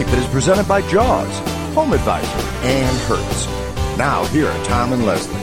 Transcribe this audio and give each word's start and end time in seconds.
Money 0.00 0.12
Pit. 0.12 0.16
The 0.16 0.16
Money 0.16 0.16
Pit 0.16 0.18
is 0.18 0.32
presented 0.32 0.68
by 0.68 0.80
Jaws, 0.88 1.74
Home 1.74 1.92
Advisor, 1.92 2.66
and 2.66 2.98
Hertz. 3.00 3.46
Now, 3.98 4.24
here 4.26 4.46
are 4.48 4.64
Tom 4.64 4.92
and 4.94 5.04
Leslie. 5.04 5.34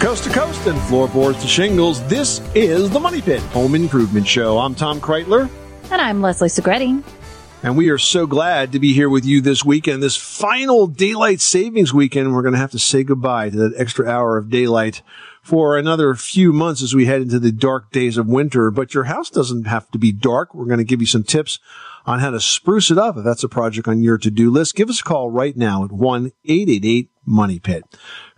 Coast 0.00 0.24
to 0.24 0.30
coast 0.30 0.66
and 0.66 0.80
floorboards 0.82 1.40
to 1.42 1.46
shingles, 1.46 2.02
this 2.08 2.40
is 2.54 2.90
the 2.90 2.98
Money 2.98 3.20
Pit 3.20 3.40
Home 3.52 3.74
Improvement 3.76 4.26
Show. 4.26 4.58
I'm 4.58 4.74
Tom 4.74 5.00
Kraeutler, 5.00 5.48
And 5.90 6.00
I'm 6.00 6.20
Leslie 6.20 6.48
Segrete. 6.48 7.04
and 7.62 7.76
we 7.76 7.90
are 7.90 7.98
so 7.98 8.26
glad 8.26 8.72
to 8.72 8.80
be 8.80 8.94
here 8.94 9.08
with 9.10 9.24
you 9.24 9.40
this 9.40 9.64
weekend, 9.64 10.02
this 10.02 10.16
final 10.16 10.88
daylight 10.88 11.40
savings 11.40 11.94
weekend. 11.94 12.34
We're 12.34 12.42
going 12.42 12.54
to 12.54 12.60
have 12.60 12.72
to 12.72 12.78
say 12.80 13.04
goodbye 13.04 13.50
to 13.50 13.56
that 13.58 13.74
extra 13.76 14.08
hour 14.08 14.38
of 14.38 14.50
daylight 14.50 15.02
for 15.42 15.76
another 15.78 16.14
few 16.14 16.52
months 16.52 16.82
as 16.82 16.94
we 16.94 17.06
head 17.06 17.22
into 17.22 17.38
the 17.38 17.52
dark 17.52 17.92
days 17.92 18.16
of 18.16 18.26
winter. 18.26 18.70
But 18.70 18.94
your 18.94 19.04
house 19.04 19.30
doesn't 19.30 19.66
have 19.66 19.88
to 19.92 19.98
be 19.98 20.10
dark. 20.10 20.54
We're 20.54 20.66
going 20.66 20.78
to 20.78 20.84
give 20.84 21.00
you 21.00 21.06
some 21.06 21.22
tips 21.22 21.58
on 22.06 22.20
how 22.20 22.30
to 22.30 22.40
spruce 22.40 22.90
it 22.90 22.98
up 22.98 23.16
if 23.16 23.24
that's 23.24 23.44
a 23.44 23.48
project 23.48 23.88
on 23.88 24.02
your 24.02 24.18
to-do 24.18 24.50
list. 24.50 24.74
Give 24.74 24.88
us 24.88 25.00
a 25.00 25.04
call 25.04 25.30
right 25.30 25.56
now 25.56 25.84
at 25.84 25.90
1-888-MONEY 25.90 27.62
PIT. 27.62 27.84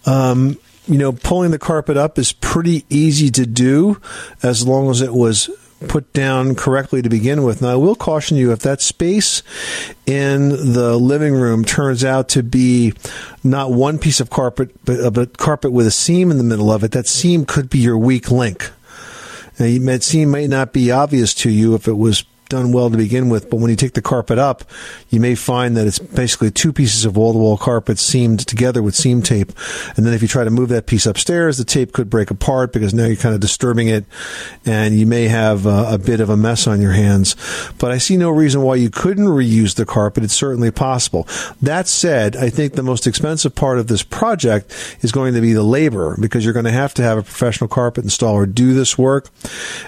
Um, 0.05 0.57
you 0.85 0.97
know, 0.97 1.13
pulling 1.13 1.51
the 1.51 1.59
carpet 1.59 1.95
up 1.95 2.19
is 2.19 2.33
pretty 2.33 2.85
easy 2.89 3.31
to 3.31 3.45
do 3.45 4.01
as 4.43 4.67
long 4.67 4.89
as 4.89 5.01
it 5.01 5.13
was 5.13 5.49
put 5.87 6.11
down 6.13 6.55
correctly 6.55 7.01
to 7.01 7.09
begin 7.09 7.43
with. 7.43 7.61
Now, 7.61 7.69
I 7.69 7.75
will 7.75 7.95
caution 7.95 8.37
you 8.37 8.51
if 8.51 8.59
that 8.59 8.81
space 8.81 9.43
in 10.05 10.49
the 10.49 10.97
living 10.97 11.33
room 11.33 11.63
turns 11.63 12.03
out 12.03 12.29
to 12.29 12.43
be 12.43 12.93
not 13.43 13.71
one 13.71 13.99
piece 13.99 14.19
of 14.19 14.29
carpet, 14.29 14.71
but 14.85 15.17
a 15.17 15.25
carpet 15.27 15.71
with 15.71 15.87
a 15.87 15.91
seam 15.91 16.31
in 16.31 16.37
the 16.37 16.43
middle 16.43 16.71
of 16.71 16.83
it, 16.83 16.91
that 16.91 17.07
seam 17.07 17.45
could 17.45 17.69
be 17.69 17.79
your 17.79 17.97
weak 17.97 18.31
link. 18.31 18.71
Now, 19.59 19.67
that 19.85 20.03
seam 20.03 20.31
might 20.31 20.49
not 20.49 20.73
be 20.73 20.91
obvious 20.91 21.33
to 21.35 21.49
you 21.49 21.75
if 21.75 21.87
it 21.87 21.97
was 21.97 22.23
done 22.49 22.71
well 22.71 22.89
to 22.89 22.97
begin 22.97 23.29
with, 23.29 23.49
but 23.49 23.57
when 23.57 23.69
you 23.69 23.75
take 23.75 23.93
the 23.93 24.01
carpet 24.01 24.37
up, 24.37 24.63
you 25.09 25.19
may 25.19 25.35
find 25.35 25.75
that 25.77 25.87
it's 25.87 25.99
basically 25.99 26.51
two 26.51 26.71
pieces 26.71 27.05
of 27.05 27.15
wall-to-wall 27.17 27.57
carpet 27.57 27.99
seamed 27.99 28.45
together 28.45 28.81
with 28.81 28.95
seam 28.95 29.21
tape. 29.21 29.51
And 29.95 30.05
then 30.05 30.13
if 30.13 30.21
you 30.21 30.27
try 30.27 30.43
to 30.43 30.49
move 30.49 30.69
that 30.69 30.85
piece 30.85 31.05
upstairs, 31.05 31.57
the 31.57 31.63
tape 31.63 31.93
could 31.93 32.09
break 32.09 32.31
apart 32.31 32.73
because 32.73 32.93
now 32.93 33.05
you're 33.05 33.15
kind 33.15 33.35
of 33.35 33.41
disturbing 33.41 33.87
it, 33.87 34.05
and 34.65 34.95
you 34.95 35.05
may 35.05 35.27
have 35.27 35.65
uh, 35.65 35.87
a 35.89 35.97
bit 35.97 36.19
of 36.19 36.29
a 36.29 36.37
mess 36.37 36.67
on 36.67 36.81
your 36.81 36.91
hands. 36.91 37.35
But 37.79 37.91
I 37.91 37.97
see 37.97 38.17
no 38.17 38.29
reason 38.29 38.61
why 38.61 38.75
you 38.75 38.89
couldn't 38.89 39.25
reuse 39.25 39.75
the 39.75 39.85
carpet. 39.85 40.23
It's 40.23 40.33
certainly 40.33 40.71
possible. 40.71 41.27
That 41.61 41.87
said, 41.87 42.35
I 42.35 42.49
think 42.49 42.73
the 42.73 42.83
most 42.83 43.07
expensive 43.07 43.55
part 43.55 43.79
of 43.79 43.87
this 43.87 44.03
project 44.03 44.73
is 45.01 45.11
going 45.11 45.33
to 45.33 45.41
be 45.41 45.53
the 45.53 45.63
labor 45.63 46.17
because 46.19 46.43
you're 46.43 46.53
going 46.53 46.65
to 46.65 46.71
have 46.71 46.93
to 46.95 47.03
have 47.03 47.17
a 47.17 47.23
professional 47.23 47.67
carpet 47.67 48.05
installer 48.05 48.51
do 48.51 48.73
this 48.73 48.97
work. 48.97 49.29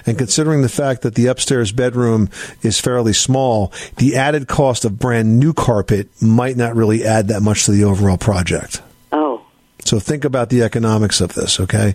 And 0.04 0.18
considering 0.18 0.62
the 0.62 0.68
fact 0.68 1.02
that 1.02 1.14
the 1.14 1.26
upstairs 1.26 1.72
bedroom 1.72 2.28
is 2.62 2.80
fairly 2.80 3.12
small, 3.12 3.72
the 3.96 4.16
added 4.16 4.48
cost 4.48 4.84
of 4.84 4.98
brand 4.98 5.38
new 5.38 5.52
carpet 5.52 6.08
might 6.22 6.56
not 6.56 6.74
really 6.74 7.04
add 7.04 7.28
that 7.28 7.42
much 7.42 7.64
to 7.64 7.70
the 7.72 7.84
overall 7.84 8.16
project. 8.18 8.82
Oh, 9.12 9.44
So 9.84 10.00
think 10.00 10.24
about 10.24 10.50
the 10.50 10.62
economics 10.62 11.20
of 11.20 11.34
this, 11.34 11.60
okay? 11.60 11.94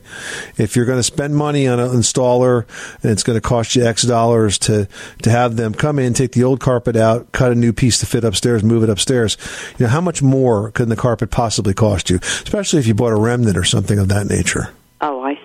If 0.57 0.75
you're 0.75 0.85
going 0.85 0.99
to 0.99 1.03
spend 1.03 1.35
money 1.35 1.67
on 1.67 1.79
an 1.79 1.89
installer 1.89 2.65
and 3.03 3.11
it's 3.11 3.23
going 3.23 3.35
to 3.35 3.41
cost 3.41 3.75
you 3.75 3.85
X 3.85 4.03
dollars 4.03 4.57
to, 4.59 4.87
to 5.23 5.29
have 5.29 5.57
them 5.57 5.73
come 5.73 5.99
in, 5.99 6.13
take 6.13 6.31
the 6.31 6.43
old 6.45 6.61
carpet 6.61 6.95
out, 6.95 7.31
cut 7.33 7.51
a 7.51 7.55
new 7.55 7.73
piece 7.73 7.99
to 7.99 8.05
fit 8.05 8.23
upstairs, 8.23 8.63
move 8.63 8.83
it 8.83 8.89
upstairs, 8.89 9.37
you 9.77 9.85
know, 9.85 9.91
how 9.91 9.99
much 10.01 10.21
more 10.21 10.71
could 10.71 10.87
the 10.87 10.95
carpet 10.95 11.31
possibly 11.31 11.73
cost 11.73 12.09
you? 12.09 12.17
Especially 12.21 12.79
if 12.79 12.87
you 12.87 12.93
bought 12.93 13.11
a 13.11 13.19
remnant 13.19 13.57
or 13.57 13.65
something 13.65 13.99
of 13.99 14.07
that 14.07 14.27
nature. 14.27 14.69
oh, 15.01 15.21
I. 15.21 15.37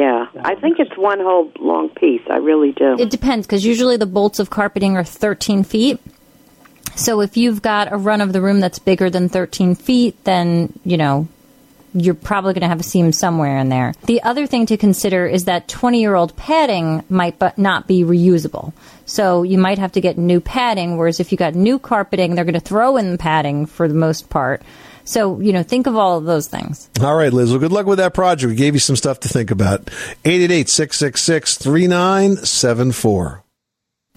Yeah, 0.00 0.28
I 0.40 0.54
think 0.54 0.78
it's 0.78 0.96
one 0.96 1.20
whole 1.20 1.52
long 1.60 1.90
piece. 1.90 2.22
I 2.30 2.36
really 2.36 2.72
do. 2.72 2.96
It 2.98 3.10
depends 3.10 3.46
because 3.46 3.66
usually 3.66 3.98
the 3.98 4.06
bolts 4.06 4.38
of 4.38 4.48
carpeting 4.48 4.96
are 4.96 5.04
13 5.04 5.62
feet. 5.62 6.00
So 6.96 7.20
if 7.20 7.36
you've 7.36 7.60
got 7.60 7.92
a 7.92 7.98
run 7.98 8.22
of 8.22 8.32
the 8.32 8.40
room 8.40 8.60
that's 8.60 8.78
bigger 8.78 9.10
than 9.10 9.28
13 9.28 9.74
feet, 9.74 10.24
then, 10.24 10.72
you 10.84 10.96
know, 10.96 11.28
you're 11.92 12.14
probably 12.14 12.54
going 12.54 12.62
to 12.62 12.68
have 12.68 12.80
a 12.80 12.82
seam 12.82 13.12
somewhere 13.12 13.58
in 13.58 13.68
there. 13.68 13.92
The 14.06 14.22
other 14.22 14.46
thing 14.46 14.64
to 14.66 14.78
consider 14.78 15.26
is 15.26 15.44
that 15.44 15.68
20 15.68 16.00
year 16.00 16.14
old 16.14 16.34
padding 16.34 17.04
might 17.10 17.38
but 17.38 17.58
not 17.58 17.86
be 17.86 18.02
reusable. 18.02 18.72
So 19.04 19.42
you 19.42 19.58
might 19.58 19.78
have 19.78 19.92
to 19.92 20.00
get 20.00 20.16
new 20.16 20.40
padding, 20.40 20.96
whereas 20.96 21.20
if 21.20 21.30
you 21.30 21.36
got 21.36 21.54
new 21.54 21.78
carpeting, 21.78 22.36
they're 22.36 22.46
going 22.46 22.54
to 22.54 22.60
throw 22.60 22.96
in 22.96 23.12
the 23.12 23.18
padding 23.18 23.66
for 23.66 23.86
the 23.86 23.92
most 23.92 24.30
part. 24.30 24.62
So, 25.04 25.40
you 25.40 25.52
know, 25.52 25.62
think 25.62 25.86
of 25.86 25.96
all 25.96 26.18
of 26.18 26.24
those 26.24 26.48
things. 26.48 26.90
All 27.00 27.14
right, 27.14 27.32
Liz. 27.32 27.50
Well, 27.50 27.58
good 27.58 27.72
luck 27.72 27.86
with 27.86 27.98
that 27.98 28.14
project. 28.14 28.50
We 28.50 28.56
gave 28.56 28.74
you 28.74 28.80
some 28.80 28.96
stuff 28.96 29.20
to 29.20 29.28
think 29.28 29.50
about. 29.50 29.90
888 30.24 30.68
666 30.68 31.58
3974. 31.58 33.44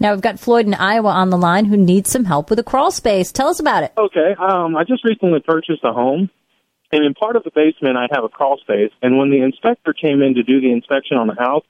Now 0.00 0.12
we've 0.12 0.20
got 0.20 0.40
Floyd 0.40 0.66
in 0.66 0.74
Iowa 0.74 1.10
on 1.10 1.30
the 1.30 1.38
line 1.38 1.66
who 1.66 1.76
needs 1.76 2.10
some 2.10 2.24
help 2.24 2.50
with 2.50 2.58
a 2.58 2.64
crawl 2.64 2.90
space. 2.90 3.30
Tell 3.30 3.48
us 3.48 3.60
about 3.60 3.84
it. 3.84 3.92
Okay. 3.96 4.34
Um, 4.38 4.76
I 4.76 4.84
just 4.84 5.04
recently 5.04 5.40
purchased 5.40 5.84
a 5.84 5.92
home, 5.92 6.30
and 6.90 7.04
in 7.04 7.14
part 7.14 7.36
of 7.36 7.44
the 7.44 7.52
basement, 7.54 7.96
I 7.96 8.08
have 8.10 8.24
a 8.24 8.28
crawl 8.28 8.58
space. 8.58 8.90
And 9.02 9.18
when 9.18 9.30
the 9.30 9.42
inspector 9.42 9.92
came 9.92 10.20
in 10.20 10.34
to 10.34 10.42
do 10.42 10.60
the 10.60 10.72
inspection 10.72 11.16
on 11.16 11.28
the 11.28 11.34
house, 11.34 11.64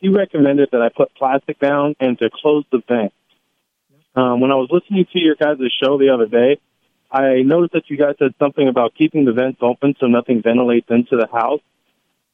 he 0.00 0.08
recommended 0.08 0.68
that 0.72 0.82
I 0.82 0.90
put 0.94 1.14
plastic 1.14 1.58
down 1.60 1.94
and 1.98 2.18
to 2.18 2.28
close 2.30 2.64
the 2.70 2.82
vent. 2.86 3.12
Um, 4.14 4.40
when 4.40 4.50
I 4.50 4.56
was 4.56 4.68
listening 4.70 5.06
to 5.12 5.18
your 5.18 5.36
guys' 5.36 5.58
show 5.82 5.96
the 5.96 6.10
other 6.12 6.26
day, 6.26 6.60
I 7.12 7.42
noticed 7.42 7.74
that 7.74 7.88
you 7.88 7.98
guys 7.98 8.14
said 8.18 8.34
something 8.38 8.66
about 8.66 8.94
keeping 8.96 9.26
the 9.26 9.32
vents 9.32 9.58
open 9.60 9.94
so 10.00 10.06
nothing 10.06 10.42
ventilates 10.42 10.86
into 10.90 11.16
the 11.16 11.28
house. 11.30 11.60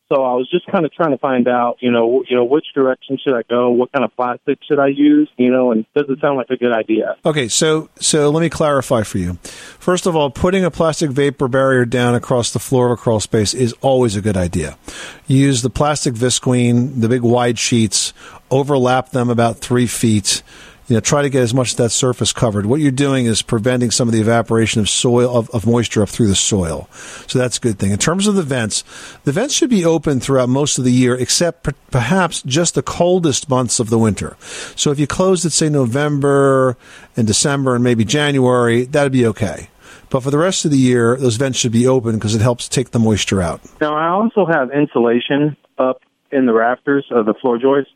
So 0.09 0.25
I 0.25 0.33
was 0.35 0.49
just 0.51 0.67
kind 0.67 0.87
of 0.87 0.93
trying 0.93 1.11
to 1.11 1.19
find 1.19 1.47
out, 1.49 1.77
you 1.81 1.91
know, 1.91 2.25
you 2.27 2.35
know, 2.35 2.45
which 2.45 2.65
direction 2.75 3.19
should 3.23 3.35
I 3.35 3.43
go? 3.43 3.71
What 3.71 3.93
kind 3.93 4.07
of 4.07 4.17
plastic 4.17 4.59
should 4.67 4.79
I 4.79 4.87
use? 4.87 5.29
You 5.37 5.51
know, 5.51 5.71
and 5.71 5.85
does 5.95 6.07
it 6.09 6.19
sound 6.23 6.39
like 6.39 6.49
a 6.49 6.57
good 6.57 6.73
idea? 6.73 7.17
Okay, 7.27 7.49
so 7.49 7.91
so 8.01 8.31
let 8.31 8.41
me 8.41 8.49
clarify 8.49 9.03
for 9.03 9.19
you. 9.19 9.35
First 9.79 10.07
of 10.07 10.17
all, 10.17 10.31
putting 10.31 10.65
a 10.65 10.71
plastic 10.71 11.11
vapor 11.11 11.47
barrier 11.47 11.85
down 11.85 12.15
across 12.15 12.55
the 12.55 12.59
floor 12.59 12.87
of 12.87 12.93
a 12.93 12.97
crawl 12.97 13.21
space 13.21 13.53
is 13.53 13.75
always 13.83 14.17
a 14.17 14.23
good 14.23 14.37
idea. 14.37 14.79
Use 15.27 15.61
the 15.61 15.69
plastic 15.69 16.15
visqueen, 16.15 17.03
the 17.03 17.09
big 17.11 17.23
wide 17.23 17.59
sheets, 17.59 18.15
overlap 18.51 19.11
them 19.11 19.29
about 19.29 19.59
three 19.59 19.87
feet. 19.87 20.43
You 20.89 20.95
know, 20.95 21.01
try 21.01 21.21
to 21.21 21.29
get 21.29 21.43
as 21.43 21.53
much 21.53 21.73
of 21.73 21.77
that 21.77 21.91
surface 21.91 22.33
covered. 22.33 22.65
What 22.65 22.81
you're 22.81 22.91
doing 22.91 23.27
is 23.27 23.43
preventing 23.43 23.91
some 23.91 24.09
of 24.09 24.15
the 24.15 24.21
evaporation 24.23 24.81
of 24.81 24.89
soil 24.89 25.37
of, 25.37 25.51
of 25.51 25.67
moisture 25.67 26.03
up 26.03 26.09
through 26.09 26.29
the 26.29 26.35
soil. 26.35 26.89
So 27.27 27.39
that's 27.39 27.59
a 27.59 27.61
good 27.61 27.79
thing. 27.79 27.91
In 27.91 27.99
terms 27.99 28.27
of 28.27 28.37
the 28.37 28.43
vents, 28.43 28.85
the 29.25 29.33
vents 29.33 29.55
should 29.55 29.69
be 29.69 29.85
open 29.85 30.19
throughout 30.19 30.49
most 30.49 30.79
of 30.79 30.85
the 30.85 30.93
year, 30.93 31.15
except 31.15 31.65
per- 31.65 31.75
perhaps 31.91 32.43
just 32.43 32.75
the 32.75 32.83
coldest 32.83 33.51
months 33.51 33.81
of 33.81 33.91
the 33.91 33.99
winter. 33.99 34.37
So 34.77 34.91
if 34.91 34.99
you 34.99 35.07
closed 35.07 35.45
it, 35.45 35.51
say 35.51 35.69
November 35.69 36.79
and 37.17 37.27
December 37.27 37.75
and 37.75 37.85
maybe 37.85 38.07
January, 38.07 38.87
that'd 38.87 39.13
be 39.13 39.27
okay. 39.27 39.69
But 40.09 40.23
for 40.23 40.31
the 40.31 40.39
rest 40.39 40.65
of 40.65 40.71
the 40.71 40.79
year, 40.79 41.17
those 41.17 41.37
vents 41.37 41.59
should 41.59 41.73
be 41.73 41.87
open 41.87 42.15
because 42.15 42.35
it 42.35 42.41
helps 42.41 42.67
take 42.67 42.93
the 42.93 42.99
moisture 42.99 43.43
out. 43.43 43.61
Now 43.79 43.95
I 43.95 44.09
also 44.09 44.47
have 44.47 44.71
insulation 44.71 45.55
up 45.77 46.01
in 46.33 46.47
the 46.47 46.53
rafters 46.53 47.07
of 47.11 47.27
the 47.27 47.35
floor 47.35 47.59
joists. 47.59 47.93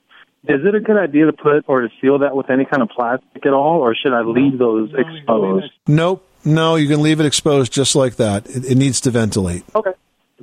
Is 0.49 0.61
it 0.65 0.75
a 0.75 0.81
good 0.81 0.97
idea 0.97 1.27
to 1.27 1.33
put 1.33 1.65
or 1.69 1.83
to 1.83 1.89
seal 2.01 2.19
that 2.19 2.35
with 2.35 2.51
any 2.51 2.65
kind 2.65 2.83
of 2.83 2.89
plastic 2.89 3.47
at 3.47 3.53
all, 3.53 3.81
or 3.81 3.95
should 3.95 4.13
I 4.13 4.23
leave 4.23 4.59
those 4.59 4.91
exposed? 4.93 5.71
Nope. 5.87 6.27
No, 6.45 6.75
you 6.75 6.89
can 6.89 7.01
leave 7.01 7.21
it 7.21 7.27
exposed 7.27 7.73
just 7.73 7.95
like 7.95 8.17
that. 8.17 8.47
It, 8.49 8.65
it 8.73 8.75
needs 8.77 9.01
to 9.03 9.11
ventilate. 9.13 9.63
Okay, 9.75 9.93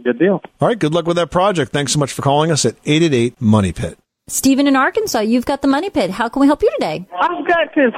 good 0.02 0.18
deal. 0.18 0.42
All 0.62 0.68
right. 0.70 0.80
Good 0.80 0.94
luck 0.94 1.06
with 1.06 1.18
that 1.18 1.32
project. 1.32 1.74
Thanks 1.74 1.92
so 1.92 2.00
much 2.00 2.14
for 2.14 2.22
calling 2.22 2.50
us 2.50 2.64
at 2.64 2.76
888 2.86 3.42
Money 3.42 3.74
Pit. 3.74 4.00
Stephen 4.30 4.68
in 4.68 4.76
Arkansas, 4.76 5.22
you've 5.22 5.46
got 5.46 5.62
the 5.62 5.68
money 5.68 5.90
pit. 5.90 6.12
How 6.12 6.30
can 6.30 6.40
we 6.40 6.48
help 6.48 6.62
you 6.62 6.72
today? 6.80 7.06
I've 7.20 7.48
got 7.48 7.76
this 7.76 7.92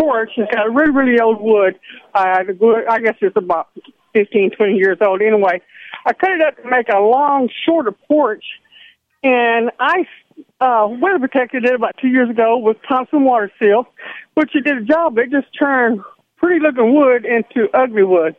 porch. 0.00 0.30
It's 0.36 0.52
got 0.52 0.74
really, 0.74 0.90
really 0.90 1.20
old 1.20 1.40
wood. 1.40 1.78
Uh, 2.14 2.42
the 2.44 2.54
wood, 2.54 2.84
I 2.88 2.98
guess 2.98 3.16
it's 3.20 3.36
about 3.36 3.68
15, 4.14 4.52
20 4.56 4.72
years 4.74 4.98
old 5.00 5.20
anyway. 5.20 5.60
I 6.06 6.12
cut 6.14 6.30
it 6.30 6.40
up 6.40 6.56
to 6.62 6.68
make 6.68 6.88
a 6.88 6.98
long, 6.98 7.50
shorter 7.66 7.92
porch, 7.92 8.44
and 9.22 9.70
I 9.78 10.06
uh, 10.60 10.88
weather 10.88 11.18
protected 11.18 11.64
it 11.64 11.74
about 11.74 11.96
two 12.00 12.08
years 12.08 12.28
ago 12.30 12.58
with 12.58 12.76
Thompson 12.88 13.24
Water 13.24 13.50
Seal, 13.60 13.86
which 14.34 14.50
it 14.54 14.64
did 14.64 14.78
a 14.78 14.84
job. 14.84 15.18
It 15.18 15.30
just 15.30 15.46
turned 15.58 16.00
pretty 16.36 16.60
looking 16.60 16.94
wood 16.94 17.24
into 17.24 17.68
ugly 17.74 18.02
wood. 18.02 18.36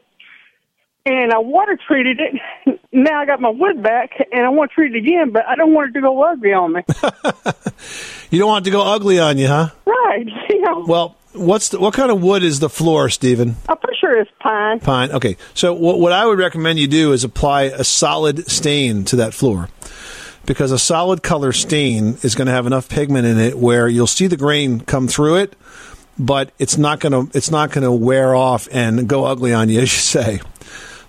And 1.03 1.33
I 1.33 1.39
water 1.39 1.79
treated 1.87 2.19
it. 2.19 2.79
Now 2.91 3.21
I 3.21 3.25
got 3.25 3.41
my 3.41 3.49
wood 3.49 3.81
back, 3.81 4.11
and 4.31 4.45
I 4.45 4.49
want 4.49 4.69
to 4.71 4.75
treat 4.75 4.93
it 4.95 4.99
again, 4.99 5.31
but 5.31 5.47
I 5.47 5.55
don't 5.55 5.73
want 5.73 5.89
it 5.89 5.93
to 5.93 6.01
go 6.01 6.21
ugly 6.23 6.53
on 6.53 6.73
me. 6.73 6.81
You 8.29 8.39
don't 8.39 8.47
want 8.47 8.65
it 8.65 8.69
to 8.69 8.71
go 8.71 8.81
ugly 8.81 9.19
on 9.19 9.37
you, 9.37 9.47
huh? 9.47 9.69
right? 9.85 10.25
Know, 10.61 10.85
Well, 10.87 11.17
what's 11.33 11.69
the, 11.69 11.79
what 11.79 11.93
kind 11.95 12.11
of 12.11 12.21
wood 12.21 12.43
is 12.43 12.59
the 12.59 12.69
floor, 12.69 13.09
Stephen? 13.09 13.55
I'm 13.67 13.77
pretty 13.77 13.97
sure 13.99 14.21
it's 14.21 14.29
pine. 14.39 14.79
Pine. 14.79 15.11
Okay. 15.11 15.37
So 15.55 15.73
what, 15.73 15.99
what 15.99 16.13
I 16.13 16.25
would 16.25 16.37
recommend 16.39 16.77
you 16.79 16.87
do 16.87 17.11
is 17.13 17.23
apply 17.23 17.63
a 17.63 17.83
solid 17.83 18.49
stain 18.49 19.03
to 19.05 19.15
that 19.17 19.33
floor. 19.33 19.69
Because 20.45 20.71
a 20.71 20.79
solid 20.79 21.21
color 21.23 21.51
stain 21.51 22.17
is 22.23 22.35
going 22.35 22.47
to 22.47 22.51
have 22.51 22.65
enough 22.65 22.89
pigment 22.89 23.25
in 23.25 23.39
it 23.39 23.57
where 23.57 23.87
you'll 23.87 24.07
see 24.07 24.27
the 24.27 24.37
grain 24.37 24.79
come 24.79 25.07
through 25.07 25.37
it, 25.37 25.55
but 26.17 26.51
it's 26.57 26.77
not 26.77 26.99
going 26.99 27.11
to 27.11 27.37
it's 27.37 27.51
not 27.51 27.71
going 27.71 27.83
to 27.83 27.91
wear 27.91 28.35
off 28.35 28.67
and 28.71 29.07
go 29.07 29.25
ugly 29.25 29.53
on 29.53 29.69
you, 29.69 29.79
as 29.81 29.91
you 29.91 29.99
say. 29.99 30.41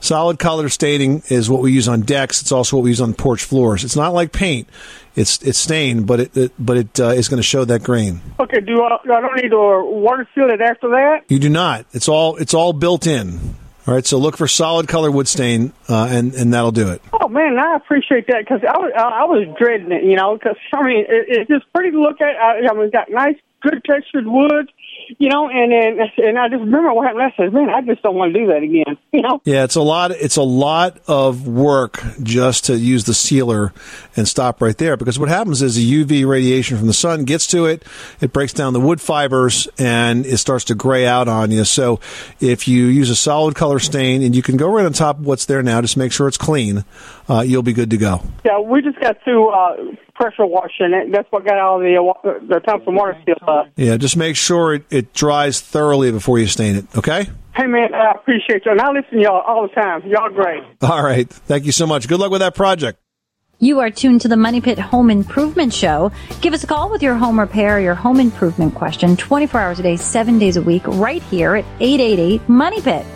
Solid 0.01 0.41
color 0.41 0.69
staining 0.69 1.23
is 1.29 1.49
what 1.49 1.63
we 1.63 1.71
use 1.71 1.87
on 1.87 2.01
decks. 2.01 2.43
It's 2.43 2.51
also 2.51 2.77
what 2.77 2.83
we 2.83 2.91
use 2.91 3.01
on 3.01 3.15
porch 3.15 3.45
floors. 3.45 3.85
It's 3.85 3.95
not 3.95 4.13
like 4.13 4.33
paint; 4.33 4.69
it's 5.15 5.41
it's 5.43 5.61
stained, 5.61 6.09
but 6.09 6.19
it, 6.19 6.37
it 6.37 6.53
but 6.59 6.77
it 6.77 7.01
uh, 7.01 7.11
is 7.11 7.29
going 7.29 7.39
to 7.39 7.45
show 7.45 7.65
that 7.65 7.85
grain. 7.85 8.21
Okay, 8.41 8.61
do 8.61 8.83
I, 8.83 8.97
I 8.97 9.21
don't 9.21 9.37
need 9.37 9.51
to 9.51 9.57
water 9.57 10.29
seal 10.35 10.51
it 10.51 10.61
after 10.61 10.89
that? 10.89 11.21
You 11.29 11.39
do 11.39 11.49
not. 11.49 11.87
It's 11.93 12.09
all 12.09 12.35
it's 12.37 12.53
all 12.53 12.73
built 12.73 13.07
in. 13.07 13.55
All 13.87 13.95
right. 13.95 14.07
So 14.07 14.19
look 14.19 14.37
for 14.37 14.47
solid 14.47 14.87
color 14.87 15.11
wood 15.11 15.27
stain, 15.27 15.73
uh, 15.89 16.07
and 16.11 16.35
and 16.35 16.55
that'll 16.55 16.71
do 16.71 16.89
it. 16.91 17.03
Oh 17.13 17.29
man, 17.29 17.59
I 17.59 17.77
appreciate 17.77 18.29
that 18.29 18.45
because 18.45 18.61
I 18.63 18.79
was 18.79 18.93
I, 18.97 19.25
was 19.25 19.49
dreading 19.59 19.91
it, 19.91 20.05
you 20.05 20.15
know, 20.15 20.35
because 20.35 20.57
I 20.73 20.83
mean 20.85 21.01
it, 21.01 21.27
it's 21.29 21.49
just 21.49 21.65
pretty 21.73 21.91
to 21.91 22.01
look 22.01 22.21
at. 22.21 22.37
I, 22.37 22.69
I 22.69 22.73
mean, 22.75 22.85
it's 22.85 22.93
got 22.93 23.11
nice, 23.11 23.37
good 23.63 23.83
textured 23.85 24.27
wood, 24.27 24.71
you 25.19 25.29
know, 25.29 25.49
and 25.49 25.73
then 25.73 26.09
and 26.19 26.39
I 26.39 26.49
just 26.49 26.61
remember 26.61 26.93
what 26.93 27.07
happened. 27.07 27.23
I 27.23 27.35
said, 27.37 27.53
man, 27.53 27.71
I 27.71 27.81
just 27.83 28.03
don't 28.03 28.15
want 28.15 28.33
to 28.33 28.41
do 28.41 28.47
that 28.49 28.63
again, 28.63 28.99
you 29.13 29.23
know. 29.23 29.41
Yeah, 29.45 29.65
it's 29.65 29.77
a 29.77 29.83
lot. 29.83 30.11
It's 30.13 30.37
a 30.37 30.43
lot 30.43 30.99
of 31.07 31.47
work 31.47 32.03
just 32.23 32.67
to 32.67 32.79
use 32.79 33.05
the 33.05 33.15
sealer 33.15 33.73
and 34.17 34.27
stop 34.27 34.61
right 34.61 34.77
there. 34.77 34.97
Because 34.97 35.19
what 35.19 35.29
happens 35.29 35.63
is 35.63 35.77
the 35.77 36.05
UV 36.05 36.27
radiation 36.27 36.77
from 36.77 36.87
the 36.87 36.93
sun 36.93 37.25
gets 37.25 37.47
to 37.49 37.67
it, 37.67 37.85
it 38.21 38.33
breaks 38.33 38.53
down 38.53 38.73
the 38.73 38.81
wood 38.81 39.01
fibers, 39.01 39.69
and 39.79 40.27
it 40.27 40.39
starts 40.39 40.65
to 40.67 40.75
gray 40.75 41.07
out 41.07 41.29
on 41.29 41.51
you. 41.51 41.65
So 41.65 42.01
if 42.41 42.69
you 42.69 42.87
use 42.87 43.11
a 43.11 43.17
solid 43.17 43.55
color 43.55 43.79
stain, 43.79 44.23
and 44.23 44.35
you 44.35 44.43
can 44.43 44.57
go 44.57 44.71
right 44.71 44.85
on 44.85 44.93
top 44.93 45.19
of 45.19 45.27
what's 45.27 45.47
there 45.47 45.63
now, 45.63 45.81
just 45.81 45.97
make 45.97 46.13
sure 46.13 46.29
it's 46.29 46.37
clean, 46.37 46.85
uh, 47.29 47.41
you'll 47.41 47.63
be 47.63 47.73
good 47.73 47.91
to 47.91 47.97
go. 47.97 48.23
Yeah, 48.45 48.59
we 48.61 48.83
just 48.83 49.01
got 49.01 49.23
through 49.25 49.51
uh, 49.51 49.77
pressure 50.15 50.47
washing 50.47 50.93
it. 50.93 51.13
That's 51.13 51.31
what 51.31 51.45
got 51.45 51.59
all 51.59 51.79
the 51.79 51.97
uh, 51.97 52.39
the 52.47 52.61
Thompson 52.61 52.95
water 52.95 53.17
seal 53.25 53.37
up. 53.61 53.69
Yeah, 53.77 53.97
just 53.97 54.17
make 54.17 54.37
sure 54.37 54.75
it, 54.75 54.85
it 54.91 55.13
dries 55.13 55.61
thoroughly 55.61 56.11
before 56.13 56.39
you 56.39 56.47
stain 56.47 56.77
it. 56.77 56.87
Okay. 56.97 57.29
Hey 57.55 57.67
man, 57.67 57.95
I 57.95 58.13
appreciate 58.13 58.65
you, 58.65 58.73
and 58.73 58.81
I 58.81 58.91
listen 58.91 59.19
to 59.19 59.23
y'all 59.23 59.43
all 59.47 59.69
the 59.69 59.75
time. 59.75 60.03
Y'all 60.07 60.31
great. 60.31 60.63
All 60.81 61.03
right. 61.03 61.29
Thank 61.29 61.67
you 61.67 61.73
so 61.73 61.87
much. 61.87 62.09
Good 62.09 62.19
luck 62.19 62.31
with 62.31 62.41
that 62.41 62.55
project. 62.55 62.99
You 63.59 63.79
are 63.79 63.91
tuned 63.91 64.23
to 64.23 64.29
the 64.29 64.37
Money 64.37 64.61
Pit 64.61 64.79
Home 64.79 65.09
Improvement 65.09 65.73
Show. 65.73 66.11
Give 66.41 66.53
us 66.53 66.65
a 66.65 66.67
call 66.67 66.91
with 66.91 67.01
your 67.01 67.15
home 67.15 67.39
repair, 67.39 67.79
your 67.79 67.95
home 67.95 68.19
improvement 68.19 68.75
question, 68.75 69.17
24 69.17 69.61
hours 69.61 69.79
a 69.79 69.83
day, 69.85 69.97
7 69.97 70.39
days 70.39 70.57
a 70.57 70.63
week, 70.63 70.83
right 70.87 71.23
here 71.23 71.55
at 71.55 71.65
888 71.79 72.49
Money 72.49 72.81
Pit. 72.81 73.07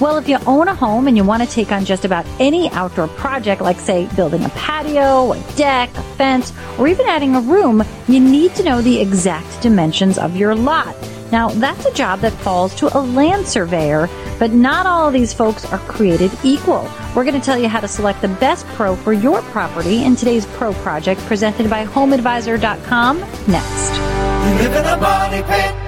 Well, 0.00 0.18
if 0.18 0.28
you 0.28 0.38
own 0.46 0.68
a 0.68 0.74
home 0.74 1.08
and 1.08 1.16
you 1.16 1.24
want 1.24 1.42
to 1.42 1.48
take 1.48 1.72
on 1.72 1.84
just 1.84 2.04
about 2.04 2.26
any 2.38 2.70
outdoor 2.70 3.08
project, 3.08 3.60
like 3.60 3.78
say 3.78 4.08
building 4.14 4.44
a 4.44 4.48
patio, 4.50 5.32
a 5.32 5.52
deck, 5.56 5.90
a 5.96 6.02
fence, 6.02 6.52
or 6.78 6.88
even 6.88 7.06
adding 7.06 7.34
a 7.34 7.40
room, 7.40 7.82
you 8.06 8.20
need 8.20 8.54
to 8.54 8.62
know 8.62 8.80
the 8.80 9.00
exact 9.00 9.60
dimensions 9.60 10.18
of 10.18 10.36
your 10.36 10.54
lot. 10.54 10.94
Now, 11.30 11.50
that's 11.50 11.84
a 11.84 11.92
job 11.92 12.20
that 12.20 12.32
falls 12.32 12.74
to 12.76 12.96
a 12.96 13.00
land 13.00 13.46
surveyor, 13.46 14.08
but 14.38 14.52
not 14.52 14.86
all 14.86 15.08
of 15.08 15.12
these 15.12 15.34
folks 15.34 15.66
are 15.66 15.78
created 15.80 16.30
equal. 16.42 16.90
We're 17.14 17.24
going 17.24 17.38
to 17.38 17.44
tell 17.44 17.58
you 17.58 17.68
how 17.68 17.80
to 17.80 17.88
select 17.88 18.22
the 18.22 18.28
best 18.28 18.66
pro 18.68 18.96
for 18.96 19.12
your 19.12 19.42
property 19.42 20.04
in 20.04 20.16
today's 20.16 20.46
Pro 20.46 20.72
Project 20.74 21.20
presented 21.22 21.68
by 21.68 21.84
HomeAdvisor.com 21.84 23.20
next. 23.46 25.87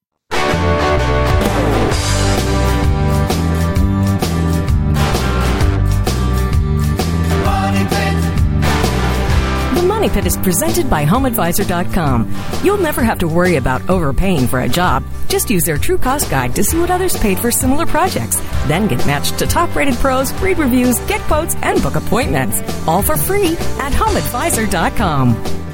The 9.75 9.87
Money 9.87 10.09
Pit 10.09 10.25
is 10.25 10.37
presented 10.37 10.89
by 10.89 11.05
HomeAdvisor.com. 11.05 12.31
You'll 12.63 12.77
never 12.77 13.01
have 13.01 13.19
to 13.19 13.27
worry 13.27 13.55
about 13.55 13.89
overpaying 13.89 14.47
for 14.47 14.59
a 14.61 14.69
job. 14.69 15.03
Just 15.27 15.49
use 15.49 15.63
their 15.63 15.77
true 15.77 15.97
cost 15.97 16.29
guide 16.29 16.55
to 16.55 16.63
see 16.63 16.77
what 16.79 16.91
others 16.91 17.17
paid 17.17 17.39
for 17.39 17.51
similar 17.51 17.85
projects. 17.85 18.35
Then 18.67 18.87
get 18.87 19.05
matched 19.07 19.39
to 19.39 19.47
top 19.47 19.73
rated 19.75 19.95
pros, 19.95 20.33
read 20.41 20.59
reviews, 20.59 20.99
get 21.07 21.21
quotes, 21.21 21.55
and 21.55 21.81
book 21.81 21.95
appointments. 21.95 22.61
All 22.87 23.01
for 23.01 23.15
free 23.15 23.53
at 23.79 23.91
HomeAdvisor.com. 23.93 25.70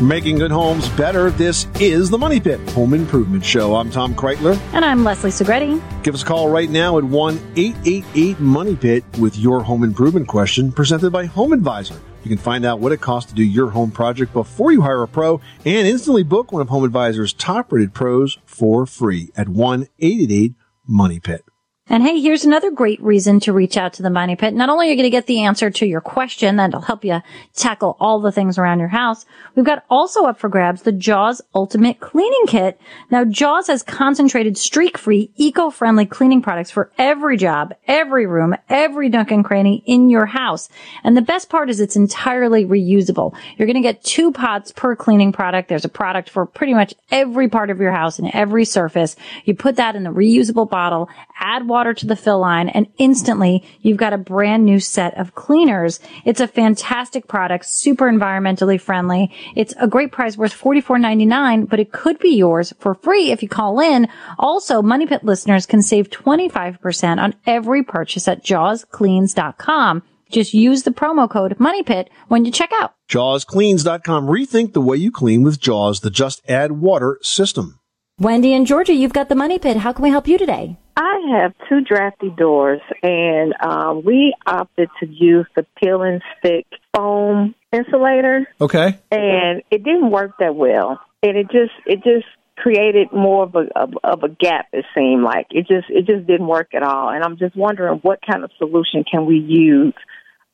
Making 0.00 0.38
good 0.38 0.50
homes 0.50 0.88
better. 0.90 1.30
This 1.30 1.68
is 1.78 2.10
the 2.10 2.18
Money 2.18 2.40
Pit 2.40 2.58
Home 2.70 2.94
Improvement 2.94 3.44
Show. 3.44 3.76
I'm 3.76 3.92
Tom 3.92 4.12
Kraeutler. 4.12 4.58
And 4.72 4.84
I'm 4.84 5.04
Leslie 5.04 5.30
Segrete. 5.30 5.80
Give 6.02 6.14
us 6.14 6.22
a 6.22 6.26
call 6.26 6.48
right 6.48 6.68
now 6.68 6.98
at 6.98 7.04
1 7.04 7.52
888 7.54 8.40
Money 8.40 8.74
Pit 8.74 9.04
with 9.20 9.38
your 9.38 9.62
home 9.62 9.84
improvement 9.84 10.26
question 10.26 10.72
presented 10.72 11.12
by 11.12 11.26
Home 11.26 11.52
Advisor. 11.52 11.94
You 12.24 12.28
can 12.28 12.38
find 12.38 12.64
out 12.64 12.80
what 12.80 12.90
it 12.90 13.00
costs 13.00 13.30
to 13.30 13.36
do 13.36 13.44
your 13.44 13.70
home 13.70 13.92
project 13.92 14.32
before 14.32 14.72
you 14.72 14.82
hire 14.82 15.02
a 15.04 15.08
pro 15.08 15.40
and 15.64 15.86
instantly 15.86 16.24
book 16.24 16.50
one 16.50 16.60
of 16.60 16.70
Home 16.70 16.82
Advisor's 16.84 17.32
top 17.32 17.72
rated 17.72 17.94
pros 17.94 18.38
for 18.44 18.86
free 18.86 19.30
at 19.36 19.48
1 19.48 19.86
888 20.00 20.54
Money 20.88 21.20
Pit. 21.20 21.44
And 21.86 22.02
hey, 22.02 22.18
here's 22.18 22.46
another 22.46 22.70
great 22.70 23.00
reason 23.02 23.40
to 23.40 23.52
reach 23.52 23.76
out 23.76 23.92
to 23.92 24.02
the 24.02 24.08
Money 24.08 24.36
Pit. 24.36 24.54
Not 24.54 24.70
only 24.70 24.86
are 24.86 24.90
you 24.90 24.96
going 24.96 25.04
to 25.04 25.10
get 25.10 25.26
the 25.26 25.42
answer 25.42 25.68
to 25.70 25.86
your 25.86 26.00
question 26.00 26.56
that'll 26.56 26.80
help 26.80 27.04
you 27.04 27.20
tackle 27.54 27.98
all 28.00 28.20
the 28.20 28.32
things 28.32 28.56
around 28.56 28.78
your 28.78 28.88
house, 28.88 29.26
we've 29.54 29.66
got 29.66 29.84
also 29.90 30.24
up 30.24 30.38
for 30.38 30.48
grabs 30.48 30.80
the 30.80 30.92
Jaws 30.92 31.42
Ultimate 31.54 32.00
Cleaning 32.00 32.46
Kit. 32.46 32.80
Now, 33.10 33.26
Jaws 33.26 33.66
has 33.66 33.82
concentrated 33.82 34.56
streak-free, 34.56 35.32
eco-friendly 35.36 36.06
cleaning 36.06 36.40
products 36.40 36.70
for 36.70 36.90
every 36.96 37.36
job, 37.36 37.74
every 37.86 38.24
room, 38.24 38.56
every 38.70 39.10
nook 39.10 39.30
and 39.30 39.44
cranny 39.44 39.82
in 39.84 40.08
your 40.08 40.24
house. 40.24 40.70
And 41.04 41.14
the 41.14 41.22
best 41.22 41.50
part 41.50 41.68
is 41.68 41.80
it's 41.80 41.96
entirely 41.96 42.64
reusable. 42.64 43.36
You're 43.58 43.66
going 43.66 43.74
to 43.76 43.82
get 43.82 44.02
two 44.02 44.32
pots 44.32 44.72
per 44.72 44.96
cleaning 44.96 45.32
product. 45.32 45.68
There's 45.68 45.84
a 45.84 45.90
product 45.90 46.30
for 46.30 46.46
pretty 46.46 46.72
much 46.72 46.94
every 47.10 47.48
part 47.48 47.68
of 47.68 47.78
your 47.78 47.92
house 47.92 48.18
and 48.18 48.30
every 48.32 48.64
surface. 48.64 49.16
You 49.44 49.54
put 49.54 49.76
that 49.76 49.96
in 49.96 50.04
the 50.04 50.10
reusable 50.10 50.68
bottle, 50.68 51.10
add 51.38 51.73
water 51.74 51.92
to 51.92 52.06
the 52.06 52.14
fill 52.14 52.38
line, 52.38 52.68
and 52.68 52.86
instantly 52.98 53.64
you've 53.80 53.96
got 53.96 54.12
a 54.12 54.28
brand 54.32 54.64
new 54.64 54.78
set 54.78 55.18
of 55.18 55.34
cleaners. 55.34 55.98
It's 56.24 56.40
a 56.40 56.46
fantastic 56.46 57.26
product, 57.26 57.64
super 57.66 58.06
environmentally 58.08 58.80
friendly. 58.80 59.32
It's 59.56 59.74
a 59.80 59.88
great 59.88 60.12
price 60.12 60.36
worth 60.36 60.54
$44.99, 60.56 61.68
but 61.68 61.80
it 61.80 61.90
could 61.90 62.20
be 62.20 62.36
yours 62.36 62.72
for 62.78 62.94
free 62.94 63.32
if 63.32 63.42
you 63.42 63.48
call 63.48 63.80
in. 63.80 64.06
Also, 64.38 64.82
Money 64.82 65.06
Pit 65.06 65.24
listeners 65.24 65.66
can 65.66 65.82
save 65.82 66.10
25% 66.10 67.18
on 67.20 67.34
every 67.44 67.82
purchase 67.82 68.28
at 68.28 68.44
jawscleans.com. 68.44 70.02
Just 70.30 70.54
use 70.54 70.84
the 70.84 70.92
promo 70.92 71.28
code 71.28 71.58
MONEYPIT 71.58 72.08
when 72.28 72.44
you 72.44 72.52
check 72.52 72.70
out. 72.80 72.94
JawsCleans.com. 73.10 74.26
Rethink 74.28 74.72
the 74.72 74.80
way 74.80 74.96
you 74.96 75.10
clean 75.10 75.42
with 75.42 75.60
Jaws, 75.60 76.00
the 76.00 76.10
just 76.10 76.40
add 76.48 76.72
water 76.72 77.18
system. 77.22 77.80
Wendy 78.20 78.54
and 78.54 78.64
Georgia, 78.64 78.94
you've 78.94 79.12
got 79.12 79.28
the 79.28 79.34
Money 79.34 79.58
Pit. 79.58 79.78
How 79.78 79.92
can 79.92 80.04
we 80.04 80.10
help 80.10 80.28
you 80.28 80.38
today? 80.38 80.78
I 80.96 81.40
have 81.40 81.54
two 81.68 81.80
drafty 81.80 82.30
doors, 82.30 82.80
and 83.02 83.52
um, 83.60 84.02
we 84.04 84.34
opted 84.46 84.88
to 85.00 85.06
use 85.06 85.46
the 85.56 85.66
peel 85.82 86.02
and 86.02 86.22
stick 86.38 86.66
foam 86.96 87.54
insulator, 87.72 88.46
Okay. 88.60 88.98
and 89.10 89.62
it 89.70 89.82
didn't 89.82 90.10
work 90.10 90.32
that 90.38 90.54
well. 90.54 91.00
And 91.22 91.36
it 91.36 91.50
just 91.50 91.72
it 91.86 92.04
just 92.04 92.26
created 92.56 93.08
more 93.12 93.44
of 93.44 93.54
a 93.56 93.66
of, 93.74 93.94
of 94.04 94.22
a 94.22 94.28
gap. 94.28 94.66
It 94.72 94.84
seemed 94.94 95.22
like 95.24 95.46
it 95.50 95.66
just 95.66 95.86
it 95.88 96.06
just 96.06 96.26
didn't 96.26 96.46
work 96.46 96.74
at 96.74 96.82
all. 96.82 97.08
And 97.10 97.24
I'm 97.24 97.38
just 97.38 97.56
wondering 97.56 97.98
what 98.02 98.20
kind 98.30 98.44
of 98.44 98.50
solution 98.58 99.04
can 99.10 99.26
we 99.26 99.38
use 99.38 99.94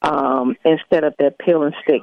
um, 0.02 0.56
instead 0.64 1.04
of 1.04 1.14
that 1.18 1.38
peel 1.38 1.62
and 1.64 1.74
stick 1.82 2.00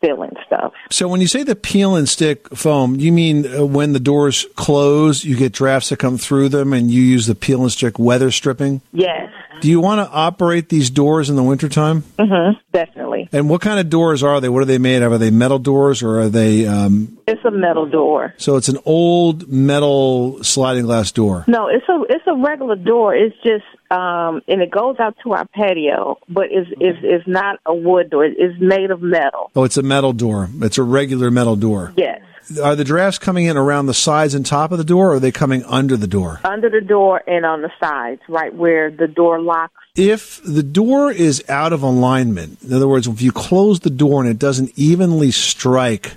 filling 0.00 0.32
stuff. 0.46 0.72
So 0.90 1.08
when 1.08 1.20
you 1.20 1.26
say 1.26 1.42
the 1.42 1.56
peel 1.56 1.96
and 1.96 2.08
stick 2.08 2.48
foam, 2.56 2.96
you 2.96 3.12
mean 3.12 3.46
uh, 3.46 3.64
when 3.64 3.92
the 3.92 4.00
doors 4.00 4.46
close, 4.54 5.24
you 5.24 5.36
get 5.36 5.52
drafts 5.52 5.88
that 5.88 5.98
come 5.98 6.18
through 6.18 6.50
them 6.50 6.72
and 6.72 6.90
you 6.90 7.02
use 7.02 7.26
the 7.26 7.34
peel 7.34 7.62
and 7.62 7.72
stick 7.72 7.98
weather 7.98 8.30
stripping? 8.30 8.80
Yes. 8.92 9.30
Do 9.60 9.68
you 9.68 9.80
want 9.80 10.06
to 10.06 10.12
operate 10.14 10.68
these 10.68 10.88
doors 10.88 11.30
in 11.30 11.34
the 11.36 11.42
wintertime? 11.42 12.02
Mm-hmm. 12.16 12.58
Definitely. 12.72 13.28
And 13.32 13.50
what 13.50 13.60
kind 13.60 13.80
of 13.80 13.90
doors 13.90 14.22
are 14.22 14.40
they? 14.40 14.48
What 14.48 14.62
are 14.62 14.66
they 14.66 14.78
made 14.78 15.02
of? 15.02 15.10
Are 15.10 15.18
they 15.18 15.32
metal 15.32 15.58
doors 15.58 16.00
or 16.00 16.20
are 16.20 16.28
they, 16.28 16.64
um, 16.64 17.18
It's 17.26 17.44
a 17.44 17.50
metal 17.50 17.84
door. 17.84 18.34
so 18.36 18.56
it's 18.56 18.68
an 18.68 18.78
old 18.84 19.48
metal 19.48 20.42
sliding 20.44 20.84
glass 20.84 21.10
door? 21.10 21.44
No, 21.48 21.66
it's 21.66 21.88
a 21.88 22.02
it's 22.08 22.24
a 22.28 22.34
regular 22.36 22.76
door. 22.76 23.16
It's 23.16 23.34
just 23.42 23.64
um 23.90 24.42
and 24.48 24.60
it 24.60 24.70
goes 24.70 24.96
out 24.98 25.16
to 25.22 25.32
our 25.32 25.46
patio, 25.46 26.18
but 26.28 26.46
it's 26.50 26.70
it's 26.80 26.98
it's 27.02 27.26
not 27.26 27.58
a 27.64 27.74
wood 27.74 28.10
door. 28.10 28.24
It's 28.24 28.60
made 28.60 28.90
of 28.90 29.00
metal. 29.02 29.50
Oh, 29.56 29.64
it's 29.64 29.76
a 29.76 29.82
metal 29.82 30.12
door. 30.12 30.48
It's 30.60 30.78
a 30.78 30.82
regular 30.82 31.30
metal 31.30 31.56
door. 31.56 31.92
Yes. 31.96 32.20
Are 32.62 32.74
the 32.74 32.84
drafts 32.84 33.18
coming 33.18 33.44
in 33.44 33.58
around 33.58 33.86
the 33.86 33.94
sides 33.94 34.32
and 34.32 34.44
top 34.46 34.72
of 34.72 34.78
the 34.78 34.84
door 34.84 35.10
or 35.10 35.14
are 35.16 35.20
they 35.20 35.30
coming 35.32 35.62
under 35.64 35.98
the 35.98 36.06
door? 36.06 36.40
Under 36.44 36.70
the 36.70 36.80
door 36.80 37.22
and 37.26 37.44
on 37.44 37.60
the 37.60 37.70
sides, 37.78 38.22
right 38.26 38.54
where 38.54 38.90
the 38.90 39.06
door 39.06 39.38
locks. 39.38 39.74
if 39.96 40.40
the 40.44 40.62
door 40.62 41.12
is 41.12 41.44
out 41.50 41.74
of 41.74 41.82
alignment, 41.82 42.62
in 42.62 42.72
other 42.72 42.88
words, 42.88 43.06
if 43.06 43.20
you 43.20 43.32
close 43.32 43.80
the 43.80 43.90
door 43.90 44.22
and 44.22 44.30
it 44.30 44.38
doesn't 44.38 44.72
evenly 44.76 45.30
strike 45.30 46.16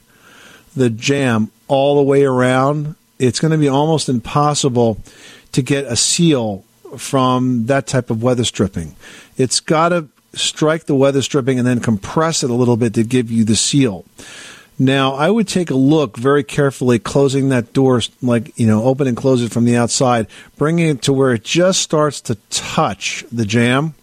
the 0.73 0.89
jamb 0.89 1.51
all 1.67 1.97
the 1.97 2.03
way 2.03 2.23
around, 2.23 2.95
it's 3.19 3.41
going 3.41 3.51
to 3.51 3.57
be 3.57 3.67
almost 3.67 4.07
impossible 4.07 4.99
to 5.51 5.61
get 5.61 5.83
a 5.83 5.97
seal 5.97 6.63
from 6.97 7.65
that 7.67 7.87
type 7.87 8.09
of 8.09 8.23
weather 8.23 8.43
stripping. 8.43 8.95
It's 9.37 9.59
got 9.59 9.89
to 9.89 10.07
strike 10.33 10.85
the 10.85 10.95
weather 10.95 11.21
stripping 11.21 11.57
and 11.57 11.67
then 11.67 11.79
compress 11.79 12.43
it 12.43 12.49
a 12.49 12.53
little 12.53 12.77
bit 12.77 12.93
to 12.93 13.03
give 13.03 13.29
you 13.29 13.43
the 13.43 13.55
seal. 13.55 14.05
Now, 14.79 15.13
I 15.13 15.29
would 15.29 15.47
take 15.47 15.69
a 15.69 15.75
look 15.75 16.17
very 16.17 16.43
carefully, 16.43 16.97
closing 16.97 17.49
that 17.49 17.71
door, 17.73 18.01
like, 18.21 18.57
you 18.57 18.65
know, 18.65 18.83
open 18.83 19.07
and 19.07 19.15
close 19.15 19.43
it 19.43 19.51
from 19.51 19.65
the 19.65 19.77
outside, 19.77 20.27
bringing 20.57 20.87
it 20.89 21.01
to 21.03 21.13
where 21.13 21.33
it 21.33 21.43
just 21.43 21.81
starts 21.81 22.19
to 22.21 22.35
touch 22.49 23.23
the 23.31 23.45
jamb 23.45 23.93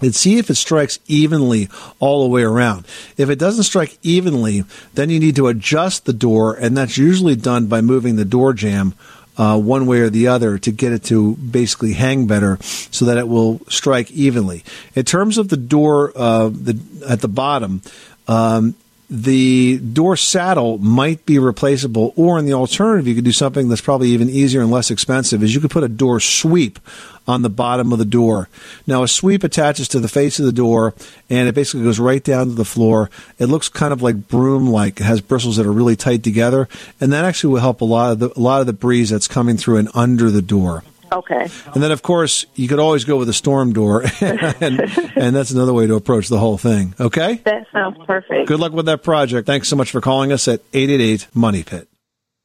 and 0.00 0.14
see 0.14 0.38
if 0.38 0.48
it 0.48 0.54
strikes 0.54 0.98
evenly 1.08 1.68
all 1.98 2.22
the 2.22 2.30
way 2.30 2.42
around. 2.42 2.86
If 3.16 3.28
it 3.28 3.38
doesn't 3.38 3.64
strike 3.64 3.98
evenly, 4.02 4.64
then 4.94 5.10
you 5.10 5.20
need 5.20 5.36
to 5.36 5.48
adjust 5.48 6.06
the 6.06 6.12
door, 6.12 6.54
and 6.54 6.76
that's 6.76 6.96
usually 6.96 7.36
done 7.36 7.66
by 7.66 7.80
moving 7.80 8.16
the 8.16 8.24
door 8.24 8.54
jamb 8.54 8.94
uh, 9.38 9.58
one 9.58 9.86
way 9.86 10.00
or 10.00 10.10
the 10.10 10.28
other 10.28 10.58
to 10.58 10.70
get 10.70 10.92
it 10.92 11.04
to 11.04 11.36
basically 11.36 11.94
hang 11.94 12.26
better 12.26 12.58
so 12.62 13.04
that 13.06 13.16
it 13.16 13.28
will 13.28 13.60
strike 13.68 14.10
evenly. 14.10 14.64
In 14.94 15.04
terms 15.04 15.38
of 15.38 15.48
the 15.48 15.56
door 15.56 16.12
uh, 16.16 16.48
the, 16.48 16.78
at 17.08 17.20
the 17.20 17.28
bottom, 17.28 17.80
um, 18.26 18.74
the 19.10 19.78
door 19.78 20.16
saddle 20.16 20.76
might 20.78 21.24
be 21.24 21.38
replaceable, 21.38 22.12
or 22.16 22.38
in 22.38 22.44
the 22.44 22.52
alternative, 22.52 23.08
you 23.08 23.14
could 23.14 23.24
do 23.24 23.32
something 23.32 23.68
that's 23.68 23.80
probably 23.80 24.08
even 24.08 24.28
easier 24.28 24.60
and 24.60 24.70
less 24.70 24.90
expensive. 24.90 25.42
Is 25.42 25.54
you 25.54 25.60
could 25.60 25.70
put 25.70 25.84
a 25.84 25.88
door 25.88 26.20
sweep 26.20 26.78
on 27.26 27.42
the 27.42 27.50
bottom 27.50 27.92
of 27.92 27.98
the 27.98 28.04
door. 28.04 28.48
Now, 28.86 29.02
a 29.02 29.08
sweep 29.08 29.44
attaches 29.44 29.88
to 29.88 30.00
the 30.00 30.08
face 30.08 30.38
of 30.38 30.46
the 30.46 30.52
door, 30.52 30.94
and 31.30 31.48
it 31.48 31.54
basically 31.54 31.84
goes 31.84 31.98
right 31.98 32.22
down 32.22 32.48
to 32.48 32.54
the 32.54 32.64
floor. 32.64 33.10
It 33.38 33.46
looks 33.46 33.68
kind 33.68 33.92
of 33.92 34.02
like 34.02 34.28
broom-like. 34.28 35.00
It 35.00 35.04
has 35.04 35.20
bristles 35.20 35.56
that 35.56 35.66
are 35.66 35.72
really 35.72 35.96
tight 35.96 36.22
together, 36.22 36.68
and 37.00 37.12
that 37.12 37.24
actually 37.24 37.54
will 37.54 37.60
help 37.60 37.80
a 37.80 37.86
lot 37.86 38.12
of 38.12 38.18
the 38.18 38.32
a 38.36 38.40
lot 38.40 38.60
of 38.60 38.66
the 38.66 38.72
breeze 38.72 39.10
that's 39.10 39.28
coming 39.28 39.56
through 39.56 39.78
and 39.78 39.88
under 39.94 40.30
the 40.30 40.42
door. 40.42 40.84
Okay. 41.12 41.48
And 41.74 41.82
then, 41.82 41.92
of 41.92 42.02
course, 42.02 42.46
you 42.54 42.68
could 42.68 42.78
always 42.78 43.04
go 43.04 43.16
with 43.16 43.28
a 43.28 43.32
storm 43.32 43.72
door, 43.72 44.04
and, 44.20 44.80
and 45.16 45.34
that's 45.36 45.50
another 45.50 45.72
way 45.72 45.86
to 45.86 45.94
approach 45.94 46.28
the 46.28 46.38
whole 46.38 46.58
thing. 46.58 46.94
Okay. 47.00 47.36
That 47.44 47.66
sounds 47.72 47.98
perfect. 48.06 48.48
Good 48.48 48.60
luck 48.60 48.72
with 48.72 48.86
that 48.86 49.02
project. 49.02 49.46
Thanks 49.46 49.68
so 49.68 49.76
much 49.76 49.90
for 49.90 50.00
calling 50.00 50.32
us 50.32 50.48
at 50.48 50.60
888 50.72 51.28
Money 51.34 51.62
Pit. 51.62 51.88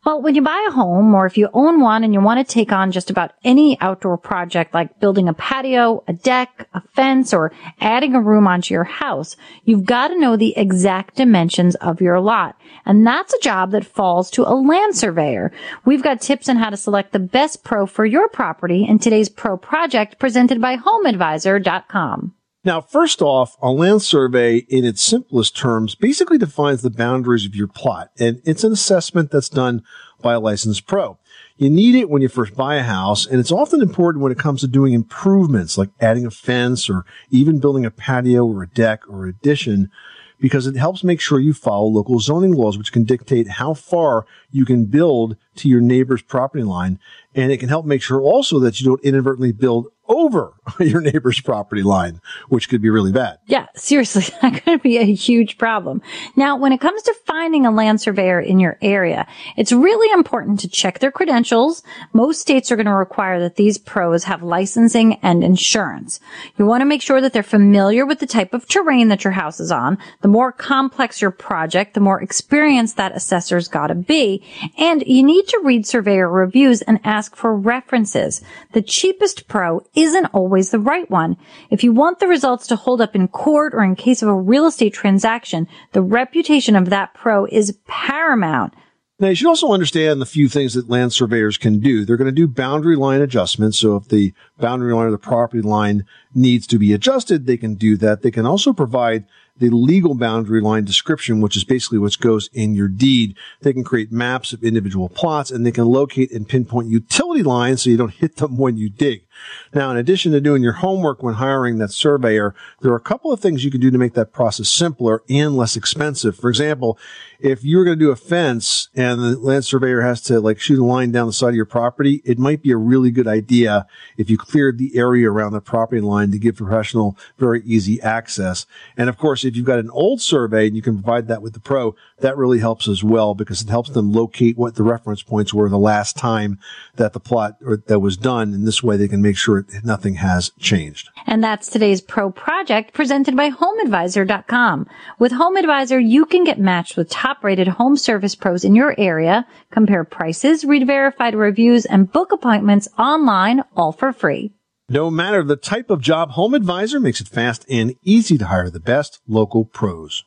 Well, 0.05 0.21
when 0.21 0.35
you 0.35 0.41
buy 0.41 0.65
a 0.67 0.71
home 0.71 1.15
or 1.15 1.25
if 1.25 1.37
you 1.37 1.47
own 1.53 1.79
one 1.79 2.03
and 2.03 2.13
you 2.13 2.19
want 2.19 2.45
to 2.45 2.53
take 2.53 2.73
on 2.73 2.91
just 2.91 3.09
about 3.09 3.31
any 3.45 3.79
outdoor 3.79 4.17
project 4.17 4.73
like 4.73 4.99
building 4.99 5.29
a 5.29 5.33
patio, 5.33 6.03
a 6.09 6.13
deck, 6.13 6.67
a 6.73 6.81
fence, 6.93 7.33
or 7.33 7.53
adding 7.79 8.13
a 8.13 8.21
room 8.21 8.45
onto 8.45 8.73
your 8.73 8.83
house, 8.83 9.37
you've 9.63 9.85
got 9.85 10.09
to 10.09 10.19
know 10.19 10.35
the 10.35 10.57
exact 10.57 11.15
dimensions 11.15 11.75
of 11.75 12.01
your 12.01 12.19
lot. 12.19 12.59
And 12.85 13.07
that's 13.07 13.33
a 13.33 13.39
job 13.39 13.71
that 13.71 13.85
falls 13.85 14.29
to 14.31 14.43
a 14.43 14.51
land 14.53 14.97
surveyor. 14.97 15.53
We've 15.85 16.03
got 16.03 16.19
tips 16.19 16.49
on 16.49 16.57
how 16.57 16.69
to 16.69 16.77
select 16.77 17.13
the 17.13 17.19
best 17.19 17.63
pro 17.63 17.85
for 17.85 18.05
your 18.05 18.27
property 18.27 18.85
in 18.85 18.99
today's 18.99 19.29
pro 19.29 19.55
project 19.55 20.19
presented 20.19 20.59
by 20.59 20.75
homeadvisor.com. 20.75 22.33
Now, 22.65 22.79
first 22.79 23.21
off, 23.21 23.57
a 23.61 23.69
land 23.69 24.03
survey 24.03 24.57
in 24.69 24.85
its 24.85 25.03
simplest 25.03 25.57
terms 25.57 25.95
basically 25.95 26.37
defines 26.37 26.81
the 26.81 26.89
boundaries 26.89 27.45
of 27.45 27.55
your 27.55 27.67
plot, 27.67 28.11
and 28.17 28.41
it's 28.45 28.63
an 28.63 28.71
assessment 28.71 29.31
that's 29.31 29.49
done 29.49 29.83
by 30.21 30.33
a 30.33 30.39
licensed 30.39 30.87
pro. 30.87 31.17
You 31.57 31.69
need 31.69 31.95
it 31.95 32.09
when 32.09 32.21
you 32.21 32.29
first 32.29 32.55
buy 32.55 32.75
a 32.75 32.83
house, 32.83 33.25
and 33.25 33.41
it's 33.41 33.51
often 33.51 33.81
important 33.81 34.23
when 34.23 34.31
it 34.31 34.39
comes 34.39 34.61
to 34.61 34.67
doing 34.67 34.93
improvements 34.93 35.77
like 35.77 35.89
adding 35.99 36.25
a 36.25 36.31
fence 36.31 36.89
or 36.89 37.03
even 37.29 37.59
building 37.59 37.85
a 37.85 37.91
patio 37.91 38.45
or 38.45 38.63
a 38.63 38.69
deck 38.69 39.01
or 39.09 39.25
addition 39.25 39.91
because 40.39 40.65
it 40.65 40.75
helps 40.75 41.03
make 41.03 41.21
sure 41.21 41.39
you 41.39 41.53
follow 41.53 41.87
local 41.87 42.19
zoning 42.19 42.53
laws, 42.53 42.77
which 42.77 42.91
can 42.91 43.03
dictate 43.03 43.47
how 43.47 43.73
far 43.73 44.25
you 44.51 44.65
can 44.65 44.85
build 44.85 45.37
to 45.55 45.69
your 45.69 45.79
neighbor's 45.79 46.21
property 46.21 46.63
line. 46.63 46.99
And 47.35 47.51
it 47.51 47.61
can 47.61 47.69
help 47.69 47.85
make 47.85 48.01
sure 48.01 48.19
also 48.19 48.59
that 48.59 48.79
you 48.79 48.85
don't 48.85 49.03
inadvertently 49.03 49.53
build 49.53 49.87
over 50.07 50.53
your 50.79 51.01
neighbor's 51.01 51.39
property 51.39 51.83
line, 51.83 52.21
which 52.49 52.69
could 52.69 52.81
be 52.81 52.89
really 52.89 53.11
bad. 53.11 53.37
Yeah, 53.45 53.67
seriously, 53.75 54.23
that 54.41 54.63
could 54.63 54.81
be 54.81 54.97
a 54.97 55.13
huge 55.13 55.57
problem. 55.57 56.01
Now, 56.35 56.55
when 56.57 56.71
it 56.71 56.81
comes 56.81 57.01
to 57.03 57.15
finding 57.25 57.65
a 57.65 57.71
land 57.71 58.01
surveyor 58.01 58.39
in 58.39 58.59
your 58.59 58.77
area, 58.81 59.27
it's 59.57 59.71
really 59.71 60.11
important 60.13 60.59
to 60.61 60.67
check 60.67 60.99
their 60.99 61.11
credentials. 61.11 61.83
Most 62.13 62.41
states 62.41 62.71
are 62.71 62.75
going 62.75 62.85
to 62.85 62.93
require 62.93 63.39
that 63.39 63.55
these 63.55 63.77
pros 63.77 64.25
have 64.25 64.43
licensing 64.43 65.15
and 65.15 65.43
insurance. 65.43 66.19
You 66.57 66.65
want 66.65 66.81
to 66.81 66.85
make 66.85 67.01
sure 67.01 67.21
that 67.21 67.33
they're 67.33 67.43
familiar 67.43 68.05
with 68.05 68.19
the 68.19 68.27
type 68.27 68.53
of 68.53 68.67
terrain 68.67 69.07
that 69.09 69.23
your 69.23 69.33
house 69.33 69.59
is 69.59 69.71
on. 69.71 69.97
The 70.21 70.27
more 70.27 70.51
complex 70.51 71.21
your 71.21 71.31
project, 71.31 71.93
the 71.93 71.99
more 71.99 72.21
experienced 72.21 72.97
that 72.97 73.15
assessor's 73.15 73.67
got 73.67 73.87
to 73.87 73.95
be. 73.95 74.43
And 74.77 75.03
you 75.05 75.23
need 75.23 75.47
to 75.47 75.61
read 75.63 75.87
surveyor 75.87 76.29
reviews 76.29 76.81
and 76.81 76.99
ask 77.03 77.35
for 77.35 77.55
references. 77.55 78.41
The 78.73 78.81
cheapest 78.81 79.47
pro 79.47 79.81
isn't 79.95 80.25
always 80.27 80.71
the 80.71 80.79
right 80.79 81.09
one. 81.09 81.37
If 81.69 81.83
you 81.83 81.91
want 81.91 82.19
the 82.19 82.27
results 82.27 82.67
to 82.67 82.75
hold 82.75 83.01
up 83.01 83.15
in 83.15 83.27
court 83.27 83.73
or 83.73 83.83
in 83.83 83.95
case 83.95 84.21
of 84.21 84.29
a 84.29 84.33
real 84.33 84.65
estate 84.65 84.93
transaction, 84.93 85.67
the 85.91 86.01
reputation 86.01 86.75
of 86.75 86.89
that 86.89 87.13
pro 87.13 87.45
is 87.45 87.77
paramount. 87.87 88.73
Now, 89.19 89.29
you 89.29 89.35
should 89.35 89.47
also 89.47 89.71
understand 89.71 90.19
the 90.19 90.25
few 90.25 90.49
things 90.49 90.73
that 90.73 90.89
land 90.89 91.13
surveyors 91.13 91.57
can 91.57 91.79
do. 91.79 92.03
They're 92.03 92.17
going 92.17 92.25
to 92.25 92.31
do 92.31 92.47
boundary 92.47 92.95
line 92.95 93.21
adjustments. 93.21 93.77
So 93.77 93.95
if 93.95 94.07
the 94.09 94.33
boundary 94.59 94.93
line 94.93 95.05
or 95.05 95.11
the 95.11 95.19
property 95.19 95.61
line 95.61 96.05
needs 96.33 96.65
to 96.67 96.79
be 96.79 96.93
adjusted, 96.93 97.45
they 97.45 97.57
can 97.57 97.75
do 97.75 97.95
that. 97.97 98.23
They 98.23 98.31
can 98.31 98.45
also 98.45 98.73
provide 98.73 99.25
the 99.57 99.69
legal 99.69 100.15
boundary 100.15 100.61
line 100.61 100.83
description, 100.83 101.41
which 101.41 101.55
is 101.55 101.63
basically 101.63 101.99
what 101.99 102.19
goes 102.19 102.49
in 102.53 102.73
your 102.73 102.87
deed. 102.87 103.37
They 103.61 103.71
can 103.71 103.83
create 103.83 104.11
maps 104.11 104.51
of 104.51 104.63
individual 104.63 105.09
plots 105.09 105.51
and 105.51 105.65
they 105.65 105.71
can 105.71 105.85
locate 105.85 106.31
and 106.31 106.49
pinpoint 106.49 106.89
utility 106.89 107.43
lines 107.43 107.83
so 107.83 107.91
you 107.91 107.97
don't 107.97 108.09
hit 108.13 108.37
them 108.37 108.57
when 108.57 108.77
you 108.77 108.89
dig. 108.89 109.25
Now, 109.73 109.91
in 109.91 109.97
addition 109.97 110.31
to 110.31 110.41
doing 110.41 110.63
your 110.63 110.73
homework 110.73 111.23
when 111.23 111.35
hiring 111.35 111.77
that 111.79 111.91
surveyor, 111.91 112.53
there 112.81 112.91
are 112.91 112.97
a 112.97 113.01
couple 113.01 113.31
of 113.31 113.39
things 113.39 113.63
you 113.63 113.71
can 113.71 113.81
do 113.81 113.91
to 113.91 113.97
make 113.97 114.13
that 114.13 114.33
process 114.33 114.69
simpler 114.69 115.23
and 115.29 115.55
less 115.55 115.75
expensive. 115.75 116.35
For 116.35 116.49
example, 116.49 116.97
if 117.43 117.63
you're 117.63 117.83
going 117.83 117.99
to 117.99 118.05
do 118.05 118.11
a 118.11 118.15
fence 118.15 118.87
and 118.95 119.21
the 119.21 119.37
land 119.37 119.65
surveyor 119.65 120.01
has 120.01 120.21
to 120.21 120.39
like 120.39 120.61
shoot 120.61 120.79
a 120.79 120.83
line 120.83 121.11
down 121.11 121.27
the 121.27 121.33
side 121.33 121.49
of 121.49 121.55
your 121.55 121.65
property, 121.65 122.21
it 122.23 122.39
might 122.39 122.61
be 122.61 122.71
a 122.71 122.77
really 122.77 123.11
good 123.11 123.27
idea 123.27 123.85
if 124.17 124.29
you 124.29 124.37
cleared 124.37 124.77
the 124.77 124.97
area 124.97 125.29
around 125.29 125.51
the 125.51 125.59
property 125.59 125.99
line 125.99 126.31
to 126.31 126.39
give 126.39 126.55
professional 126.55 127.17
very 127.37 127.61
easy 127.65 128.01
access. 128.01 128.65
And 128.95 129.09
of 129.09 129.17
course, 129.17 129.43
if 129.43 129.57
you've 129.57 129.65
got 129.65 129.79
an 129.79 129.89
old 129.89 130.21
survey 130.21 130.67
and 130.67 130.75
you 130.75 130.81
can 130.81 131.03
provide 131.03 131.27
that 131.27 131.41
with 131.41 131.51
the 131.51 131.59
pro, 131.59 131.95
that 132.19 132.37
really 132.37 132.59
helps 132.59 132.87
as 132.87 133.03
well 133.03 133.35
because 133.35 133.61
it 133.61 133.69
helps 133.69 133.89
them 133.89 134.13
locate 134.13 134.57
what 134.57 134.75
the 134.75 134.83
reference 134.83 135.21
points 135.21 135.53
were 135.53 135.67
the 135.67 135.77
last 135.77 136.15
time 136.15 136.59
that 136.95 137.11
the 137.11 137.19
plot 137.19 137.57
or 137.65 137.75
that 137.75 137.99
was 137.99 138.15
done. 138.15 138.53
And 138.53 138.65
this 138.65 138.81
way 138.81 138.95
they 138.95 139.09
can 139.09 139.21
make 139.21 139.32
sure 139.33 139.65
nothing 139.83 140.15
has 140.15 140.51
changed. 140.59 141.09
And 141.25 141.43
that's 141.43 141.69
today's 141.69 142.01
pro 142.01 142.31
project 142.31 142.93
presented 142.93 143.35
by 143.35 143.51
homeadvisor.com. 143.51 144.87
With 145.19 145.31
HomeAdvisor, 145.31 146.07
you 146.07 146.25
can 146.25 146.43
get 146.43 146.59
matched 146.59 146.97
with 146.97 147.09
top 147.09 147.43
rated 147.43 147.67
home 147.67 147.97
service 147.97 148.35
pros 148.35 148.63
in 148.63 148.75
your 148.75 148.95
area, 148.97 149.45
compare 149.71 150.03
prices, 150.03 150.65
read 150.65 150.87
verified 150.87 151.35
reviews, 151.35 151.85
and 151.85 152.11
book 152.11 152.31
appointments 152.31 152.87
online 152.97 153.63
all 153.75 153.91
for 153.91 154.13
free. 154.13 154.51
No 154.89 155.09
matter 155.09 155.43
the 155.43 155.55
type 155.55 155.89
of 155.89 156.01
job, 156.01 156.31
HomeAdvisor 156.31 157.01
makes 157.01 157.21
it 157.21 157.27
fast 157.27 157.65
and 157.69 157.95
easy 158.03 158.37
to 158.37 158.45
hire 158.45 158.69
the 158.69 158.79
best 158.79 159.21
local 159.27 159.65
pros. 159.65 160.23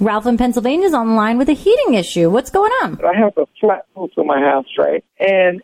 Ralph 0.00 0.26
in 0.26 0.38
Pennsylvania 0.38 0.86
is 0.86 0.94
on 0.94 1.08
the 1.08 1.14
line 1.14 1.36
with 1.36 1.48
a 1.50 1.54
heating 1.54 1.94
issue. 1.94 2.30
What's 2.30 2.50
going 2.50 2.72
on? 2.82 2.98
I 3.04 3.18
have 3.18 3.36
a 3.36 3.46
flat 3.60 3.84
roof 3.94 4.10
in 4.16 4.26
my 4.26 4.40
house, 4.40 4.66
right? 4.78 5.04
And 5.18 5.60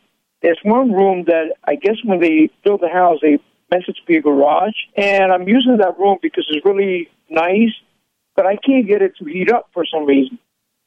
there's 0.47 0.61
one 0.63 0.93
room 0.93 1.25
that 1.27 1.55
I 1.65 1.75
guess 1.75 1.97
when 2.05 2.21
they 2.21 2.51
built 2.63 2.81
the 2.81 2.89
house, 2.89 3.19
they 3.21 3.41
meant 3.69 3.85
it 3.89 3.97
to 3.97 4.05
be 4.07 4.17
a 4.17 4.23
garage. 4.23 4.77
And 4.97 5.33
I'm 5.33 5.49
using 5.49 5.79
that 5.79 5.99
room 5.99 6.19
because 6.23 6.47
it's 6.49 6.65
really 6.65 7.09
nice, 7.29 7.75
but 8.37 8.47
I 8.47 8.55
can't 8.55 8.87
get 8.87 9.03
it 9.03 9.17
to 9.19 9.25
heat 9.25 9.51
up 9.53 9.71
for 9.75 9.85
some 9.85 10.07
reason. 10.07 10.39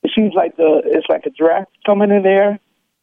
It 0.02 0.12
seems 0.16 0.34
like 0.34 0.56
the 0.56 0.82
it's 0.86 1.08
like 1.10 1.26
a 1.26 1.30
draft 1.30 1.72
coming 1.86 2.10
in 2.10 2.24
there, 2.24 2.58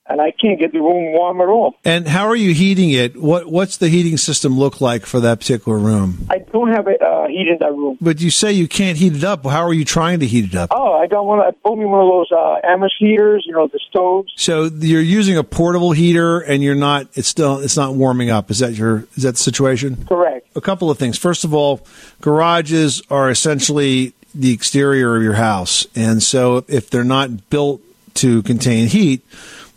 and 0.09 0.21
I 0.21 0.31
can't 0.31 0.59
get 0.59 0.73
the 0.73 0.81
room 0.81 1.13
warm 1.13 1.41
at 1.41 1.49
all. 1.49 1.75
And 1.85 2.07
how 2.07 2.27
are 2.27 2.37
you 2.37 2.55
heating 2.55 2.91
it? 2.91 3.21
What 3.21 3.47
What's 3.47 3.77
the 3.79 3.89
heating 3.89 4.17
system 4.17 4.59
look 4.59 4.81
like 4.81 5.07
for 5.07 5.21
that 5.21 5.41
particular 5.41 5.79
room? 5.79 6.27
I 6.31 6.39
don't 6.39 6.73
have 6.73 6.87
a 6.87 7.03
uh, 7.03 7.29
heat 7.29 7.49
in 7.49 7.59
that 7.61 7.73
room. 7.73 7.99
But 8.01 8.21
you 8.21 8.31
say 8.31 8.53
you 8.53 8.69
can't 8.69 8.99
heat 8.99 9.15
it 9.15 9.25
up. 9.25 9.45
How 9.45 9.67
are 9.67 9.73
you 9.73 9.85
trying 9.85 10.21
to 10.21 10.27
heat 10.27 10.47
it 10.47 10.55
up? 10.55 10.71
Oh, 10.73 10.95
I 10.95 11.07
got 11.07 11.25
one. 11.25 11.41
I 11.41 11.51
bought 11.63 11.79
me 11.79 11.85
one 11.85 12.01
of 12.01 12.09
those 12.09 12.33
uh, 12.33 12.61
Amish 12.65 12.91
heaters. 12.99 13.45
You 13.47 13.53
know, 13.53 13.67
the 13.67 13.81
stoves. 13.89 14.33
So 14.37 14.65
you're 14.65 15.01
using 15.01 15.37
a 15.37 15.45
portable 15.45 15.93
heater, 15.93 16.41
and 16.41 16.63
you're 16.63 16.75
not. 16.75 17.09
It's 17.15 17.29
still. 17.29 17.59
It's 17.59 17.77
not 17.77 17.95
warming 17.95 18.31
up. 18.31 18.51
Is 18.51 18.61
that 18.61 18.75
your? 18.75 19.07
Is 19.17 19.25
that 19.25 19.33
the 19.33 19.39
situation? 19.39 20.05
Correct. 20.07 20.47
A 20.57 20.61
couple 20.61 20.91
of 20.91 20.99
things. 20.99 21.19
First 21.19 21.45
of 21.45 21.53
all, 21.53 21.87
garages 22.21 23.03
are 23.11 23.31
essentially 23.31 24.15
the 24.35 24.53
exterior 24.53 25.17
of 25.17 25.23
your 25.23 25.35
house, 25.35 25.87
and 25.97 26.23
so 26.23 26.65
if 26.69 26.91
they're 26.91 27.05
not 27.05 27.49
built 27.51 27.81
to 28.15 28.43
contain 28.43 28.89
heat, 28.89 29.23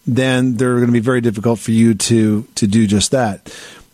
then 0.06 0.56
they're 0.56 0.76
going 0.76 0.88
to 0.88 0.94
be 0.94 1.00
very 1.00 1.22
difficult 1.22 1.60
for 1.60 1.72
you 1.72 1.94
to 1.94 2.44
to 2.56 2.68
do 2.68 2.88
just 2.88 3.12
that. 3.12 3.54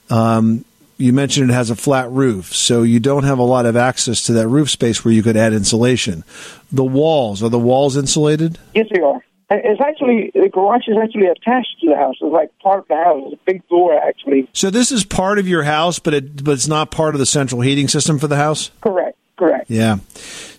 Um, 0.10 0.66
you 0.98 1.12
mentioned 1.12 1.50
it 1.50 1.54
has 1.54 1.70
a 1.70 1.76
flat 1.76 2.10
roof, 2.10 2.54
so 2.54 2.84
you 2.84 3.00
don't 3.00 3.26
have 3.26 3.40
a 3.40 3.44
lot 3.44 3.66
of 3.66 3.76
access 3.76 4.24
to 4.24 4.34
that 4.34 4.48
roof 4.48 4.70
space 4.70 5.04
where 5.04 5.14
you 5.14 5.24
could 5.24 5.36
add 5.36 5.52
insulation. 5.52 6.24
The 6.72 6.86
walls 6.86 7.44
are 7.44 7.50
the 7.50 7.60
walls 7.60 7.98
insulated? 7.98 8.58
Yes, 8.74 8.88
they 8.94 9.02
are. 9.02 9.22
It's 9.50 9.82
actually 9.82 10.32
the 10.34 10.50
garage 10.50 10.88
is 10.88 10.98
actually 11.02 11.28
attached 11.28 11.80
to 11.82 11.90
the 11.90 11.96
house. 11.96 12.16
It's 12.20 12.34
like 12.34 12.58
part 12.60 12.80
of 12.80 12.88
the 12.88 12.96
house. 12.96 13.24
It's 13.28 13.42
a 13.42 13.46
big 13.46 13.68
door, 13.68 13.94
actually. 13.94 14.50
So 14.54 14.70
this 14.70 14.92
is 14.92 15.04
part 15.04 15.38
of 15.38 15.48
your 15.48 15.64
house, 15.64 16.00
but 16.00 16.14
it 16.14 16.44
but 16.44 16.54
it's 16.54 16.68
not 16.68 16.90
part 16.90 17.14
of 17.14 17.20
the 17.20 17.26
central 17.26 17.62
heating 17.62 17.88
system 17.88 18.18
for 18.18 18.28
the 18.28 18.38
house. 18.38 18.72
Correct. 18.82 19.18
Correct. 19.68 19.70
Yeah. 19.70 19.98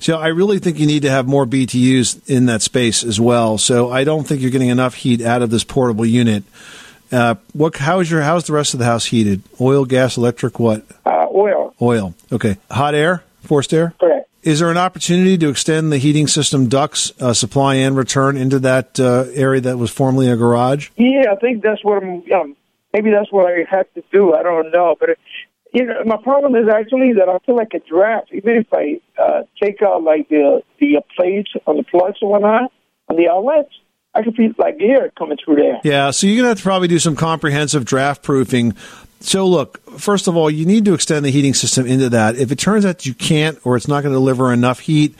So 0.00 0.18
I 0.18 0.28
really 0.28 0.58
think 0.58 0.78
you 0.78 0.86
need 0.86 1.02
to 1.02 1.10
have 1.10 1.26
more 1.26 1.46
BTUs 1.46 2.28
in 2.28 2.46
that 2.46 2.62
space 2.62 3.02
as 3.02 3.20
well. 3.20 3.58
So 3.58 3.90
I 3.90 4.04
don't 4.04 4.26
think 4.26 4.40
you're 4.40 4.50
getting 4.50 4.68
enough 4.68 4.94
heat 4.94 5.20
out 5.22 5.42
of 5.42 5.50
this 5.50 5.64
portable 5.64 6.06
unit. 6.06 6.44
Uh, 7.12 7.36
what? 7.52 7.76
How 7.76 8.00
is 8.00 8.10
your? 8.10 8.22
How's 8.22 8.44
the 8.44 8.52
rest 8.52 8.74
of 8.74 8.78
the 8.78 8.84
house 8.84 9.06
heated? 9.06 9.42
Oil, 9.60 9.84
gas, 9.84 10.16
electric? 10.16 10.58
What? 10.58 10.84
Uh, 11.04 11.26
oil. 11.32 11.74
Oil. 11.80 12.14
Okay. 12.32 12.56
Hot 12.70 12.94
air, 12.94 13.22
forced 13.42 13.72
air. 13.72 13.94
Correct. 14.00 14.28
Is 14.42 14.60
there 14.60 14.70
an 14.70 14.76
opportunity 14.76 15.36
to 15.38 15.48
extend 15.48 15.90
the 15.90 15.98
heating 15.98 16.28
system 16.28 16.68
ducts, 16.68 17.10
uh, 17.20 17.32
supply 17.32 17.74
and 17.74 17.96
return 17.96 18.36
into 18.36 18.60
that 18.60 18.98
uh, 19.00 19.24
area 19.34 19.60
that 19.62 19.76
was 19.76 19.90
formerly 19.90 20.30
a 20.30 20.36
garage? 20.36 20.90
Yeah, 20.96 21.32
I 21.32 21.36
think 21.36 21.62
that's 21.62 21.82
what 21.82 22.02
I'm. 22.02 22.22
Um, 22.32 22.56
maybe 22.92 23.10
that's 23.10 23.30
what 23.32 23.46
I 23.46 23.64
have 23.68 23.92
to 23.94 24.04
do. 24.12 24.34
I 24.34 24.42
don't 24.44 24.70
know, 24.70 24.96
but 24.98 25.10
it, 25.10 25.18
you 25.76 25.84
know, 25.84 26.02
my 26.06 26.16
problem 26.16 26.56
is 26.56 26.70
actually 26.72 27.12
that 27.18 27.28
I 27.28 27.38
feel 27.44 27.54
like 27.54 27.74
a 27.74 27.80
draft. 27.80 28.28
Even 28.32 28.56
if 28.56 28.66
I 28.72 28.98
uh, 29.22 29.42
take 29.62 29.82
out 29.82 30.02
like 30.02 30.26
the 30.30 30.62
the 30.80 31.02
plates 31.14 31.50
on 31.66 31.76
the 31.76 31.82
plugs 31.82 32.16
and 32.22 32.30
whatnot 32.30 32.72
on 33.10 33.16
the 33.16 33.28
outlets, 33.28 33.68
I 34.14 34.22
can 34.22 34.32
feel 34.32 34.52
like 34.56 34.78
air 34.80 35.12
coming 35.18 35.36
through 35.44 35.56
there. 35.56 35.80
Yeah, 35.84 36.12
so 36.12 36.26
you're 36.26 36.44
to 36.44 36.48
have 36.48 36.56
to 36.56 36.62
probably 36.62 36.88
do 36.88 36.98
some 36.98 37.14
comprehensive 37.14 37.84
draft 37.84 38.22
proofing. 38.22 38.74
So, 39.20 39.46
look, 39.46 39.82
first 39.98 40.28
of 40.28 40.36
all, 40.36 40.50
you 40.50 40.64
need 40.64 40.86
to 40.86 40.94
extend 40.94 41.26
the 41.26 41.30
heating 41.30 41.52
system 41.52 41.86
into 41.86 42.08
that. 42.08 42.36
If 42.36 42.52
it 42.52 42.58
turns 42.58 42.86
out 42.86 43.04
you 43.04 43.12
can't 43.12 43.58
or 43.64 43.76
it's 43.76 43.88
not 43.88 44.02
going 44.02 44.12
to 44.14 44.18
deliver 44.18 44.54
enough 44.54 44.80
heat, 44.80 45.14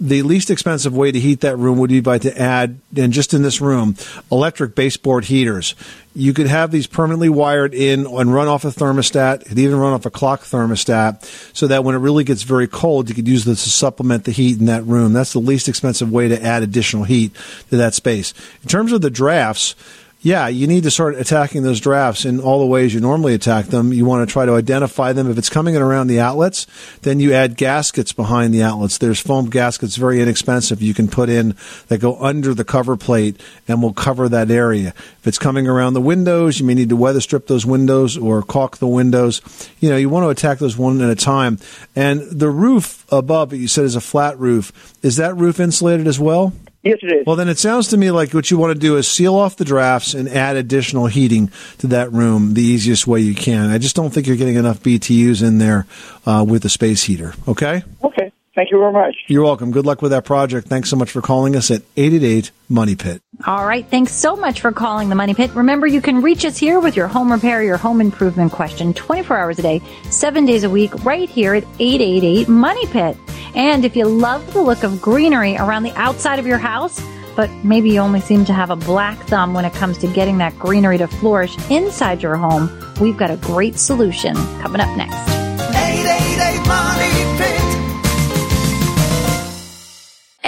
the 0.00 0.22
least 0.22 0.50
expensive 0.50 0.96
way 0.96 1.12
to 1.12 1.20
heat 1.20 1.40
that 1.42 1.58
room 1.58 1.78
would 1.78 1.90
be 1.90 2.00
by 2.00 2.16
to 2.18 2.40
add, 2.40 2.80
and 2.96 3.12
just 3.12 3.34
in 3.34 3.42
this 3.42 3.60
room, 3.60 3.96
electric 4.32 4.74
baseboard 4.74 5.26
heaters. 5.26 5.74
You 6.14 6.32
could 6.32 6.46
have 6.46 6.70
these 6.70 6.86
permanently 6.86 7.28
wired 7.28 7.74
in 7.74 8.06
and 8.06 8.34
run 8.34 8.48
off 8.48 8.64
a 8.64 8.68
thermostat. 8.68 9.46
Could 9.46 9.58
even 9.58 9.78
run 9.78 9.92
off 9.92 10.06
a 10.06 10.10
clock 10.10 10.40
thermostat, 10.40 11.22
so 11.54 11.66
that 11.66 11.84
when 11.84 11.94
it 11.94 11.98
really 11.98 12.24
gets 12.24 12.42
very 12.42 12.66
cold, 12.66 13.10
you 13.10 13.14
could 13.14 13.28
use 13.28 13.44
this 13.44 13.62
to 13.64 13.70
supplement 13.70 14.24
the 14.24 14.32
heat 14.32 14.58
in 14.58 14.66
that 14.66 14.84
room. 14.84 15.12
That's 15.12 15.34
the 15.34 15.38
least 15.38 15.68
expensive 15.68 16.10
way 16.10 16.28
to 16.28 16.42
add 16.42 16.62
additional 16.62 17.04
heat 17.04 17.32
to 17.68 17.76
that 17.76 17.94
space. 17.94 18.32
In 18.62 18.68
terms 18.68 18.92
of 18.92 19.02
the 19.02 19.10
drafts. 19.10 19.74
Yeah, 20.22 20.48
you 20.48 20.66
need 20.66 20.82
to 20.82 20.90
start 20.90 21.14
attacking 21.14 21.62
those 21.62 21.80
drafts 21.80 22.26
in 22.26 22.40
all 22.40 22.58
the 22.58 22.66
ways 22.66 22.92
you 22.92 23.00
normally 23.00 23.32
attack 23.32 23.66
them. 23.66 23.90
You 23.90 24.04
want 24.04 24.28
to 24.28 24.30
try 24.30 24.44
to 24.44 24.52
identify 24.52 25.14
them. 25.14 25.30
If 25.30 25.38
it's 25.38 25.48
coming 25.48 25.76
in 25.76 25.80
around 25.80 26.08
the 26.08 26.20
outlets, 26.20 26.66
then 27.00 27.20
you 27.20 27.32
add 27.32 27.56
gaskets 27.56 28.12
behind 28.12 28.52
the 28.52 28.62
outlets. 28.62 28.98
There's 28.98 29.18
foam 29.18 29.48
gaskets, 29.48 29.96
very 29.96 30.20
inexpensive. 30.20 30.82
You 30.82 30.92
can 30.92 31.08
put 31.08 31.30
in 31.30 31.56
that 31.88 32.02
go 32.02 32.20
under 32.22 32.52
the 32.52 32.64
cover 32.64 32.98
plate 32.98 33.40
and 33.66 33.82
will 33.82 33.94
cover 33.94 34.28
that 34.28 34.50
area. 34.50 34.88
If 34.88 35.26
it's 35.26 35.38
coming 35.38 35.66
around 35.66 35.94
the 35.94 36.02
windows, 36.02 36.60
you 36.60 36.66
may 36.66 36.74
need 36.74 36.90
to 36.90 36.96
weather 36.96 37.22
strip 37.22 37.46
those 37.46 37.64
windows 37.64 38.18
or 38.18 38.42
caulk 38.42 38.76
the 38.76 38.86
windows. 38.86 39.40
You 39.80 39.88
know, 39.88 39.96
you 39.96 40.10
want 40.10 40.24
to 40.24 40.28
attack 40.28 40.58
those 40.58 40.76
one 40.76 41.00
at 41.00 41.08
a 41.08 41.14
time. 41.14 41.58
And 41.96 42.20
the 42.30 42.50
roof 42.50 43.06
above, 43.10 43.54
you 43.54 43.68
said 43.68 43.86
is 43.86 43.96
a 43.96 44.02
flat 44.02 44.38
roof. 44.38 44.94
Is 45.02 45.16
that 45.16 45.34
roof 45.34 45.58
insulated 45.60 46.06
as 46.06 46.20
well? 46.20 46.52
Yes, 46.82 46.98
it 47.02 47.12
is. 47.12 47.26
Well, 47.26 47.36
then 47.36 47.48
it 47.48 47.58
sounds 47.58 47.88
to 47.88 47.96
me 47.98 48.10
like 48.10 48.32
what 48.32 48.50
you 48.50 48.56
want 48.56 48.72
to 48.72 48.78
do 48.78 48.96
is 48.96 49.06
seal 49.06 49.34
off 49.34 49.56
the 49.56 49.66
drafts 49.66 50.14
and 50.14 50.28
add 50.28 50.56
additional 50.56 51.06
heating 51.08 51.52
to 51.78 51.86
that 51.88 52.10
room 52.10 52.54
the 52.54 52.62
easiest 52.62 53.06
way 53.06 53.20
you 53.20 53.34
can. 53.34 53.70
I 53.70 53.76
just 53.76 53.94
don't 53.94 54.10
think 54.10 54.26
you're 54.26 54.36
getting 54.36 54.56
enough 54.56 54.80
BTUs 54.80 55.46
in 55.46 55.58
there 55.58 55.86
uh, 56.24 56.44
with 56.48 56.62
the 56.62 56.70
space 56.70 57.02
heater. 57.02 57.34
Okay? 57.46 57.82
Okay. 58.02 58.29
Thank 58.54 58.72
you 58.72 58.78
very 58.78 58.92
much. 58.92 59.14
You're 59.28 59.44
welcome. 59.44 59.70
Good 59.70 59.86
luck 59.86 60.02
with 60.02 60.10
that 60.10 60.24
project. 60.24 60.66
Thanks 60.66 60.90
so 60.90 60.96
much 60.96 61.12
for 61.12 61.22
calling 61.22 61.54
us 61.54 61.70
at 61.70 61.82
888 61.96 62.50
Money 62.68 62.96
Pit. 62.96 63.22
All 63.46 63.64
right. 63.64 63.86
Thanks 63.86 64.12
so 64.12 64.34
much 64.34 64.60
for 64.60 64.72
calling 64.72 65.08
the 65.08 65.14
Money 65.14 65.34
Pit. 65.34 65.54
Remember, 65.54 65.86
you 65.86 66.00
can 66.00 66.20
reach 66.20 66.44
us 66.44 66.58
here 66.58 66.80
with 66.80 66.96
your 66.96 67.06
home 67.06 67.30
repair, 67.30 67.62
your 67.62 67.76
home 67.76 68.00
improvement 68.00 68.50
question 68.50 68.92
24 68.92 69.38
hours 69.38 69.58
a 69.60 69.62
day, 69.62 69.80
seven 70.10 70.46
days 70.46 70.64
a 70.64 70.70
week, 70.70 71.04
right 71.04 71.28
here 71.28 71.54
at 71.54 71.62
888 71.78 72.48
Money 72.48 72.86
Pit. 72.88 73.16
And 73.54 73.84
if 73.84 73.94
you 73.94 74.06
love 74.06 74.52
the 74.52 74.62
look 74.62 74.82
of 74.82 75.00
greenery 75.00 75.56
around 75.56 75.84
the 75.84 75.94
outside 75.94 76.40
of 76.40 76.46
your 76.46 76.58
house, 76.58 77.00
but 77.36 77.48
maybe 77.64 77.90
you 77.90 78.00
only 78.00 78.20
seem 78.20 78.44
to 78.46 78.52
have 78.52 78.70
a 78.70 78.76
black 78.76 79.16
thumb 79.28 79.54
when 79.54 79.64
it 79.64 79.72
comes 79.74 79.96
to 79.98 80.08
getting 80.08 80.38
that 80.38 80.58
greenery 80.58 80.98
to 80.98 81.06
flourish 81.06 81.56
inside 81.70 82.20
your 82.20 82.36
home, 82.36 82.68
we've 83.00 83.16
got 83.16 83.30
a 83.30 83.36
great 83.36 83.78
solution 83.78 84.34
coming 84.60 84.80
up 84.80 84.94
next. 84.96 85.14
888 85.14 86.66
Money 86.66 87.39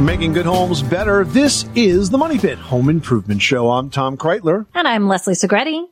Making 0.00 0.34
good 0.34 0.44
homes 0.44 0.82
better. 0.82 1.24
This 1.24 1.64
is 1.74 2.10
the 2.10 2.18
Money 2.18 2.38
Pit 2.38 2.58
Home 2.58 2.90
Improvement 2.90 3.40
Show. 3.40 3.70
I'm 3.70 3.88
Tom 3.88 4.18
Kraeutler. 4.18 4.66
And 4.74 4.86
I'm 4.86 5.08
Leslie 5.08 5.32
Segrete. 5.32 5.88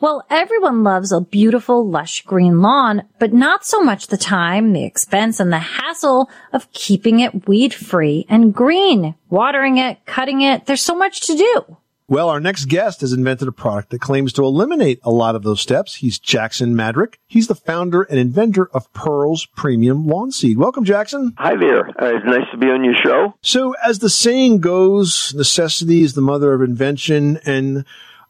Well, 0.00 0.22
everyone 0.28 0.84
loves 0.84 1.12
a 1.12 1.22
beautiful, 1.22 1.88
lush 1.88 2.22
green 2.26 2.60
lawn, 2.60 3.04
but 3.18 3.32
not 3.32 3.64
so 3.64 3.80
much 3.80 4.08
the 4.08 4.18
time, 4.18 4.74
the 4.74 4.84
expense, 4.84 5.40
and 5.40 5.50
the 5.50 5.58
hassle 5.60 6.28
of 6.52 6.70
keeping 6.72 7.20
it 7.20 7.48
weed 7.48 7.72
free 7.72 8.26
and 8.28 8.52
green, 8.52 9.14
watering 9.30 9.78
it, 9.78 10.04
cutting 10.04 10.42
it. 10.42 10.66
There's 10.66 10.82
so 10.82 10.94
much 10.94 11.20
to 11.22 11.34
do. 11.34 11.76
Well, 12.10 12.30
our 12.30 12.40
next 12.40 12.70
guest 12.70 13.02
has 13.02 13.12
invented 13.12 13.48
a 13.48 13.52
product 13.52 13.90
that 13.90 14.00
claims 14.00 14.32
to 14.32 14.42
eliminate 14.42 14.98
a 15.02 15.10
lot 15.10 15.34
of 15.34 15.42
those 15.42 15.60
steps. 15.60 15.96
He's 15.96 16.18
Jackson 16.18 16.74
Madnick. 16.74 17.16
He's 17.26 17.48
the 17.48 17.54
founder 17.54 18.00
and 18.00 18.18
inventor 18.18 18.70
of 18.72 18.90
Pearls 18.94 19.44
Premium 19.44 20.06
Lawn 20.06 20.32
Seed. 20.32 20.56
Welcome, 20.56 20.84
Jackson. 20.86 21.34
Hi 21.36 21.54
there. 21.54 21.86
Uh, 21.86 22.16
it's 22.16 22.24
nice 22.24 22.50
to 22.50 22.56
be 22.56 22.68
on 22.68 22.82
your 22.82 22.94
show. 22.94 23.34
So, 23.42 23.74
as 23.84 23.98
the 23.98 24.08
saying 24.08 24.60
goes, 24.60 25.34
necessity 25.34 26.00
is 26.00 26.14
the 26.14 26.22
mother 26.22 26.54
of 26.54 26.62
invention. 26.62 27.40
And 27.44 27.84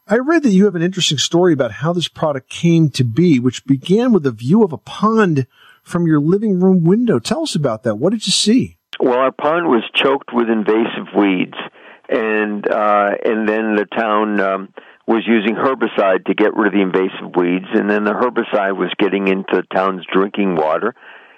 I 0.09 0.17
read 0.17 0.43
that 0.43 0.49
you 0.49 0.65
have 0.65 0.75
an 0.75 0.81
interesting 0.81 1.17
story 1.17 1.53
about 1.53 1.71
how 1.71 1.93
this 1.93 2.09
product 2.09 2.49
came 2.49 2.89
to 2.89 3.05
be, 3.05 3.39
which 3.39 3.65
began 3.65 4.11
with 4.11 4.25
a 4.25 4.31
view 4.31 4.61
of 4.61 4.73
a 4.73 4.77
pond 4.77 5.47
from 5.83 6.05
your 6.05 6.19
living 6.19 6.59
room 6.59 6.83
window. 6.83 7.17
Tell 7.17 7.43
us 7.43 7.55
about 7.55 7.83
that. 7.83 7.95
What 7.95 8.11
did 8.11 8.27
you 8.27 8.33
see? 8.33 8.75
Well, 8.99 9.17
our 9.17 9.31
pond 9.31 9.67
was 9.67 9.89
choked 9.95 10.33
with 10.33 10.49
invasive 10.49 11.15
weeds, 11.15 11.55
and 12.09 12.69
uh, 12.69 13.11
and 13.23 13.47
then 13.47 13.75
the 13.75 13.85
town 13.85 14.39
um, 14.39 14.73
was 15.07 15.23
using 15.27 15.55
herbicide 15.55 16.25
to 16.25 16.33
get 16.33 16.55
rid 16.55 16.67
of 16.67 16.73
the 16.73 16.81
invasive 16.81 17.35
weeds, 17.35 17.67
and 17.73 17.89
then 17.89 18.03
the 18.03 18.13
herbicide 18.13 18.77
was 18.77 18.91
getting 18.99 19.27
into 19.27 19.55
the 19.55 19.75
town's 19.75 20.05
drinking 20.11 20.55
water. 20.55 20.95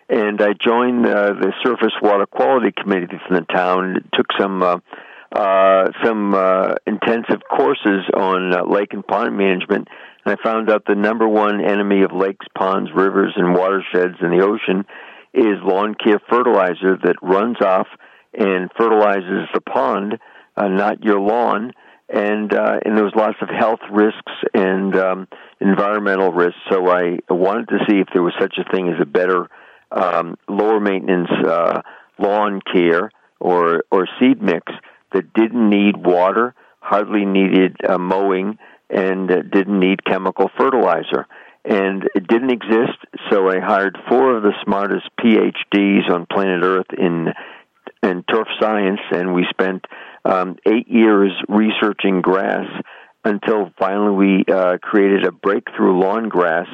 And 0.09 0.41
I 0.41 0.53
joined 0.53 1.05
uh, 1.05 1.33
the 1.33 1.53
Surface 1.63 1.93
Water 2.01 2.25
Quality 2.25 2.73
Committee 2.75 3.07
from 3.25 3.37
the 3.37 3.45
town. 3.53 4.09
Took 4.13 4.27
some 4.37 4.61
uh, 4.61 4.77
uh, 5.31 5.91
some 6.03 6.33
uh, 6.33 6.75
intensive 6.85 7.41
courses 7.49 8.03
on 8.13 8.53
uh, 8.53 8.65
lake 8.65 8.91
and 8.91 9.05
pond 9.07 9.37
management, 9.37 9.87
and 10.25 10.37
I 10.37 10.43
found 10.43 10.69
out 10.69 10.83
the 10.85 10.95
number 10.95 11.27
one 11.27 11.63
enemy 11.63 12.03
of 12.03 12.11
lakes, 12.11 12.45
ponds, 12.57 12.89
rivers, 12.93 13.33
and 13.37 13.55
watersheds 13.55 14.17
in 14.21 14.31
the 14.31 14.43
ocean 14.43 14.85
is 15.33 15.63
lawn 15.63 15.95
care 15.95 16.19
fertilizer 16.29 16.97
that 17.03 17.15
runs 17.21 17.61
off 17.61 17.87
and 18.33 18.69
fertilizes 18.77 19.47
the 19.53 19.61
pond, 19.61 20.19
uh, 20.55 20.67
not 20.67 21.03
your 21.03 21.19
lawn. 21.19 21.73
And 22.13 22.53
uh, 22.53 22.79
and 22.83 22.97
there 22.97 23.05
was 23.05 23.13
lots 23.15 23.37
of 23.41 23.47
health 23.47 23.79
risks 23.89 24.33
and 24.53 24.93
um, 24.97 25.27
environmental 25.61 26.33
risks. 26.33 26.59
So 26.69 26.89
I 26.89 27.19
wanted 27.29 27.69
to 27.69 27.77
see 27.87 27.99
if 27.99 28.07
there 28.13 28.21
was 28.21 28.33
such 28.37 28.57
a 28.57 28.69
thing 28.69 28.89
as 28.89 28.99
a 29.01 29.05
better 29.05 29.47
um, 29.91 30.37
lower 30.49 30.81
maintenance 30.81 31.29
uh, 31.47 31.81
lawn 32.19 32.59
care 32.73 33.11
or 33.39 33.83
or 33.91 34.07
seed 34.19 34.41
mix 34.41 34.73
that 35.13 35.33
didn't 35.33 35.69
need 35.69 36.05
water, 36.05 36.53
hardly 36.81 37.25
needed 37.25 37.77
uh, 37.87 37.97
mowing, 37.97 38.57
and 38.89 39.31
uh, 39.31 39.41
didn't 39.43 39.79
need 39.79 40.03
chemical 40.03 40.49
fertilizer. 40.57 41.27
And 41.63 42.09
it 42.15 42.27
didn't 42.27 42.51
exist, 42.51 42.97
so 43.29 43.47
I 43.49 43.59
hired 43.59 43.97
four 44.09 44.35
of 44.35 44.43
the 44.43 44.53
smartest 44.65 45.07
PhDs 45.19 46.09
on 46.09 46.25
planet 46.25 46.63
Earth 46.63 46.87
in 46.97 47.27
in 48.03 48.23
turf 48.23 48.47
science, 48.59 48.99
and 49.11 49.33
we 49.33 49.45
spent 49.49 49.85
um, 50.25 50.57
eight 50.65 50.87
years 50.87 51.31
researching 51.47 52.21
grass 52.21 52.65
until 53.23 53.71
finally 53.77 54.15
we 54.15 54.53
uh, 54.53 54.77
created 54.81 55.25
a 55.25 55.31
breakthrough 55.31 55.99
lawn 55.99 56.29
grass 56.29 56.67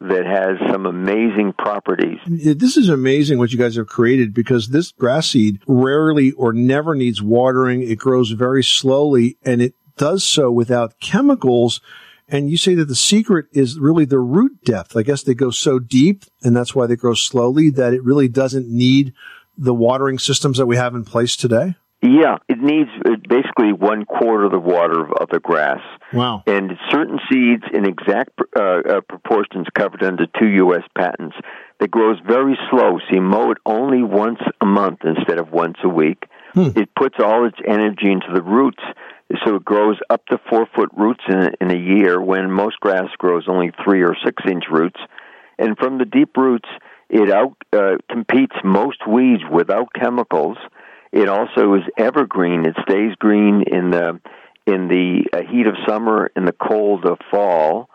that 0.00 0.26
has 0.26 0.58
some 0.70 0.84
amazing 0.84 1.54
properties. 1.56 2.18
This 2.26 2.76
is 2.76 2.90
amazing 2.90 3.38
what 3.38 3.52
you 3.52 3.58
guys 3.58 3.76
have 3.76 3.86
created 3.86 4.34
because 4.34 4.68
this 4.68 4.92
grass 4.92 5.30
seed 5.30 5.60
rarely 5.66 6.32
or 6.32 6.52
never 6.52 6.94
needs 6.94 7.22
watering. 7.22 7.82
It 7.82 7.98
grows 7.98 8.30
very 8.30 8.62
slowly 8.62 9.38
and 9.42 9.62
it 9.62 9.74
does 9.96 10.22
so 10.22 10.50
without 10.50 11.00
chemicals. 11.00 11.80
And 12.28 12.50
you 12.50 12.58
say 12.58 12.74
that 12.74 12.88
the 12.88 12.94
secret 12.94 13.46
is 13.52 13.78
really 13.78 14.04
the 14.04 14.18
root 14.18 14.62
depth. 14.64 14.96
I 14.96 15.02
guess 15.02 15.22
they 15.22 15.34
go 15.34 15.50
so 15.50 15.78
deep 15.78 16.24
and 16.42 16.54
that's 16.54 16.74
why 16.74 16.86
they 16.86 16.96
grow 16.96 17.14
slowly 17.14 17.70
that 17.70 17.94
it 17.94 18.04
really 18.04 18.28
doesn't 18.28 18.68
need 18.68 19.14
the 19.56 19.74
watering 19.74 20.18
systems 20.18 20.58
that 20.58 20.66
we 20.66 20.76
have 20.76 20.94
in 20.94 21.04
place 21.04 21.36
today. 21.36 21.74
Yeah, 22.06 22.38
it 22.48 22.58
needs 22.60 22.90
uh, 23.04 23.16
basically 23.28 23.72
one 23.72 24.04
quarter 24.04 24.44
of 24.44 24.52
the 24.52 24.60
water 24.60 25.04
of, 25.04 25.12
of 25.20 25.28
the 25.30 25.40
grass. 25.40 25.80
Wow. 26.12 26.44
And 26.46 26.72
certain 26.90 27.18
seeds 27.30 27.64
in 27.72 27.84
exact 27.84 28.30
uh, 28.56 28.60
uh, 28.62 29.00
proportions 29.00 29.66
covered 29.74 30.04
under 30.04 30.26
two 30.38 30.46
U.S. 30.46 30.82
patents. 30.96 31.36
It 31.80 31.90
grows 31.90 32.18
very 32.24 32.56
slow, 32.70 32.98
so 32.98 33.14
you 33.14 33.20
mow 33.20 33.50
it 33.50 33.58
only 33.66 34.02
once 34.02 34.38
a 34.60 34.66
month 34.66 35.00
instead 35.04 35.38
of 35.38 35.50
once 35.50 35.78
a 35.82 35.88
week. 35.88 36.26
Hmm. 36.54 36.70
It 36.76 36.94
puts 36.94 37.16
all 37.18 37.44
its 37.44 37.58
energy 37.66 38.10
into 38.10 38.28
the 38.32 38.42
roots, 38.42 38.82
so 39.44 39.56
it 39.56 39.64
grows 39.64 39.98
up 40.08 40.24
to 40.26 40.38
four 40.48 40.66
foot 40.74 40.90
roots 40.96 41.24
in 41.28 41.38
a, 41.38 41.50
in 41.60 41.70
a 41.70 41.78
year 41.78 42.20
when 42.20 42.50
most 42.50 42.78
grass 42.78 43.08
grows 43.18 43.44
only 43.48 43.72
three 43.84 44.02
or 44.02 44.14
six 44.24 44.42
inch 44.48 44.64
roots. 44.70 45.00
And 45.58 45.76
from 45.76 45.98
the 45.98 46.04
deep 46.04 46.36
roots, 46.36 46.68
it 47.10 47.30
out 47.30 47.56
uh, 47.72 47.96
competes 48.10 48.56
most 48.64 49.06
weeds 49.06 49.42
without 49.50 49.88
chemicals. 49.92 50.56
It 51.12 51.28
also 51.28 51.74
is 51.74 51.82
evergreen. 51.96 52.66
It 52.66 52.76
stays 52.88 53.14
green 53.18 53.62
in 53.66 53.90
the 53.90 54.20
in 54.66 54.88
the 54.88 55.24
uh, 55.32 55.42
heat 55.50 55.66
of 55.66 55.74
summer, 55.88 56.30
in 56.34 56.44
the 56.44 56.52
cold 56.52 57.04
of 57.04 57.18
fall, 57.30 57.88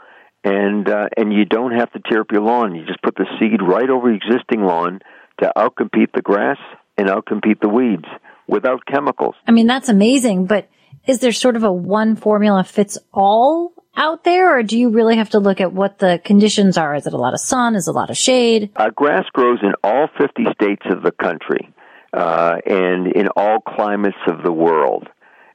and 0.43 0.87
uh, 0.89 1.09
and 1.17 1.33
you 1.33 1.45
don't 1.45 1.73
have 1.73 1.91
to 1.91 1.99
tear 1.99 2.21
up 2.21 2.31
your 2.31 2.41
lawn. 2.41 2.75
You 2.75 2.85
just 2.85 3.01
put 3.01 3.15
the 3.15 3.25
seed 3.39 3.61
right 3.61 3.89
over 3.89 4.09
the 4.09 4.15
existing 4.15 4.63
lawn 4.63 4.99
to 5.41 5.51
outcompete 5.55 6.13
the 6.13 6.21
grass 6.21 6.57
and 6.97 7.09
outcompete 7.09 7.59
the 7.61 7.69
weeds 7.69 8.05
without 8.47 8.85
chemicals. 8.85 9.35
I 9.47 9.51
mean, 9.51 9.67
that's 9.67 9.89
amazing, 9.89 10.45
but 10.45 10.69
is 11.05 11.19
there 11.19 11.31
sort 11.31 11.55
of 11.55 11.63
a 11.63 11.71
one 11.71 12.15
formula 12.15 12.63
fits 12.63 12.97
all 13.13 13.73
out 13.95 14.23
there, 14.23 14.57
or 14.57 14.63
do 14.63 14.79
you 14.79 14.89
really 14.89 15.17
have 15.17 15.31
to 15.31 15.39
look 15.39 15.59
at 15.59 15.73
what 15.73 15.99
the 15.99 16.21
conditions 16.23 16.77
are? 16.77 16.95
Is 16.95 17.05
it 17.05 17.13
a 17.13 17.17
lot 17.17 17.33
of 17.33 17.41
sun? 17.41 17.75
Is 17.75 17.87
it 17.87 17.91
a 17.91 17.93
lot 17.93 18.09
of 18.09 18.17
shade? 18.17 18.71
Uh, 18.75 18.89
grass 18.89 19.25
grows 19.33 19.59
in 19.61 19.73
all 19.83 20.07
50 20.17 20.45
states 20.53 20.83
of 20.89 21.03
the 21.03 21.11
country 21.11 21.73
uh, 22.13 22.57
and 22.65 23.07
in 23.07 23.27
all 23.35 23.59
climates 23.59 24.17
of 24.27 24.43
the 24.43 24.51
world. 24.51 25.07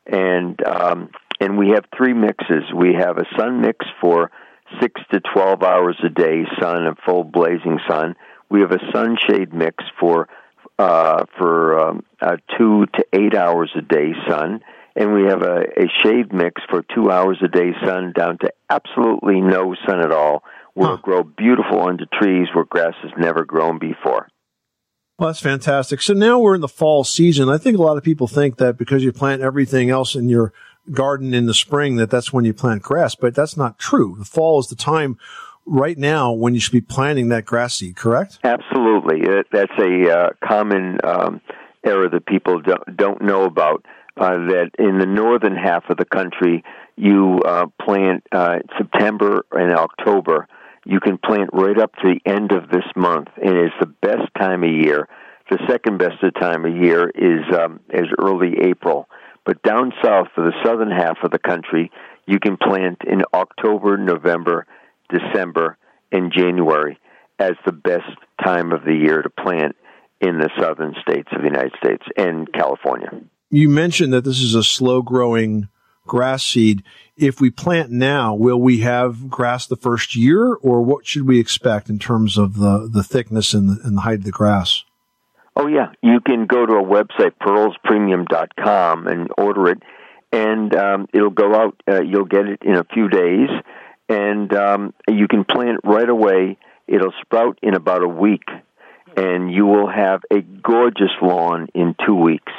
And 0.06 0.60
um, 0.66 1.10
and 1.40 1.58
we 1.58 1.70
have 1.70 1.84
three 1.96 2.14
mixes. 2.14 2.64
We 2.74 2.94
have 2.94 3.18
a 3.18 3.24
sun 3.36 3.60
mix 3.60 3.84
for 4.00 4.30
six 4.80 5.00
to 5.12 5.20
12 5.34 5.62
hours 5.62 5.96
a 6.04 6.08
day, 6.08 6.44
sun 6.60 6.86
and 6.86 6.96
full 7.04 7.24
blazing 7.24 7.78
sun. 7.88 8.14
We 8.48 8.60
have 8.60 8.72
a 8.72 8.80
sunshade 8.92 9.52
mix 9.52 9.84
for 9.98 10.28
uh, 10.78 11.24
for 11.38 11.78
um, 11.78 12.04
uh, 12.20 12.36
two 12.58 12.86
to 12.94 13.06
eight 13.12 13.34
hours 13.34 13.70
a 13.76 13.80
day 13.80 14.12
sun, 14.28 14.60
and 14.94 15.14
we 15.14 15.24
have 15.24 15.42
a, 15.42 15.62
a 15.76 15.86
shade 16.02 16.32
mix 16.32 16.62
for 16.68 16.84
two 16.94 17.10
hours 17.10 17.38
a 17.42 17.48
day 17.48 17.72
sun 17.84 18.12
down 18.12 18.38
to 18.38 18.52
absolutely 18.68 19.40
no 19.40 19.74
sun 19.86 20.00
at 20.00 20.12
all. 20.12 20.42
We'll 20.74 20.98
grow 20.98 21.22
beautiful 21.22 21.86
under 21.88 22.04
trees 22.12 22.48
where 22.52 22.66
grass 22.66 22.92
has 23.02 23.12
never 23.16 23.46
grown 23.46 23.78
before. 23.78 24.28
Well, 25.18 25.29
that's 25.31 25.40
fantastic. 25.40 26.02
So 26.02 26.12
now 26.12 26.38
we're 26.38 26.55
in 26.55 26.61
the 26.61 26.68
fall 26.68 27.02
season. 27.02 27.48
I 27.48 27.57
think 27.57 27.79
a 27.79 27.83
lot 27.83 27.96
of 27.96 28.02
people 28.02 28.26
think 28.26 28.59
that 28.59 28.76
because 28.76 29.02
you 29.02 29.12
plant 29.12 29.40
everything 29.40 29.88
else 29.88 30.14
in 30.14 30.29
your 30.29 30.52
garden 30.92 31.33
in 31.33 31.46
the 31.46 31.55
spring, 31.55 31.96
that 31.96 32.11
that's 32.11 32.35
when 32.35 32.44
you 32.44 32.52
plant 32.52 32.83
grass, 32.83 33.14
but 33.14 33.35
that's 33.35 33.57
not 33.57 33.79
true. 33.79 34.16
The 34.18 34.26
fall 34.26 34.59
is 34.61 34.68
the 34.68 34.76
time 34.76 35.18
right 35.64 35.96
now 35.96 36.33
when 36.33 36.52
you 36.52 36.61
should 36.61 36.72
be 36.72 36.83
planting 36.83 37.29
that 37.31 37.46
grass 37.46 37.76
seed, 37.76 37.96
correct? 37.96 38.38
Absolutely. 38.44 39.22
It, 39.22 39.46
that's 39.50 39.72
a 39.79 40.11
uh, 40.11 40.31
common 40.46 41.00
um, 41.02 41.40
error 41.83 42.09
that 42.11 42.26
people 42.26 42.61
don't, 42.61 42.96
don't 42.96 43.22
know 43.22 43.44
about. 43.44 43.85
Uh, 44.18 44.46
that 44.48 44.70
in 44.79 44.98
the 44.98 45.05
northern 45.05 45.55
half 45.55 45.90
of 45.90 45.98
the 45.98 46.05
country, 46.05 46.64
you 46.96 47.38
uh, 47.44 47.66
plant 47.83 48.22
uh, 48.33 48.59
September 48.79 49.44
and 49.52 49.72
October. 49.72 50.48
You 50.87 51.01
can 51.01 51.18
plant 51.18 51.51
right 51.53 51.79
up 51.79 51.92
to 51.96 52.14
the 52.14 52.31
end 52.31 52.53
of 52.53 52.70
this 52.70 52.85
month, 52.94 53.29
and 53.42 53.57
it's 53.57 53.75
the 53.81 53.87
best 53.87 54.33
time 54.38 54.62
of 54.62 54.70
year. 54.70 55.09
The 55.51 55.59
second 55.68 55.99
best 55.99 56.22
time 56.40 56.64
of 56.64 56.77
year 56.77 57.11
is 57.11 57.42
um, 57.57 57.81
is 57.92 58.07
early 58.18 58.55
April. 58.62 59.09
But 59.44 59.62
down 59.62 59.92
south, 60.03 60.29
for 60.35 60.44
the 60.44 60.53
southern 60.64 60.90
half 60.90 61.18
of 61.25 61.33
the 61.33 61.38
country, 61.38 61.90
you 62.27 62.38
can 62.38 62.57
plant 62.57 62.99
in 63.07 63.22
October, 63.35 63.96
November, 63.96 64.66
December, 65.09 65.77
and 66.12 66.33
January 66.33 66.99
as 67.38 67.53
the 67.64 67.72
best 67.72 68.11
time 68.44 68.72
of 68.72 68.85
the 68.85 68.94
year 68.94 69.22
to 69.22 69.31
plant 69.31 69.77
in 70.20 70.38
the 70.38 70.51
southern 70.59 70.94
states 71.03 71.29
of 71.33 71.42
the 71.42 71.49
United 71.49 71.72
States 71.83 72.03
and 72.16 72.53
California. 72.53 73.11
You 73.51 73.68
mentioned 73.68 74.12
that 74.12 74.25
this 74.25 74.40
is 74.40 74.55
a 74.55 74.64
slow 74.64 75.03
growing 75.03 75.68
grass 76.07 76.44
seed. 76.44 76.83
If 77.16 77.40
we 77.40 77.50
plant 77.50 77.90
now, 77.90 78.35
will 78.35 78.61
we 78.61 78.81
have 78.81 79.31
grass 79.31 79.66
the 79.66 79.76
first 79.76 80.14
year 80.14 80.55
or 80.55 80.83
what 80.83 81.07
should 81.07 81.26
we 81.26 81.40
expect 81.40 81.88
in 81.88 81.98
terms 81.98 82.37
of 82.37 82.57
the, 82.57 82.88
the 82.92 83.02
thickness 83.02 83.55
and 83.55 83.68
the, 83.68 83.81
and 83.85 83.96
the 83.96 84.02
height 84.02 84.18
of 84.18 84.24
the 84.24 84.31
grass? 84.31 84.85
Oh 85.57 85.66
yeah, 85.66 85.92
you 86.02 86.20
can 86.20 86.44
go 86.44 86.66
to 86.66 86.74
our 86.74 86.83
website 86.83 87.33
pearlspremium.com 87.40 89.07
and 89.07 89.31
order 89.38 89.70
it, 89.70 89.83
and 90.31 90.74
um, 90.76 91.07
it'll 91.14 91.31
go 91.31 91.55
out. 91.55 91.83
Uh, 91.88 92.02
you'll 92.02 92.26
get 92.26 92.46
it 92.46 92.61
in 92.62 92.74
a 92.74 92.85
few 92.85 93.09
days, 93.09 93.48
and 94.11 94.52
um, 94.52 94.92
you 95.09 95.26
can 95.26 95.44
plant 95.44 95.81
right 95.83 96.09
away. 96.09 96.59
It'll 96.87 97.14
sprout 97.22 97.59
in 97.62 97.74
about 97.74 98.02
a 98.02 98.09
week, 98.09 98.44
and 99.16 99.50
you 99.50 99.64
will 99.64 99.88
have 99.88 100.20
a 100.31 100.42
gorgeous 100.42 101.12
lawn 101.22 101.68
in 101.74 101.94
two 102.05 102.14
weeks. 102.14 102.52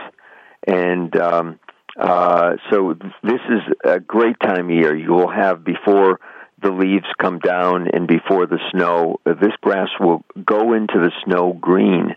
And 0.66 1.16
um, 1.16 1.60
uh, 2.00 2.56
so 2.72 2.96
this 3.24 3.42
is 3.50 3.62
a 3.84 4.00
great 4.00 4.40
time 4.40 4.66
of 4.66 4.72
year. 4.72 4.96
You 4.96 5.12
will 5.12 5.32
have 5.32 5.64
before 5.64 6.20
the 6.62 6.72
leaves 6.72 7.06
come 7.22 7.40
down 7.40 7.88
and 7.94 8.08
before 8.08 8.48
the 8.48 8.60
snow. 8.72 9.18
This 9.26 9.54
grass 9.62 9.90
will 10.00 10.24
go 10.46 10.74
into 10.74 10.96
the 11.00 11.12
snow 11.24 11.54
green 11.54 12.16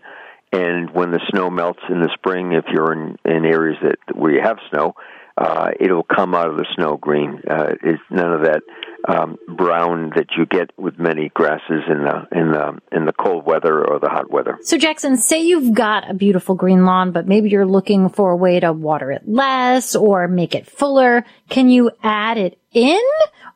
and 0.51 0.89
when 0.91 1.11
the 1.11 1.21
snow 1.29 1.49
melts 1.49 1.79
in 1.89 2.01
the 2.01 2.09
spring, 2.13 2.51
if 2.51 2.65
you're 2.71 2.91
in, 2.91 3.17
in 3.23 3.45
areas 3.45 3.77
that 3.81 4.15
where 4.15 4.33
you 4.33 4.41
have 4.41 4.57
snow, 4.69 4.95
uh, 5.41 5.71
it'll 5.79 6.03
come 6.03 6.35
out 6.35 6.49
of 6.49 6.57
the 6.57 6.65
snow 6.75 6.97
green. 6.97 7.41
Uh, 7.49 7.73
it's 7.81 8.01
none 8.11 8.31
of 8.31 8.41
that 8.43 8.61
um, 9.07 9.37
brown 9.57 10.11
that 10.15 10.27
you 10.37 10.45
get 10.45 10.69
with 10.77 10.99
many 10.99 11.29
grasses 11.33 11.81
in 11.89 12.03
the 12.03 12.27
in 12.31 12.51
the 12.51 12.79
in 12.91 13.05
the 13.05 13.13
cold 13.13 13.45
weather 13.45 13.83
or 13.83 13.99
the 13.99 14.09
hot 14.09 14.29
weather. 14.29 14.59
So 14.61 14.77
Jackson, 14.77 15.17
say 15.17 15.41
you've 15.41 15.73
got 15.73 16.09
a 16.09 16.13
beautiful 16.13 16.53
green 16.53 16.85
lawn, 16.85 17.11
but 17.11 17.27
maybe 17.27 17.49
you're 17.49 17.65
looking 17.65 18.09
for 18.09 18.29
a 18.29 18.35
way 18.35 18.59
to 18.59 18.71
water 18.71 19.11
it 19.11 19.27
less 19.27 19.95
or 19.95 20.27
make 20.27 20.53
it 20.53 20.67
fuller. 20.67 21.25
Can 21.49 21.69
you 21.69 21.89
add 22.03 22.37
it 22.37 22.59
in? 22.71 23.01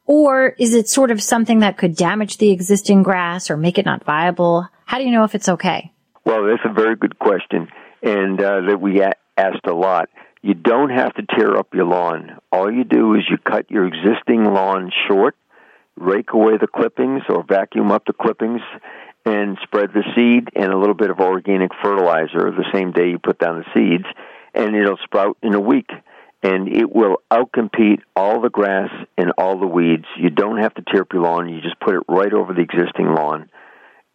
Or 0.08 0.50
is 0.60 0.74
it 0.74 0.88
sort 0.88 1.12
of 1.12 1.22
something 1.22 1.60
that 1.60 1.78
could 1.78 1.96
damage 1.96 2.38
the 2.38 2.52
existing 2.52 3.04
grass 3.04 3.50
or 3.50 3.58
make 3.58 3.78
it 3.78 3.86
not 3.86 4.04
viable? 4.04 4.68
How 4.86 4.98
do 4.98 5.04
you 5.04 5.12
know 5.12 5.24
if 5.24 5.34
it's 5.34 5.50
okay? 5.50 5.92
Well, 6.26 6.46
that's 6.46 6.62
a 6.66 6.74
very 6.74 6.96
good 6.96 7.18
question, 7.20 7.68
and 8.02 8.40
uh, 8.40 8.62
that 8.68 8.82
we 8.82 9.02
a- 9.02 9.14
asked 9.38 9.66
a 9.68 9.74
lot. 9.74 10.10
You 10.46 10.54
don't 10.54 10.92
have 10.92 11.12
to 11.16 11.26
tear 11.36 11.58
up 11.58 11.74
your 11.74 11.86
lawn. 11.86 12.38
All 12.52 12.72
you 12.72 12.84
do 12.84 13.16
is 13.16 13.24
you 13.28 13.40
cut 13.40 13.72
your 13.72 13.88
existing 13.88 14.44
lawn 14.44 14.92
short, 15.08 15.36
rake 15.96 16.34
away 16.34 16.58
the 16.62 16.68
clippings 16.68 17.24
or 17.28 17.44
vacuum 17.44 17.92
up 17.92 18.06
the 18.06 18.14
clippings, 18.14 18.62
and 19.26 19.58
spread 19.64 19.90
the 19.92 20.04
seed 20.16 20.50
and 20.56 20.72
a 20.72 20.78
little 20.78 20.94
bit 20.94 21.10
of 21.10 21.20
organic 21.20 21.72
fertilizer 21.84 22.52
the 22.52 22.70
same 22.72 22.92
day 22.92 23.10
you 23.10 23.18
put 23.18 23.40
down 23.40 23.58
the 23.58 23.74
seeds, 23.74 24.06
and 24.54 24.76
it'll 24.76 25.00
sprout 25.04 25.36
in 25.42 25.56
a 25.56 25.60
week. 25.60 25.90
And 26.44 26.68
it 26.72 26.94
will 26.94 27.24
outcompete 27.32 28.02
all 28.16 28.40
the 28.40 28.52
grass 28.52 28.92
and 29.18 29.32
all 29.40 29.60
the 29.60 29.66
weeds. 29.66 30.06
You 30.16 30.30
don't 30.30 30.62
have 30.62 30.76
to 30.76 30.84
tear 30.84 31.02
up 31.02 31.12
your 31.12 31.24
lawn. 31.24 31.50
You 31.50 31.60
just 31.60 31.80
put 31.80 31.96
it 31.96 32.04
right 32.08 32.32
over 32.32 32.54
the 32.54 32.62
existing 32.62 33.16
lawn 33.16 33.50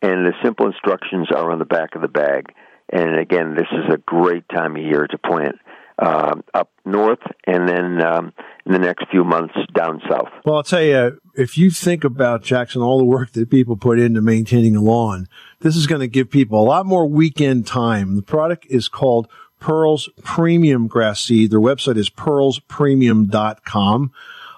and 0.01 0.25
the 0.25 0.33
simple 0.45 0.67
instructions 0.67 1.29
are 1.35 1.51
on 1.51 1.59
the 1.59 1.65
back 1.65 1.97
of 1.97 2.03
the 2.03 2.09
bag. 2.09 2.55
And 2.89 3.19
again, 3.19 3.55
this 3.57 3.67
is 3.73 3.93
a 3.93 3.99
great 3.99 4.49
time 4.49 4.77
of 4.77 4.83
year 4.83 5.07
to 5.07 5.19
plant. 5.19 5.57
Uh, 6.01 6.35
up 6.55 6.71
north, 6.85 7.21
and 7.47 7.69
then 7.69 8.03
um, 8.03 8.33
in 8.65 8.73
the 8.73 8.79
next 8.79 9.05
few 9.11 9.23
months 9.23 9.55
down 9.75 10.01
south. 10.09 10.29
Well, 10.45 10.57
I'll 10.57 10.63
tell 10.63 10.83
you, 10.83 11.21
if 11.35 11.59
you 11.59 11.71
think 11.71 12.05
about 12.05 12.43
Jackson, 12.43 12.83
all 12.83 12.99
the 12.99 13.05
work 13.05 13.33
that 13.33 13.51
people 13.51 13.77
put 13.77 13.99
into 13.99 14.23
maintaining 14.23 14.77
a 14.77 14.81
lawn, 14.81 15.29
this 15.61 15.77
is 15.77 15.87
going 15.87 16.01
to 16.01 16.09
give 16.09 16.31
people 16.31 16.61
a 16.61 16.65
lot 16.65 16.87
more 16.87 17.07
weekend 17.07 17.67
time. 17.67 18.17
The 18.17 18.23
product 18.23 18.67
is 18.71 18.89
called 18.89 19.29
Pearls 19.61 20.09
Premium 20.25 20.89
Grass 20.89 21.21
Seed. 21.21 21.51
Their 21.51 21.61
website 21.61 21.99
is 21.99 22.09
pearlspremium.com. 22.09 24.13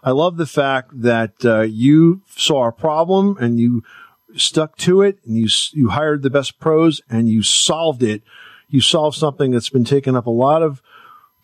I 0.04 0.10
love 0.10 0.36
the 0.36 0.46
fact 0.46 1.02
that 1.02 1.44
uh, 1.44 1.62
you 1.62 2.22
saw 2.28 2.68
a 2.68 2.72
problem 2.72 3.36
and 3.38 3.58
you 3.58 3.82
stuck 4.36 4.76
to 4.78 5.02
it 5.02 5.18
and 5.24 5.36
you 5.36 5.48
you 5.72 5.90
hired 5.90 6.22
the 6.22 6.30
best 6.30 6.58
pros 6.58 7.00
and 7.10 7.28
you 7.28 7.42
solved 7.42 8.02
it. 8.02 8.22
You 8.68 8.80
solved 8.80 9.16
something 9.16 9.50
that's 9.50 9.68
been 9.68 9.84
taking 9.84 10.16
up 10.16 10.26
a 10.26 10.30
lot 10.30 10.62
of 10.62 10.80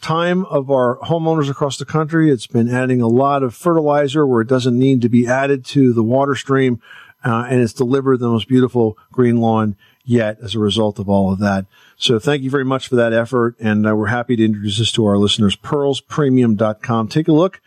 time 0.01 0.45
of 0.47 0.71
our 0.71 0.99
homeowners 0.99 1.51
across 1.51 1.77
the 1.77 1.85
country. 1.85 2.31
It's 2.31 2.47
been 2.47 2.69
adding 2.69 3.01
a 3.01 3.09
lot 3.09 3.43
of 3.43 3.55
fertilizer 3.55 4.27
where 4.27 4.41
it 4.41 4.49
doesn't 4.49 4.79
need 4.79 5.03
to 5.03 5.09
be 5.09 5.27
added 5.27 5.65
to 5.67 5.93
the 5.93 6.03
water 6.03 6.35
stream, 6.35 6.81
uh, 7.25 7.47
and 7.49 7.61
it's 7.61 7.73
delivered 7.73 8.19
the 8.19 8.29
most 8.29 8.49
beautiful 8.49 8.97
green 9.13 9.39
lawn 9.39 9.77
yet 10.05 10.39
as 10.43 10.55
a 10.55 10.59
result 10.59 10.99
of 10.99 11.09
all 11.09 11.33
of 11.33 11.39
that. 11.41 11.67
So 11.97 12.19
thank 12.19 12.43
you 12.43 12.51
very 12.51 12.65
much 12.65 12.89
for 12.89 12.97
that 12.97 13.13
effort, 13.13 13.57
and 13.61 13.87
uh, 13.87 13.95
we're 13.95 14.07
happy 14.07 14.37
to 14.37 14.45
introduce 14.45 14.79
this 14.79 14.93
to 14.93 15.05
our 15.07 15.19
listeners. 15.19 15.57
Pearlspremium.com. 15.57 17.09
Take 17.09 17.29
a 17.29 17.33
look, 17.33 17.61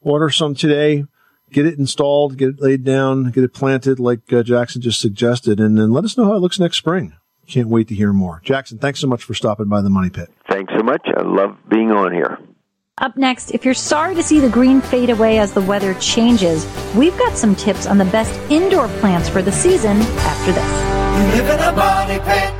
order 0.00 0.30
some 0.30 0.54
today. 0.54 1.04
Get 1.52 1.66
it 1.66 1.78
installed, 1.78 2.36
get 2.36 2.48
it 2.48 2.60
laid 2.60 2.82
down, 2.82 3.30
get 3.30 3.44
it 3.44 3.54
planted 3.54 4.00
like 4.00 4.32
uh, 4.32 4.42
Jackson 4.42 4.82
just 4.82 5.00
suggested, 5.00 5.60
and 5.60 5.78
then 5.78 5.92
let 5.92 6.04
us 6.04 6.16
know 6.16 6.24
how 6.24 6.34
it 6.34 6.40
looks 6.40 6.58
next 6.58 6.78
spring. 6.78 7.14
Can't 7.46 7.68
wait 7.68 7.86
to 7.88 7.94
hear 7.94 8.12
more. 8.12 8.40
Jackson, 8.42 8.78
thanks 8.78 9.00
so 9.00 9.06
much 9.06 9.22
for 9.22 9.34
stopping 9.34 9.66
by 9.66 9.80
the 9.80 9.90
Money 9.90 10.10
Pit. 10.10 10.30
Thanks 10.54 10.72
so 10.72 10.84
much. 10.84 11.02
I 11.16 11.22
love 11.22 11.56
being 11.68 11.90
on 11.90 12.12
here. 12.12 12.38
Up 12.98 13.16
next, 13.16 13.50
if 13.50 13.64
you're 13.64 13.74
sorry 13.74 14.14
to 14.14 14.22
see 14.22 14.38
the 14.38 14.48
green 14.48 14.80
fade 14.80 15.10
away 15.10 15.40
as 15.40 15.52
the 15.52 15.62
weather 15.62 15.94
changes, 15.94 16.64
we've 16.94 17.18
got 17.18 17.36
some 17.36 17.56
tips 17.56 17.88
on 17.88 17.98
the 17.98 18.04
best 18.04 18.32
indoor 18.52 18.86
plants 19.00 19.28
for 19.28 19.42
the 19.42 19.50
season 19.50 19.96
after 19.96 20.52
this. 20.52 22.53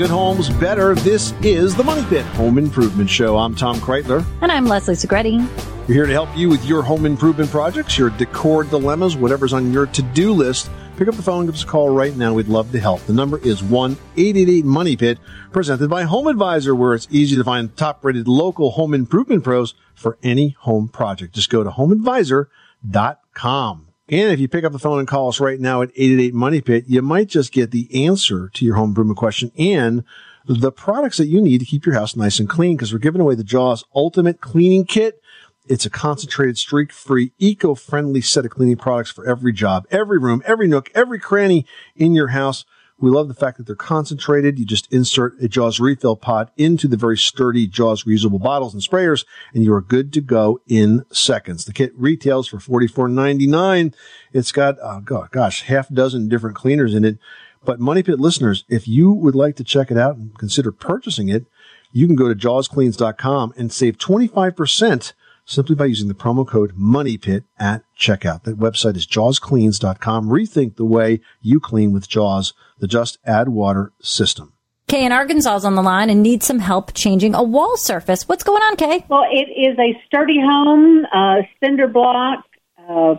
Good 0.00 0.08
homes 0.08 0.48
better. 0.48 0.94
This 0.94 1.34
is 1.42 1.76
the 1.76 1.84
Money 1.84 2.02
Pit 2.08 2.24
Home 2.24 2.56
Improvement 2.56 3.10
Show. 3.10 3.36
I'm 3.36 3.54
Tom 3.54 3.76
Kraeutler. 3.80 4.24
And 4.40 4.50
I'm 4.50 4.64
Leslie 4.64 4.94
Segrete. 4.94 5.46
We're 5.86 5.94
here 5.94 6.06
to 6.06 6.12
help 6.14 6.34
you 6.34 6.48
with 6.48 6.64
your 6.64 6.82
home 6.82 7.04
improvement 7.04 7.50
projects, 7.50 7.98
your 7.98 8.08
decor 8.08 8.64
dilemmas, 8.64 9.14
whatever's 9.14 9.52
on 9.52 9.74
your 9.74 9.84
to-do 9.84 10.32
list. 10.32 10.70
Pick 10.96 11.06
up 11.06 11.16
the 11.16 11.22
phone, 11.22 11.44
give 11.44 11.54
us 11.54 11.64
a 11.64 11.66
call 11.66 11.90
right 11.90 12.16
now. 12.16 12.32
We'd 12.32 12.48
love 12.48 12.72
to 12.72 12.80
help. 12.80 13.02
The 13.02 13.12
number 13.12 13.36
is 13.40 13.60
1-888 13.60 14.64
Money 14.64 14.96
Pit, 14.96 15.18
presented 15.52 15.90
by 15.90 16.04
Home 16.04 16.28
Advisor, 16.28 16.74
where 16.74 16.94
it's 16.94 17.06
easy 17.10 17.36
to 17.36 17.44
find 17.44 17.76
top-rated 17.76 18.26
local 18.26 18.70
home 18.70 18.94
improvement 18.94 19.44
pros 19.44 19.74
for 19.94 20.16
any 20.22 20.56
home 20.60 20.88
project. 20.88 21.34
Just 21.34 21.50
go 21.50 21.62
to 21.62 21.68
homeadvisor.com. 21.68 23.89
And 24.10 24.32
if 24.32 24.40
you 24.40 24.48
pick 24.48 24.64
up 24.64 24.72
the 24.72 24.80
phone 24.80 24.98
and 24.98 25.06
call 25.06 25.28
us 25.28 25.38
right 25.38 25.60
now 25.60 25.82
at 25.82 25.90
888 25.90 26.34
Money 26.34 26.60
Pit, 26.60 26.84
you 26.88 27.00
might 27.00 27.28
just 27.28 27.52
get 27.52 27.70
the 27.70 28.06
answer 28.06 28.50
to 28.54 28.64
your 28.64 28.74
home 28.74 28.90
improvement 28.90 29.18
question 29.18 29.52
and 29.56 30.02
the 30.44 30.72
products 30.72 31.18
that 31.18 31.28
you 31.28 31.40
need 31.40 31.58
to 31.58 31.64
keep 31.64 31.86
your 31.86 31.94
house 31.94 32.16
nice 32.16 32.40
and 32.40 32.48
clean 32.48 32.76
because 32.76 32.92
we're 32.92 32.98
giving 32.98 33.20
away 33.20 33.36
the 33.36 33.44
Jaws 33.44 33.84
Ultimate 33.94 34.40
Cleaning 34.40 34.84
Kit. 34.84 35.22
It's 35.66 35.86
a 35.86 35.90
concentrated, 35.90 36.58
streak-free, 36.58 37.30
eco-friendly 37.38 38.22
set 38.22 38.44
of 38.44 38.50
cleaning 38.50 38.78
products 38.78 39.12
for 39.12 39.28
every 39.28 39.52
job, 39.52 39.86
every 39.92 40.18
room, 40.18 40.42
every 40.44 40.66
nook, 40.66 40.90
every 40.92 41.20
cranny 41.20 41.64
in 41.94 42.12
your 42.16 42.28
house. 42.28 42.64
We 43.00 43.10
love 43.10 43.28
the 43.28 43.34
fact 43.34 43.56
that 43.56 43.66
they're 43.66 43.76
concentrated. 43.76 44.58
You 44.58 44.66
just 44.66 44.92
insert 44.92 45.40
a 45.40 45.48
Jaws 45.48 45.80
refill 45.80 46.16
pod 46.16 46.50
into 46.56 46.86
the 46.86 46.96
very 46.96 47.16
sturdy 47.16 47.66
Jaws 47.66 48.04
reusable 48.04 48.42
bottles 48.42 48.74
and 48.74 48.82
sprayers, 48.82 49.24
and 49.54 49.64
you 49.64 49.72
are 49.72 49.80
good 49.80 50.12
to 50.12 50.20
go 50.20 50.60
in 50.68 51.04
seconds. 51.10 51.64
The 51.64 51.72
kit 51.72 51.92
retails 51.96 52.46
for 52.48 52.58
$44.99. 52.58 53.94
It's 54.32 54.52
got, 54.52 54.78
uh, 54.78 54.96
oh 54.98 55.00
God, 55.00 55.30
gosh, 55.30 55.62
half 55.62 55.88
dozen 55.88 56.28
different 56.28 56.56
cleaners 56.56 56.94
in 56.94 57.04
it. 57.04 57.18
But 57.64 57.80
Money 57.80 58.02
Pit 58.02 58.20
listeners, 58.20 58.64
if 58.68 58.86
you 58.86 59.12
would 59.12 59.34
like 59.34 59.56
to 59.56 59.64
check 59.64 59.90
it 59.90 59.98
out 59.98 60.16
and 60.16 60.36
consider 60.38 60.72
purchasing 60.72 61.28
it, 61.28 61.46
you 61.92 62.06
can 62.06 62.16
go 62.16 62.28
to 62.28 62.34
jawscleans.com 62.34 63.54
and 63.56 63.72
save 63.72 63.98
25% 63.98 65.12
simply 65.50 65.74
by 65.74 65.84
using 65.84 66.08
the 66.08 66.14
promo 66.14 66.46
code 66.46 66.76
MONEYPIT 66.76 67.44
at 67.58 67.82
checkout. 67.98 68.44
That 68.44 68.58
website 68.58 68.96
is 68.96 69.06
jawscleans.com. 69.06 70.28
Rethink 70.28 70.76
the 70.76 70.84
way 70.84 71.20
you 71.42 71.60
clean 71.60 71.92
with 71.92 72.08
Jaws, 72.08 72.54
the 72.78 72.86
just 72.86 73.18
add 73.24 73.48
water 73.48 73.92
system. 74.00 74.52
Kay 74.86 75.04
in 75.04 75.12
Arkansas 75.12 75.56
is 75.56 75.64
on 75.64 75.74
the 75.74 75.82
line 75.82 76.10
and 76.10 76.22
needs 76.22 76.46
some 76.46 76.58
help 76.58 76.94
changing 76.94 77.34
a 77.34 77.42
wall 77.42 77.76
surface. 77.76 78.28
What's 78.28 78.42
going 78.42 78.62
on, 78.62 78.76
Kay? 78.76 79.04
Well, 79.08 79.24
it 79.30 79.48
is 79.50 79.78
a 79.78 80.00
sturdy 80.06 80.40
home, 80.40 81.04
uh, 81.12 81.42
cinder 81.62 81.86
block, 81.86 82.44
uh, 82.88 83.16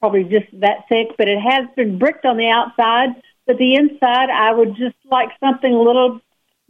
probably 0.00 0.24
just 0.24 0.46
that 0.60 0.86
thick, 0.88 1.16
but 1.16 1.28
it 1.28 1.38
has 1.38 1.68
been 1.76 1.98
bricked 1.98 2.24
on 2.24 2.36
the 2.36 2.48
outside. 2.48 3.10
But 3.46 3.58
the 3.58 3.74
inside, 3.74 4.30
I 4.30 4.54
would 4.54 4.76
just 4.76 4.96
like 5.10 5.28
something 5.38 5.72
a 5.72 5.78
little 5.78 6.20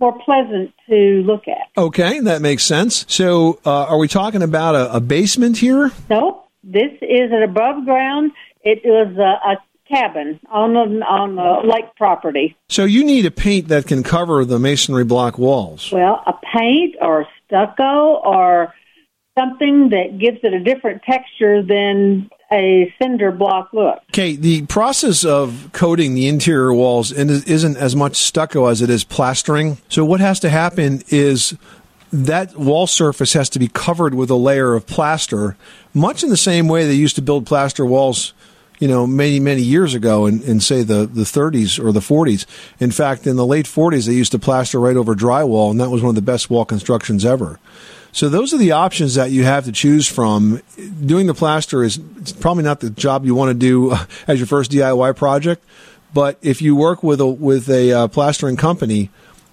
more 0.04 0.18
pleasant 0.24 0.74
to 0.88 1.22
look 1.24 1.48
at. 1.48 1.68
Okay, 1.80 2.20
that 2.20 2.42
makes 2.42 2.64
sense. 2.64 3.06
So, 3.08 3.58
uh, 3.64 3.84
are 3.86 3.98
we 3.98 4.08
talking 4.08 4.42
about 4.42 4.74
a, 4.74 4.96
a 4.96 5.00
basement 5.00 5.56
here? 5.56 5.92
No, 6.10 6.44
this 6.62 6.92
is 7.00 7.32
an 7.32 7.42
above 7.42 7.84
ground. 7.84 8.32
It 8.62 8.82
was 8.84 9.16
a, 9.16 9.52
a 9.52 9.56
cabin 9.88 10.40
on 10.50 10.76
a, 10.76 11.04
on 11.04 11.38
a 11.38 11.66
lake 11.66 11.86
property. 11.96 12.54
So, 12.68 12.84
you 12.84 13.04
need 13.04 13.24
a 13.24 13.30
paint 13.30 13.68
that 13.68 13.86
can 13.86 14.02
cover 14.02 14.44
the 14.44 14.58
masonry 14.58 15.04
block 15.04 15.38
walls. 15.38 15.90
Well, 15.90 16.22
a 16.26 16.34
paint 16.54 16.96
or 17.00 17.26
stucco 17.46 18.20
or 18.24 18.74
something 19.38 19.88
that 19.90 20.18
gives 20.18 20.38
it 20.42 20.52
a 20.52 20.60
different 20.60 21.02
texture 21.02 21.62
than 21.62 22.28
a 22.54 22.94
cinder 23.00 23.32
block 23.32 23.72
look. 23.72 23.98
Okay, 24.10 24.36
the 24.36 24.64
process 24.66 25.24
of 25.24 25.70
coating 25.72 26.14
the 26.14 26.28
interior 26.28 26.72
walls 26.72 27.12
isn't 27.12 27.76
as 27.76 27.96
much 27.96 28.16
stucco 28.16 28.66
as 28.66 28.80
it 28.80 28.88
is 28.88 29.04
plastering. 29.04 29.78
So, 29.88 30.04
what 30.04 30.20
has 30.20 30.40
to 30.40 30.48
happen 30.48 31.02
is 31.08 31.56
that 32.12 32.56
wall 32.56 32.86
surface 32.86 33.32
has 33.32 33.50
to 33.50 33.58
be 33.58 33.68
covered 33.68 34.14
with 34.14 34.30
a 34.30 34.36
layer 34.36 34.74
of 34.74 34.86
plaster, 34.86 35.56
much 35.92 36.22
in 36.22 36.30
the 36.30 36.36
same 36.36 36.68
way 36.68 36.86
they 36.86 36.94
used 36.94 37.16
to 37.16 37.22
build 37.22 37.44
plaster 37.44 37.84
walls 37.84 38.32
you 38.78 38.88
know, 38.88 39.06
many, 39.06 39.40
many 39.40 39.62
years 39.62 39.94
ago 39.94 40.26
in, 40.26 40.42
in 40.42 40.60
say 40.60 40.82
the, 40.82 41.06
the 41.06 41.22
30s 41.22 41.82
or 41.82 41.92
the 41.92 42.00
40s. 42.00 42.44
In 42.80 42.90
fact, 42.90 43.26
in 43.26 43.36
the 43.36 43.46
late 43.46 43.66
40s, 43.66 44.06
they 44.06 44.14
used 44.14 44.32
to 44.32 44.38
plaster 44.38 44.80
right 44.80 44.96
over 44.96 45.14
drywall, 45.14 45.70
and 45.70 45.80
that 45.80 45.90
was 45.90 46.02
one 46.02 46.10
of 46.10 46.14
the 46.16 46.22
best 46.22 46.50
wall 46.50 46.64
constructions 46.64 47.24
ever. 47.24 47.58
So 48.14 48.28
those 48.28 48.54
are 48.54 48.58
the 48.58 48.70
options 48.70 49.16
that 49.16 49.32
you 49.32 49.42
have 49.42 49.64
to 49.64 49.72
choose 49.72 50.06
from. 50.06 50.62
Doing 51.04 51.26
the 51.26 51.34
plaster 51.34 51.82
is 51.82 51.98
probably 52.38 52.62
not 52.62 52.78
the 52.78 52.90
job 52.90 53.26
you 53.26 53.34
want 53.34 53.48
to 53.48 53.54
do 53.54 53.92
as 54.28 54.38
your 54.38 54.46
first 54.46 54.70
DIY 54.70 55.16
project, 55.16 55.64
but 56.14 56.38
if 56.40 56.62
you 56.62 56.76
work 56.76 57.02
with 57.02 57.20
a 57.20 57.26
with 57.26 57.68
a 57.68 57.92
uh, 57.92 58.08
plastering 58.08 58.56
company, 58.56 59.10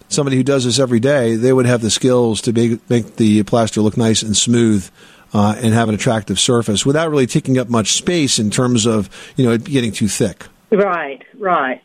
somebody 0.10 0.38
who 0.38 0.44
does 0.44 0.66
this 0.66 0.78
every 0.78 1.00
day, 1.00 1.36
they 1.36 1.52
would 1.52 1.66
have 1.66 1.82
the 1.82 1.90
skills 1.90 2.40
to 2.42 2.54
make, 2.54 2.88
make 2.88 3.16
the 3.16 3.42
plaster 3.44 3.82
look 3.82 3.98
nice 3.98 4.22
and 4.22 4.38
smooth 4.38 4.88
uh, 5.34 5.56
and 5.58 5.74
have 5.74 5.90
an 5.90 5.96
attractive 5.96 6.40
surface 6.40 6.86
without 6.86 7.10
really 7.10 7.26
taking 7.26 7.58
up 7.58 7.68
much 7.68 7.94
space 7.94 8.38
in 8.38 8.52
terms 8.52 8.86
of 8.86 9.10
you 9.38 9.44
know 9.44 9.54
it 9.54 9.64
getting 9.64 9.92
too 9.92 10.08
thick. 10.08 10.46
Right, 10.70 11.24
right. 11.40 11.82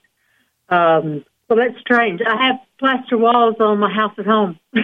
Um, 0.68 1.24
well, 1.48 1.58
that's 1.58 1.80
strange. 1.80 2.20
I 2.20 2.48
have 2.48 2.56
plaster 2.78 3.18
walls 3.18 3.56
on 3.60 3.78
my 3.78 3.92
house 3.92 4.12
at 4.18 4.26
home. 4.26 4.58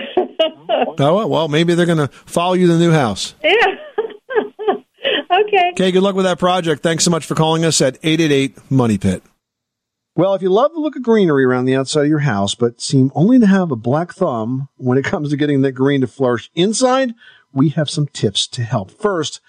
oh 0.99 1.27
well, 1.27 1.49
maybe 1.49 1.75
they're 1.75 1.87
going 1.87 1.99
to 1.99 2.09
follow 2.09 2.55
you 2.55 2.67
to 2.67 2.73
the 2.75 2.79
new 2.79 2.93
house. 2.93 3.35
Yeah. 3.45 3.67
okay. 5.41 5.71
Okay. 5.73 5.93
Good 5.93 6.03
luck 6.03 6.15
with 6.15 6.25
that 6.25 6.39
project. 6.39 6.83
Thanks 6.83 7.05
so 7.05 7.11
much 7.11 7.27
for 7.27 7.35
calling 7.35 7.65
us 7.65 7.81
at 7.83 7.99
eight 8.03 8.21
eight 8.21 8.33
eight 8.33 8.71
Money 8.71 8.97
Pit. 8.97 9.23
Well, 10.15 10.35
if 10.35 10.43
you 10.43 10.51
love 10.51 10.73
the 10.73 10.81
look 10.81 10.97
of 10.97 11.03
greenery 11.03 11.45
around 11.45 11.65
the 11.65 11.77
outside 11.77 12.03
of 12.03 12.09
your 12.09 12.21
house, 12.21 12.55
but 12.55 12.81
seem 12.81 13.11
only 13.15 13.39
to 13.39 13.47
have 13.47 13.71
a 13.71 13.77
black 13.77 14.13
thumb 14.13 14.69
when 14.77 14.99
it 14.99 15.05
comes 15.05 15.31
to 15.31 15.37
getting 15.37 15.63
that 15.63 15.73
green 15.73 16.03
to 16.03 16.07
flourish 16.07 16.51
inside, 16.55 17.15
we 17.53 17.71
have 17.71 17.89
some 17.89 18.07
tips 18.09 18.47
to 18.49 18.63
help. 18.63 18.91
First, 18.91 19.41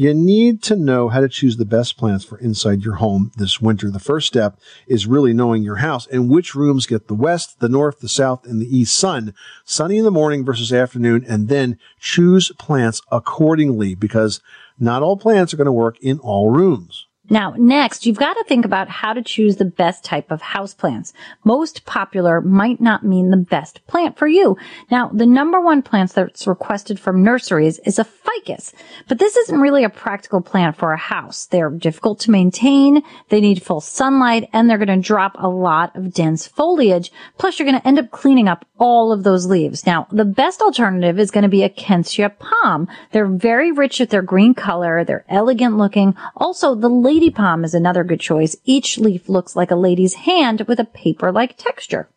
you 0.00 0.14
need 0.14 0.62
to 0.62 0.76
know 0.76 1.10
how 1.10 1.20
to 1.20 1.28
choose 1.28 1.58
the 1.58 1.66
best 1.66 1.98
plants 1.98 2.24
for 2.24 2.38
inside 2.38 2.80
your 2.80 2.94
home 2.94 3.30
this 3.36 3.60
winter. 3.60 3.90
The 3.90 3.98
first 3.98 4.26
step 4.26 4.58
is 4.86 5.06
really 5.06 5.34
knowing 5.34 5.62
your 5.62 5.76
house 5.76 6.06
and 6.06 6.30
which 6.30 6.54
rooms 6.54 6.86
get 6.86 7.06
the 7.06 7.14
west, 7.14 7.60
the 7.60 7.68
north, 7.68 8.00
the 8.00 8.08
south, 8.08 8.46
and 8.46 8.62
the 8.62 8.78
east 8.78 8.96
sun. 8.96 9.34
Sunny 9.62 9.98
in 9.98 10.04
the 10.04 10.10
morning 10.10 10.42
versus 10.42 10.72
afternoon, 10.72 11.26
and 11.28 11.48
then 11.48 11.78
choose 11.98 12.50
plants 12.58 13.02
accordingly 13.12 13.94
because 13.94 14.40
not 14.78 15.02
all 15.02 15.18
plants 15.18 15.52
are 15.52 15.58
going 15.58 15.66
to 15.66 15.70
work 15.72 15.98
in 16.00 16.18
all 16.20 16.48
rooms. 16.48 17.06
Now, 17.32 17.54
next, 17.56 18.04
you've 18.04 18.18
got 18.18 18.34
to 18.34 18.44
think 18.44 18.64
about 18.64 18.88
how 18.88 19.12
to 19.12 19.22
choose 19.22 19.56
the 19.56 19.64
best 19.64 20.02
type 20.02 20.32
of 20.32 20.42
houseplants. 20.42 21.12
Most 21.44 21.86
popular 21.86 22.40
might 22.40 22.80
not 22.80 23.04
mean 23.04 23.30
the 23.30 23.36
best 23.36 23.86
plant 23.86 24.18
for 24.18 24.26
you. 24.26 24.56
Now, 24.90 25.08
the 25.08 25.26
number 25.26 25.60
one 25.60 25.80
plant 25.80 26.12
that's 26.12 26.48
requested 26.48 26.98
from 26.98 27.22
nurseries 27.22 27.78
is 27.86 28.00
a 28.00 28.04
ficus, 28.04 28.72
but 29.06 29.20
this 29.20 29.36
isn't 29.36 29.60
really 29.60 29.84
a 29.84 29.88
practical 29.88 30.40
plant 30.40 30.76
for 30.76 30.92
a 30.92 30.98
house. 30.98 31.46
They're 31.46 31.70
difficult 31.70 32.18
to 32.20 32.32
maintain, 32.32 33.02
they 33.28 33.40
need 33.40 33.62
full 33.62 33.80
sunlight, 33.80 34.48
and 34.52 34.68
they're 34.68 34.76
going 34.76 34.88
to 34.88 35.06
drop 35.06 35.36
a 35.38 35.48
lot 35.48 35.94
of 35.94 36.12
dense 36.12 36.48
foliage. 36.48 37.12
Plus, 37.38 37.58
you're 37.58 37.68
going 37.68 37.80
to 37.80 37.86
end 37.86 38.00
up 38.00 38.10
cleaning 38.10 38.48
up 38.48 38.64
all 38.78 39.12
of 39.12 39.22
those 39.22 39.46
leaves. 39.46 39.86
Now, 39.86 40.08
the 40.10 40.24
best 40.24 40.60
alternative 40.60 41.20
is 41.20 41.30
going 41.30 41.42
to 41.42 41.48
be 41.48 41.62
a 41.62 41.68
Kentia 41.68 42.36
palm. 42.38 42.88
They're 43.12 43.26
very 43.26 43.70
rich 43.70 44.00
with 44.00 44.10
their 44.10 44.22
green 44.22 44.54
color, 44.54 45.04
they're 45.04 45.24
elegant 45.28 45.76
looking. 45.76 46.16
Also, 46.36 46.74
the 46.74 46.88
lady 47.20 47.30
palm 47.30 47.64
is 47.64 47.74
another 47.74 48.02
good 48.02 48.18
choice. 48.18 48.56
Each 48.64 48.96
leaf 48.96 49.28
looks 49.28 49.54
like 49.54 49.70
a 49.70 49.76
lady's 49.76 50.14
hand 50.14 50.62
with 50.66 50.80
a 50.80 50.86
paper-like 50.86 51.58
texture. 51.58 52.08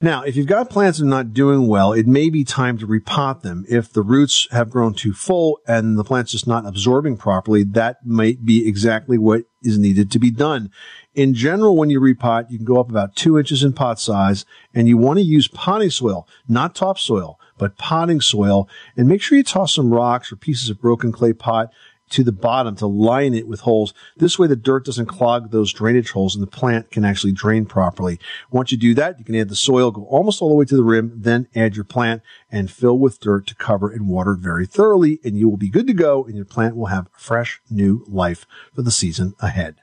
Now, 0.00 0.22
if 0.22 0.34
you've 0.34 0.46
got 0.46 0.70
plants 0.70 0.98
that 0.98 1.04
are 1.04 1.08
not 1.08 1.34
doing 1.34 1.66
well, 1.66 1.92
it 1.92 2.06
may 2.06 2.30
be 2.30 2.42
time 2.42 2.78
to 2.78 2.86
repot 2.86 3.42
them. 3.42 3.66
If 3.68 3.92
the 3.92 4.00
roots 4.00 4.48
have 4.52 4.70
grown 4.70 4.94
too 4.94 5.12
full 5.12 5.58
and 5.68 5.98
the 5.98 6.04
plant's 6.04 6.32
just 6.32 6.46
not 6.46 6.64
absorbing 6.64 7.18
properly, 7.18 7.64
that 7.64 7.98
might 8.06 8.46
be 8.46 8.66
exactly 8.66 9.18
what 9.18 9.44
is 9.62 9.76
needed 9.76 10.10
to 10.12 10.18
be 10.18 10.30
done. 10.30 10.70
In 11.14 11.34
general, 11.34 11.76
when 11.76 11.90
you 11.90 12.00
repot, 12.00 12.50
you 12.50 12.56
can 12.56 12.64
go 12.66 12.80
up 12.80 12.88
about 12.88 13.14
two 13.14 13.38
inches 13.38 13.62
in 13.62 13.74
pot 13.74 14.00
size 14.00 14.46
and 14.72 14.88
you 14.88 14.96
want 14.96 15.18
to 15.18 15.22
use 15.22 15.48
potting 15.48 15.90
soil, 15.90 16.26
not 16.48 16.74
topsoil, 16.74 17.38
but 17.58 17.76
potting 17.76 18.22
soil. 18.22 18.68
And 18.96 19.06
make 19.06 19.20
sure 19.20 19.36
you 19.36 19.44
toss 19.44 19.74
some 19.74 19.92
rocks 19.92 20.32
or 20.32 20.36
pieces 20.36 20.70
of 20.70 20.80
broken 20.80 21.12
clay 21.12 21.34
pot 21.34 21.70
to 22.10 22.22
the 22.22 22.32
bottom 22.32 22.76
to 22.76 22.86
line 22.86 23.34
it 23.34 23.48
with 23.48 23.60
holes. 23.60 23.94
This 24.16 24.38
way 24.38 24.46
the 24.46 24.56
dirt 24.56 24.84
doesn't 24.84 25.06
clog 25.06 25.50
those 25.50 25.72
drainage 25.72 26.10
holes 26.10 26.34
and 26.34 26.42
the 26.42 26.50
plant 26.50 26.90
can 26.90 27.04
actually 27.04 27.32
drain 27.32 27.66
properly. 27.66 28.18
Once 28.50 28.72
you 28.72 28.78
do 28.78 28.94
that, 28.94 29.18
you 29.18 29.24
can 29.24 29.34
add 29.34 29.48
the 29.48 29.56
soil, 29.56 29.90
go 29.90 30.04
almost 30.04 30.40
all 30.40 30.48
the 30.48 30.54
way 30.54 30.64
to 30.64 30.76
the 30.76 30.84
rim, 30.84 31.12
then 31.16 31.48
add 31.54 31.76
your 31.76 31.84
plant 31.84 32.22
and 32.50 32.70
fill 32.70 32.98
with 32.98 33.20
dirt 33.20 33.46
to 33.46 33.54
cover 33.54 33.90
and 33.90 34.08
water 34.08 34.34
very 34.34 34.66
thoroughly 34.66 35.20
and 35.24 35.36
you 35.36 35.48
will 35.48 35.56
be 35.56 35.70
good 35.70 35.86
to 35.86 35.94
go 35.94 36.24
and 36.24 36.36
your 36.36 36.44
plant 36.44 36.76
will 36.76 36.86
have 36.86 37.08
fresh 37.16 37.60
new 37.70 38.04
life 38.08 38.46
for 38.74 38.82
the 38.82 38.90
season 38.90 39.34
ahead. 39.40 39.76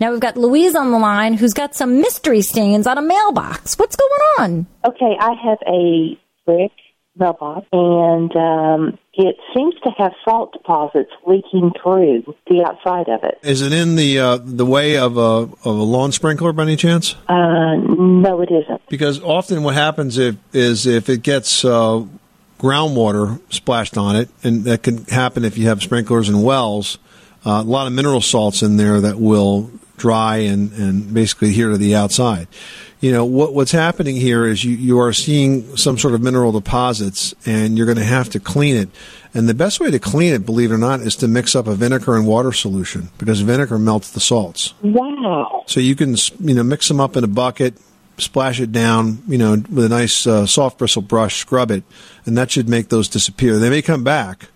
Now 0.00 0.12
we've 0.12 0.20
got 0.20 0.36
Louise 0.36 0.76
on 0.76 0.92
the 0.92 0.98
line 0.98 1.34
who's 1.34 1.52
got 1.52 1.74
some 1.74 2.00
mystery 2.00 2.40
stains 2.40 2.86
on 2.86 2.98
a 2.98 3.02
mailbox. 3.02 3.76
What's 3.76 3.96
going 3.96 4.20
on? 4.38 4.66
Okay, 4.84 5.16
I 5.18 5.34
have 5.34 5.58
a 5.66 6.18
brick 6.46 6.70
mailbox, 7.18 7.66
and 7.72 8.34
um, 8.36 8.98
it 9.14 9.36
seems 9.54 9.74
to 9.84 9.90
have 9.98 10.12
salt 10.24 10.52
deposits 10.52 11.10
leaking 11.26 11.72
through 11.82 12.34
the 12.46 12.64
outside 12.64 13.08
of 13.08 13.24
it. 13.24 13.38
Is 13.42 13.62
it 13.62 13.72
in 13.72 13.96
the 13.96 14.18
uh, 14.18 14.38
the 14.42 14.66
way 14.66 14.96
of 14.96 15.16
a 15.16 15.20
of 15.20 15.64
a 15.64 15.70
lawn 15.70 16.12
sprinkler 16.12 16.52
by 16.52 16.62
any 16.62 16.76
chance? 16.76 17.14
Uh, 17.28 17.76
no, 17.76 18.40
it 18.40 18.50
isn't. 18.50 18.86
Because 18.88 19.20
often 19.22 19.62
what 19.62 19.74
happens 19.74 20.18
if, 20.18 20.36
is 20.52 20.86
if 20.86 21.08
it 21.08 21.22
gets 21.22 21.64
uh, 21.64 22.04
groundwater 22.58 23.40
splashed 23.52 23.96
on 23.96 24.16
it, 24.16 24.28
and 24.42 24.64
that 24.64 24.82
can 24.82 25.04
happen 25.06 25.44
if 25.44 25.58
you 25.58 25.68
have 25.68 25.82
sprinklers 25.82 26.28
and 26.28 26.42
wells. 26.42 26.98
Uh, 27.46 27.62
a 27.62 27.62
lot 27.62 27.86
of 27.86 27.92
mineral 27.92 28.20
salts 28.20 28.62
in 28.62 28.76
there 28.76 29.00
that 29.00 29.18
will 29.18 29.70
dry 29.96 30.38
and, 30.38 30.72
and 30.72 31.14
basically 31.14 31.50
adhere 31.50 31.70
to 31.70 31.78
the 31.78 31.94
outside. 31.94 32.48
You 33.00 33.12
know 33.12 33.24
what 33.24 33.54
what's 33.54 33.70
happening 33.70 34.16
here 34.16 34.44
is 34.44 34.64
you, 34.64 34.74
you 34.74 34.98
are 34.98 35.12
seeing 35.12 35.76
some 35.76 35.98
sort 35.98 36.14
of 36.14 36.20
mineral 36.20 36.50
deposits, 36.50 37.32
and 37.46 37.76
you're 37.76 37.86
going 37.86 37.98
to 37.98 38.04
have 38.04 38.28
to 38.30 38.40
clean 38.40 38.76
it. 38.76 38.88
And 39.34 39.48
the 39.48 39.54
best 39.54 39.78
way 39.78 39.90
to 39.90 40.00
clean 40.00 40.32
it, 40.32 40.44
believe 40.44 40.72
it 40.72 40.74
or 40.74 40.78
not, 40.78 41.00
is 41.00 41.14
to 41.16 41.28
mix 41.28 41.54
up 41.54 41.68
a 41.68 41.74
vinegar 41.74 42.16
and 42.16 42.26
water 42.26 42.50
solution 42.50 43.10
because 43.18 43.40
vinegar 43.40 43.78
melts 43.78 44.10
the 44.10 44.20
salts. 44.20 44.74
Wow. 44.82 45.62
So 45.66 45.78
you 45.78 45.94
can 45.94 46.16
you 46.40 46.54
know 46.54 46.64
mix 46.64 46.88
them 46.88 46.98
up 46.98 47.16
in 47.16 47.22
a 47.22 47.28
bucket, 47.28 47.74
splash 48.16 48.58
it 48.58 48.72
down, 48.72 49.22
you 49.28 49.38
know, 49.38 49.52
with 49.52 49.84
a 49.84 49.88
nice 49.88 50.26
uh, 50.26 50.46
soft 50.46 50.78
bristle 50.78 51.02
brush, 51.02 51.36
scrub 51.36 51.70
it, 51.70 51.84
and 52.26 52.36
that 52.36 52.50
should 52.50 52.68
make 52.68 52.88
those 52.88 53.08
disappear. 53.08 53.58
They 53.58 53.70
may 53.70 53.82
come 53.82 54.02
back. 54.02 54.48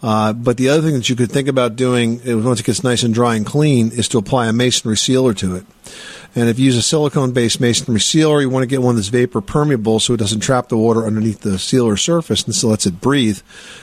Uh, 0.00 0.32
but 0.32 0.56
the 0.56 0.68
other 0.68 0.82
thing 0.82 0.94
that 0.94 1.08
you 1.08 1.16
could 1.16 1.32
think 1.32 1.48
about 1.48 1.74
doing 1.74 2.20
once 2.44 2.60
it 2.60 2.66
gets 2.66 2.84
nice 2.84 3.02
and 3.02 3.12
dry 3.12 3.34
and 3.34 3.44
clean 3.44 3.90
is 3.90 4.06
to 4.08 4.18
apply 4.18 4.46
a 4.46 4.52
masonry 4.52 4.96
sealer 4.96 5.34
to 5.34 5.56
it. 5.56 5.66
And 6.38 6.48
if 6.48 6.56
you 6.56 6.66
use 6.66 6.76
a 6.76 6.82
silicone 6.82 7.32
based 7.32 7.60
masonry 7.60 7.98
sealer, 7.98 8.40
you 8.40 8.48
want 8.48 8.62
to 8.62 8.68
get 8.68 8.80
one 8.80 8.94
that's 8.94 9.08
vapor 9.08 9.40
permeable 9.40 9.98
so 9.98 10.14
it 10.14 10.18
doesn't 10.18 10.38
trap 10.38 10.68
the 10.68 10.76
water 10.76 11.04
underneath 11.04 11.40
the 11.40 11.58
sealer 11.58 11.96
surface 11.96 12.44
and 12.44 12.54
still 12.54 12.70
lets 12.70 12.86
it 12.86 13.00
breathe 13.00 13.40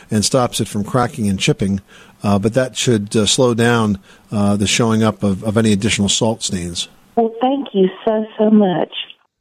and 0.10 0.24
stops 0.24 0.62
it 0.62 0.68
from 0.70 0.86
cracking 0.86 1.28
and 1.28 1.38
chipping. 1.38 1.82
Uh, 2.24 2.40
but 2.40 2.54
that 2.54 2.78
should 2.78 3.14
uh, 3.14 3.26
slow 3.26 3.54
down 3.54 4.00
uh, 4.32 4.56
the 4.56 4.68
showing 4.68 5.04
up 5.04 5.22
of, 5.22 5.44
of 5.44 5.58
any 5.58 5.74
additional 5.74 6.08
salt 6.08 6.44
stains. 6.44 6.88
Well, 7.18 7.36
thank 7.42 7.68
you 7.74 7.90
so, 8.06 8.26
so 8.38 8.50
much. 8.50 8.94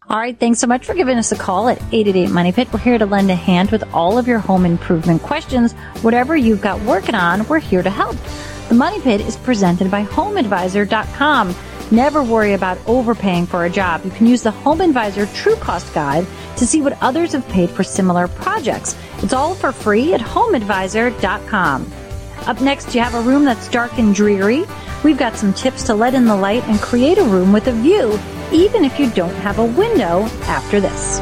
All 0.08 0.18
right, 0.18 0.36
thanks 0.36 0.58
so 0.58 0.66
much 0.66 0.84
for 0.84 0.94
giving 0.94 1.16
us 1.16 1.30
a 1.30 1.36
call 1.36 1.68
at 1.68 1.78
888 1.92 2.30
Money 2.30 2.50
Pit. 2.50 2.72
We're 2.72 2.80
here 2.80 2.98
to 2.98 3.06
lend 3.06 3.30
a 3.30 3.36
hand 3.36 3.70
with 3.70 3.84
all 3.94 4.18
of 4.18 4.26
your 4.26 4.40
home 4.40 4.66
improvement 4.66 5.22
questions. 5.22 5.72
Whatever 6.02 6.36
you've 6.36 6.60
got 6.60 6.80
working 6.80 7.14
on, 7.14 7.46
we're 7.46 7.60
here 7.60 7.84
to 7.84 7.90
help. 7.90 8.16
The 8.68 8.74
Money 8.74 9.00
Pit 9.00 9.20
is 9.20 9.36
presented 9.36 9.88
by 9.88 10.04
HomeAdvisor.com. 10.04 11.54
Never 11.94 12.24
worry 12.24 12.54
about 12.54 12.76
overpaying 12.88 13.46
for 13.46 13.66
a 13.66 13.70
job. 13.70 14.04
You 14.04 14.10
can 14.10 14.26
use 14.26 14.42
the 14.42 14.50
Home 14.50 14.80
Advisor 14.80 15.26
True 15.26 15.54
Cost 15.54 15.94
Guide 15.94 16.26
to 16.56 16.66
see 16.66 16.82
what 16.82 17.00
others 17.00 17.34
have 17.34 17.48
paid 17.48 17.70
for 17.70 17.84
similar 17.84 18.26
projects. 18.26 18.96
It's 19.18 19.32
all 19.32 19.54
for 19.54 19.70
free 19.70 20.12
at 20.12 20.20
HomeAdvisor.com. 20.20 21.92
Up 22.48 22.60
next, 22.60 22.96
you 22.96 23.00
have 23.00 23.14
a 23.14 23.20
room 23.20 23.44
that's 23.44 23.68
dark 23.68 23.96
and 23.96 24.12
dreary. 24.12 24.64
We've 25.04 25.16
got 25.16 25.36
some 25.36 25.54
tips 25.54 25.84
to 25.84 25.94
let 25.94 26.14
in 26.14 26.24
the 26.24 26.34
light 26.34 26.64
and 26.64 26.80
create 26.80 27.18
a 27.18 27.22
room 27.22 27.52
with 27.52 27.68
a 27.68 27.72
view, 27.72 28.18
even 28.50 28.84
if 28.84 28.98
you 28.98 29.08
don't 29.12 29.36
have 29.36 29.60
a 29.60 29.64
window 29.64 30.22
after 30.48 30.80
this. 30.80 31.20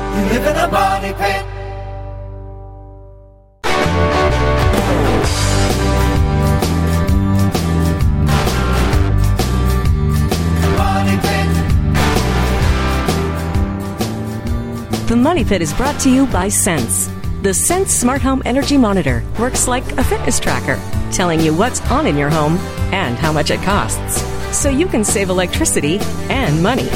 Money 15.33 15.45
Pit 15.47 15.63
is 15.63 15.73
brought 15.73 15.99
to 15.99 16.11
you 16.11 16.27
by 16.27 16.47
Sense. 16.47 17.09
The 17.41 17.55
Sense 17.55 17.91
Smart 17.91 18.21
Home 18.21 18.43
Energy 18.45 18.77
Monitor 18.77 19.25
works 19.41 19.67
like 19.67 19.83
a 19.93 20.05
fitness 20.05 20.39
tracker, 20.39 20.79
telling 21.11 21.41
you 21.41 21.57
what's 21.57 21.81
on 21.91 22.07
in 22.07 22.19
your 22.19 22.29
home 22.29 22.59
and 22.93 23.17
how 23.17 23.33
much 23.33 23.51
it 23.51 23.63
costs, 23.63 24.21
so 24.55 24.69
you 24.69 24.87
can 24.87 25.03
save 25.05 25.31
electricity 25.31 26.01
and 26.29 26.63
money. 26.63 26.91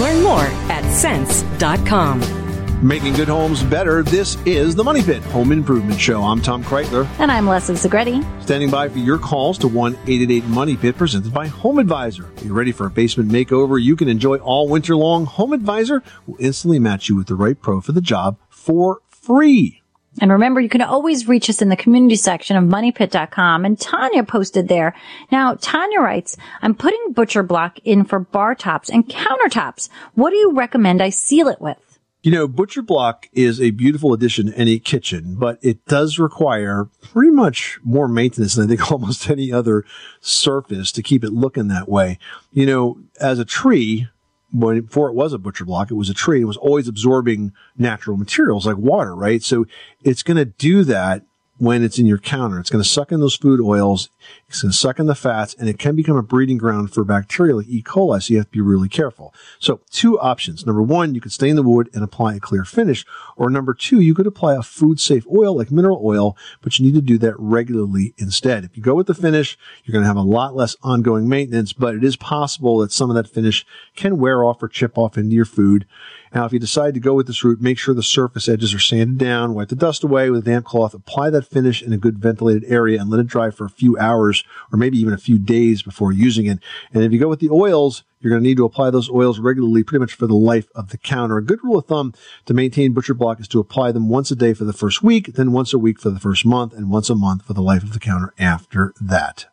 Learn 0.00 0.22
more 0.22 0.46
at 0.72 0.90
sense.com. 0.94 2.43
Making 2.84 3.14
good 3.14 3.28
homes 3.28 3.62
better. 3.62 4.02
This 4.02 4.36
is 4.44 4.74
the 4.74 4.84
Money 4.84 5.02
Pit 5.02 5.22
Home 5.22 5.52
Improvement 5.52 5.98
Show. 5.98 6.22
I'm 6.22 6.42
Tom 6.42 6.62
Kraeutler. 6.62 7.08
And 7.18 7.32
I'm 7.32 7.46
Leslie 7.46 7.76
Segrete. 7.76 8.22
Standing 8.42 8.68
by 8.68 8.90
for 8.90 8.98
your 8.98 9.16
calls 9.16 9.56
to 9.60 9.68
1 9.68 9.94
888 9.94 10.44
Money 10.44 10.76
Pit 10.76 10.98
presented 10.98 11.32
by 11.32 11.46
Home 11.46 11.78
Advisor. 11.78 12.24
Are 12.26 12.44
you 12.44 12.52
ready 12.52 12.72
for 12.72 12.84
a 12.84 12.90
basement 12.90 13.30
makeover 13.30 13.82
you 13.82 13.96
can 13.96 14.06
enjoy 14.08 14.36
all 14.36 14.68
winter 14.68 14.94
long? 14.96 15.24
Home 15.24 15.54
Advisor 15.54 16.02
will 16.26 16.36
instantly 16.38 16.78
match 16.78 17.08
you 17.08 17.16
with 17.16 17.26
the 17.26 17.36
right 17.36 17.58
pro 17.58 17.80
for 17.80 17.92
the 17.92 18.02
job 18.02 18.36
for 18.50 19.00
free. 19.08 19.80
And 20.20 20.30
remember, 20.30 20.60
you 20.60 20.68
can 20.68 20.82
always 20.82 21.26
reach 21.26 21.48
us 21.48 21.62
in 21.62 21.70
the 21.70 21.76
community 21.76 22.16
section 22.16 22.58
of 22.58 22.64
moneypit.com. 22.64 23.64
And 23.64 23.80
Tanya 23.80 24.24
posted 24.24 24.68
there. 24.68 24.94
Now, 25.32 25.54
Tanya 25.54 26.00
writes, 26.00 26.36
I'm 26.60 26.74
putting 26.74 27.12
butcher 27.12 27.42
block 27.42 27.78
in 27.82 28.04
for 28.04 28.18
bar 28.18 28.54
tops 28.54 28.90
and 28.90 29.08
countertops. 29.08 29.88
What 30.16 30.30
do 30.30 30.36
you 30.36 30.52
recommend 30.52 31.02
I 31.02 31.08
seal 31.08 31.48
it 31.48 31.62
with? 31.62 31.78
You 32.24 32.30
know, 32.30 32.48
Butcher 32.48 32.80
Block 32.80 33.28
is 33.34 33.60
a 33.60 33.70
beautiful 33.72 34.14
addition 34.14 34.46
to 34.46 34.56
any 34.56 34.78
kitchen, 34.78 35.34
but 35.34 35.58
it 35.60 35.84
does 35.84 36.18
require 36.18 36.86
pretty 37.02 37.30
much 37.30 37.78
more 37.84 38.08
maintenance 38.08 38.54
than 38.54 38.64
I 38.64 38.68
think 38.68 38.90
almost 38.90 39.28
any 39.28 39.52
other 39.52 39.84
surface 40.22 40.90
to 40.92 41.02
keep 41.02 41.22
it 41.22 41.34
looking 41.34 41.68
that 41.68 41.86
way. 41.86 42.18
You 42.50 42.64
know, 42.64 42.98
as 43.20 43.38
a 43.38 43.44
tree, 43.44 44.08
when 44.52 44.80
before 44.80 45.10
it 45.10 45.14
was 45.14 45.34
a 45.34 45.38
butcher 45.38 45.66
block, 45.66 45.90
it 45.90 45.96
was 45.96 46.08
a 46.08 46.14
tree. 46.14 46.40
It 46.40 46.46
was 46.46 46.56
always 46.56 46.88
absorbing 46.88 47.52
natural 47.76 48.16
materials 48.16 48.66
like 48.66 48.78
water, 48.78 49.14
right? 49.14 49.42
So 49.42 49.66
it's 50.02 50.22
going 50.22 50.38
to 50.38 50.46
do 50.46 50.82
that 50.84 51.24
when 51.58 51.82
it's 51.82 51.98
in 51.98 52.06
your 52.06 52.16
counter. 52.16 52.58
It's 52.58 52.70
going 52.70 52.82
to 52.82 52.88
suck 52.88 53.12
in 53.12 53.20
those 53.20 53.36
food 53.36 53.60
oils. 53.60 54.08
It's 54.48 54.62
going 54.62 54.72
to 54.72 54.76
suck 54.76 54.98
in 54.98 55.06
the 55.06 55.14
fats 55.14 55.54
and 55.58 55.68
it 55.68 55.78
can 55.78 55.96
become 55.96 56.16
a 56.16 56.22
breeding 56.22 56.58
ground 56.58 56.92
for 56.92 57.04
bacteria 57.04 57.56
like 57.56 57.66
E. 57.68 57.82
coli. 57.82 58.22
So 58.22 58.32
you 58.32 58.38
have 58.38 58.46
to 58.46 58.52
be 58.52 58.60
really 58.60 58.88
careful. 58.88 59.34
So 59.58 59.80
two 59.90 60.18
options. 60.20 60.64
Number 60.64 60.82
one, 60.82 61.14
you 61.14 61.20
could 61.20 61.32
stain 61.32 61.56
the 61.56 61.62
wood 61.62 61.90
and 61.92 62.04
apply 62.04 62.34
a 62.34 62.40
clear 62.40 62.64
finish. 62.64 63.04
Or 63.36 63.50
number 63.50 63.74
two, 63.74 64.00
you 64.00 64.14
could 64.14 64.26
apply 64.26 64.54
a 64.54 64.62
food 64.62 65.00
safe 65.00 65.26
oil 65.26 65.56
like 65.56 65.70
mineral 65.70 66.00
oil, 66.04 66.36
but 66.60 66.78
you 66.78 66.84
need 66.84 66.94
to 66.94 67.00
do 67.00 67.18
that 67.18 67.34
regularly 67.38 68.14
instead. 68.16 68.64
If 68.64 68.76
you 68.76 68.82
go 68.82 68.94
with 68.94 69.06
the 69.06 69.14
finish, 69.14 69.58
you're 69.84 69.92
going 69.92 70.04
to 70.04 70.08
have 70.08 70.16
a 70.16 70.22
lot 70.22 70.54
less 70.54 70.76
ongoing 70.82 71.28
maintenance, 71.28 71.72
but 71.72 71.94
it 71.94 72.04
is 72.04 72.16
possible 72.16 72.78
that 72.78 72.92
some 72.92 73.10
of 73.10 73.16
that 73.16 73.28
finish 73.28 73.66
can 73.96 74.18
wear 74.18 74.44
off 74.44 74.62
or 74.62 74.68
chip 74.68 74.96
off 74.96 75.18
into 75.18 75.34
your 75.34 75.44
food. 75.44 75.86
Now, 76.34 76.44
if 76.44 76.52
you 76.52 76.58
decide 76.58 76.94
to 76.94 77.00
go 77.00 77.14
with 77.14 77.28
this 77.28 77.44
route, 77.44 77.60
make 77.60 77.78
sure 77.78 77.94
the 77.94 78.02
surface 78.02 78.48
edges 78.48 78.74
are 78.74 78.80
sanded 78.80 79.18
down, 79.18 79.54
wipe 79.54 79.68
the 79.68 79.76
dust 79.76 80.02
away 80.02 80.30
with 80.30 80.40
a 80.40 80.50
damp 80.50 80.66
cloth, 80.66 80.92
apply 80.92 81.30
that 81.30 81.46
finish 81.46 81.80
in 81.80 81.92
a 81.92 81.96
good 81.96 82.18
ventilated 82.18 82.64
area 82.66 83.00
and 83.00 83.08
let 83.08 83.20
it 83.20 83.28
dry 83.28 83.50
for 83.50 83.64
a 83.64 83.70
few 83.70 83.96
hours 83.98 84.13
or 84.14 84.78
maybe 84.78 84.98
even 84.98 85.12
a 85.12 85.18
few 85.18 85.38
days 85.38 85.82
before 85.82 86.12
using 86.12 86.46
it. 86.46 86.58
And 86.92 87.02
if 87.02 87.12
you 87.12 87.18
go 87.18 87.28
with 87.28 87.40
the 87.40 87.50
oils, 87.50 88.04
you're 88.20 88.30
going 88.30 88.42
to 88.42 88.48
need 88.48 88.56
to 88.56 88.64
apply 88.64 88.90
those 88.90 89.10
oils 89.10 89.38
regularly 89.38 89.82
pretty 89.82 90.00
much 90.00 90.14
for 90.14 90.26
the 90.26 90.34
life 90.34 90.68
of 90.74 90.88
the 90.90 90.98
counter. 90.98 91.36
A 91.36 91.44
good 91.44 91.62
rule 91.62 91.78
of 91.78 91.86
thumb 91.86 92.14
to 92.46 92.54
maintain 92.54 92.92
butcher 92.92 93.14
block 93.14 93.40
is 93.40 93.48
to 93.48 93.60
apply 93.60 93.92
them 93.92 94.08
once 94.08 94.30
a 94.30 94.36
day 94.36 94.54
for 94.54 94.64
the 94.64 94.72
first 94.72 95.02
week, 95.02 95.34
then 95.34 95.52
once 95.52 95.72
a 95.72 95.78
week 95.78 96.00
for 96.00 96.10
the 96.10 96.20
first 96.20 96.46
month, 96.46 96.72
and 96.72 96.90
once 96.90 97.10
a 97.10 97.14
month 97.14 97.44
for 97.44 97.52
the 97.52 97.62
life 97.62 97.82
of 97.82 97.92
the 97.92 98.00
counter 98.00 98.32
after 98.38 98.94
that. 99.00 99.46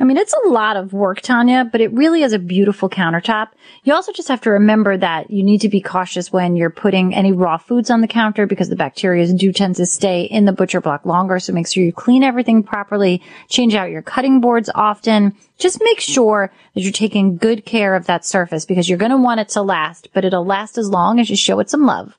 I 0.00 0.04
mean, 0.04 0.16
it's 0.16 0.32
a 0.32 0.48
lot 0.48 0.76
of 0.76 0.92
work, 0.92 1.20
Tanya, 1.20 1.64
but 1.64 1.80
it 1.80 1.92
really 1.92 2.22
is 2.22 2.32
a 2.32 2.38
beautiful 2.38 2.88
countertop. 2.88 3.48
You 3.82 3.94
also 3.94 4.12
just 4.12 4.28
have 4.28 4.40
to 4.42 4.50
remember 4.50 4.96
that 4.96 5.30
you 5.30 5.42
need 5.42 5.62
to 5.62 5.68
be 5.68 5.80
cautious 5.80 6.32
when 6.32 6.54
you're 6.54 6.70
putting 6.70 7.14
any 7.14 7.32
raw 7.32 7.56
foods 7.56 7.90
on 7.90 8.00
the 8.00 8.06
counter 8.06 8.46
because 8.46 8.68
the 8.68 8.76
bacteria 8.76 9.26
do 9.32 9.52
tend 9.52 9.74
to 9.76 9.86
stay 9.86 10.22
in 10.22 10.44
the 10.44 10.52
butcher 10.52 10.80
block 10.80 11.04
longer. 11.04 11.40
So 11.40 11.52
make 11.52 11.66
sure 11.66 11.82
you 11.82 11.92
clean 11.92 12.22
everything 12.22 12.62
properly, 12.62 13.22
change 13.48 13.74
out 13.74 13.90
your 13.90 14.02
cutting 14.02 14.40
boards 14.40 14.70
often. 14.72 15.34
Just 15.58 15.82
make 15.82 15.98
sure 15.98 16.52
that 16.74 16.80
you're 16.80 16.92
taking 16.92 17.36
good 17.36 17.64
care 17.64 17.96
of 17.96 18.06
that 18.06 18.24
surface 18.24 18.64
because 18.64 18.88
you're 18.88 18.98
going 18.98 19.10
to 19.10 19.16
want 19.16 19.40
it 19.40 19.48
to 19.50 19.62
last, 19.62 20.08
but 20.14 20.24
it'll 20.24 20.46
last 20.46 20.78
as 20.78 20.88
long 20.88 21.18
as 21.18 21.28
you 21.28 21.34
show 21.34 21.58
it 21.58 21.70
some 21.70 21.86
love. 21.86 22.16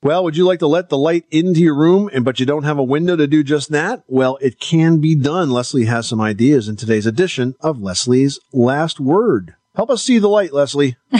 Well, 0.00 0.22
would 0.22 0.36
you 0.36 0.44
like 0.44 0.60
to 0.60 0.68
let 0.68 0.90
the 0.90 0.98
light 0.98 1.24
into 1.28 1.60
your 1.60 1.74
room 1.74 2.08
and 2.12 2.24
but 2.24 2.38
you 2.38 2.46
don't 2.46 2.62
have 2.62 2.78
a 2.78 2.84
window 2.84 3.16
to 3.16 3.26
do 3.26 3.42
just 3.42 3.70
that? 3.70 4.04
Well, 4.06 4.38
it 4.40 4.60
can 4.60 5.00
be 5.00 5.16
done. 5.16 5.50
Leslie 5.50 5.86
has 5.86 6.06
some 6.06 6.20
ideas 6.20 6.68
in 6.68 6.76
today's 6.76 7.04
edition 7.04 7.56
of 7.60 7.82
Leslie's 7.82 8.38
Last 8.52 9.00
Word. 9.00 9.56
Help 9.78 9.90
us 9.90 10.02
see 10.02 10.18
the 10.18 10.28
light, 10.28 10.52
Leslie. 10.52 10.96